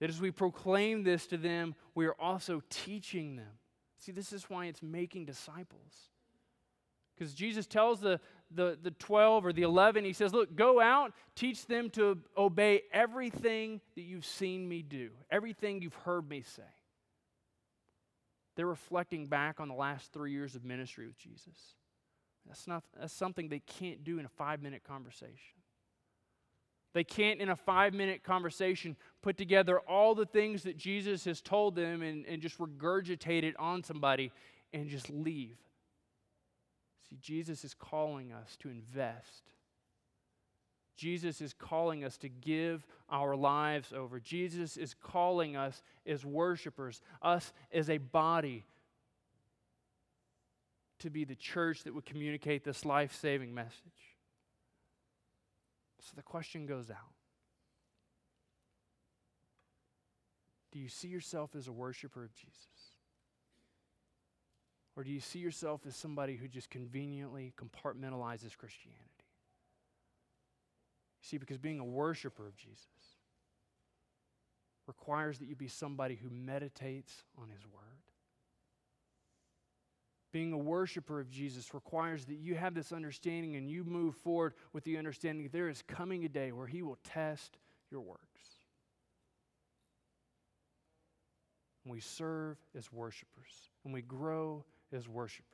That 0.00 0.08
as 0.08 0.20
we 0.20 0.30
proclaim 0.30 1.02
this 1.02 1.26
to 1.28 1.36
them, 1.36 1.74
we 1.96 2.06
are 2.06 2.14
also 2.20 2.62
teaching 2.70 3.34
them. 3.34 3.58
See, 3.98 4.12
this 4.12 4.32
is 4.32 4.48
why 4.48 4.66
it's 4.66 4.82
making 4.82 5.24
disciples. 5.24 6.10
Because 7.16 7.34
Jesus 7.34 7.66
tells 7.66 7.98
the, 7.98 8.20
the, 8.54 8.78
the 8.80 8.92
12 8.92 9.46
or 9.46 9.52
the 9.52 9.62
11, 9.62 10.04
he 10.04 10.12
says, 10.12 10.32
Look, 10.32 10.54
go 10.54 10.80
out, 10.80 11.12
teach 11.34 11.66
them 11.66 11.90
to 11.90 12.18
obey 12.36 12.82
everything 12.92 13.80
that 13.96 14.02
you've 14.02 14.24
seen 14.24 14.68
me 14.68 14.82
do, 14.82 15.10
everything 15.28 15.82
you've 15.82 15.94
heard 15.94 16.28
me 16.28 16.42
say. 16.42 16.62
They're 18.58 18.66
reflecting 18.66 19.28
back 19.28 19.60
on 19.60 19.68
the 19.68 19.74
last 19.74 20.12
three 20.12 20.32
years 20.32 20.56
of 20.56 20.64
ministry 20.64 21.06
with 21.06 21.16
Jesus. 21.16 21.76
That's, 22.44 22.66
not, 22.66 22.82
that's 22.98 23.12
something 23.12 23.48
they 23.48 23.60
can't 23.60 24.02
do 24.02 24.18
in 24.18 24.24
a 24.24 24.28
five 24.28 24.60
minute 24.60 24.82
conversation. 24.82 25.54
They 26.92 27.04
can't, 27.04 27.40
in 27.40 27.50
a 27.50 27.54
five 27.54 27.94
minute 27.94 28.24
conversation, 28.24 28.96
put 29.22 29.36
together 29.36 29.78
all 29.78 30.16
the 30.16 30.26
things 30.26 30.64
that 30.64 30.76
Jesus 30.76 31.24
has 31.26 31.40
told 31.40 31.76
them 31.76 32.02
and, 32.02 32.26
and 32.26 32.42
just 32.42 32.58
regurgitate 32.58 33.44
it 33.44 33.54
on 33.60 33.84
somebody 33.84 34.32
and 34.72 34.88
just 34.88 35.08
leave. 35.08 35.56
See, 37.08 37.16
Jesus 37.20 37.62
is 37.62 37.74
calling 37.74 38.32
us 38.32 38.56
to 38.58 38.70
invest 38.70 39.52
Jesus 40.98 41.40
is 41.40 41.54
calling 41.54 42.04
us 42.04 42.16
to 42.18 42.28
give 42.28 42.84
our 43.08 43.36
lives 43.36 43.92
over. 43.92 44.18
Jesus 44.18 44.76
is 44.76 44.94
calling 44.94 45.56
us 45.56 45.80
as 46.04 46.26
worshipers, 46.26 47.00
us 47.22 47.52
as 47.72 47.88
a 47.88 47.98
body, 47.98 48.66
to 50.98 51.08
be 51.08 51.22
the 51.22 51.36
church 51.36 51.84
that 51.84 51.94
would 51.94 52.04
communicate 52.04 52.64
this 52.64 52.84
life 52.84 53.14
saving 53.14 53.54
message. 53.54 54.16
So 56.00 56.14
the 56.16 56.22
question 56.22 56.66
goes 56.66 56.90
out 56.90 57.14
Do 60.72 60.80
you 60.80 60.88
see 60.88 61.08
yourself 61.08 61.54
as 61.56 61.68
a 61.68 61.72
worshiper 61.72 62.24
of 62.24 62.34
Jesus? 62.34 62.56
Or 64.96 65.04
do 65.04 65.12
you 65.12 65.20
see 65.20 65.38
yourself 65.38 65.82
as 65.86 65.94
somebody 65.94 66.34
who 66.34 66.48
just 66.48 66.70
conveniently 66.70 67.54
compartmentalizes 67.56 68.56
Christianity? 68.58 69.17
See, 71.22 71.38
because 71.38 71.58
being 71.58 71.80
a 71.80 71.84
worshiper 71.84 72.46
of 72.46 72.56
Jesus 72.56 72.86
requires 74.86 75.38
that 75.38 75.46
you 75.46 75.54
be 75.54 75.68
somebody 75.68 76.16
who 76.16 76.30
meditates 76.30 77.22
on 77.40 77.48
his 77.50 77.64
word. 77.66 77.84
Being 80.32 80.52
a 80.52 80.58
worshiper 80.58 81.20
of 81.20 81.30
Jesus 81.30 81.72
requires 81.72 82.24
that 82.26 82.36
you 82.36 82.54
have 82.54 82.74
this 82.74 82.92
understanding 82.92 83.56
and 83.56 83.70
you 83.70 83.84
move 83.84 84.14
forward 84.16 84.54
with 84.72 84.84
the 84.84 84.98
understanding 84.98 85.44
that 85.44 85.52
there 85.52 85.68
is 85.68 85.82
coming 85.86 86.24
a 86.24 86.28
day 86.28 86.52
where 86.52 86.66
he 86.66 86.82
will 86.82 86.98
test 87.02 87.58
your 87.90 88.02
works. 88.02 88.22
We 91.86 92.00
serve 92.00 92.58
as 92.76 92.92
worshipers 92.92 93.70
and 93.84 93.94
we 93.94 94.02
grow 94.02 94.64
as 94.92 95.08
worshipers. 95.08 95.46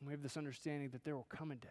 And 0.00 0.06
we 0.06 0.14
have 0.14 0.22
this 0.22 0.38
understanding 0.38 0.88
that 0.90 1.04
there 1.04 1.14
will 1.14 1.26
come 1.28 1.50
a 1.50 1.56
day 1.56 1.68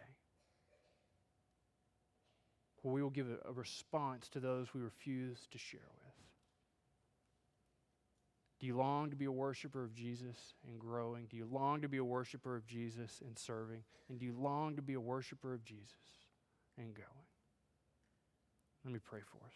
where 2.82 2.94
we 2.94 3.02
will 3.02 3.10
give 3.10 3.26
a, 3.46 3.52
response 3.52 4.28
to 4.28 4.40
those 4.40 4.72
we 4.72 4.80
refuse 4.80 5.46
to 5.50 5.58
share 5.58 5.80
with. 6.02 6.14
Do 8.58 8.66
you 8.66 8.76
long 8.76 9.08
to 9.10 9.16
be 9.16 9.24
a 9.24 9.32
worshiper 9.32 9.82
of 9.82 9.94
Jesus 9.94 10.54
and 10.68 10.78
growing? 10.78 11.26
Do 11.30 11.36
you 11.36 11.48
long 11.50 11.80
to 11.80 11.88
be 11.88 11.96
a 11.96 12.04
worshiper 12.04 12.56
of 12.56 12.66
Jesus 12.66 13.22
and 13.26 13.38
serving? 13.38 13.82
And 14.08 14.18
do 14.18 14.26
you 14.26 14.34
long 14.38 14.76
to 14.76 14.82
be 14.82 14.94
a 14.94 15.00
worshiper 15.00 15.54
of 15.54 15.64
Jesus 15.64 15.88
and 16.76 16.94
going? 16.94 17.06
Let 18.84 18.92
me 18.92 19.00
pray 19.02 19.20
for 19.20 19.38
us. 19.46 19.54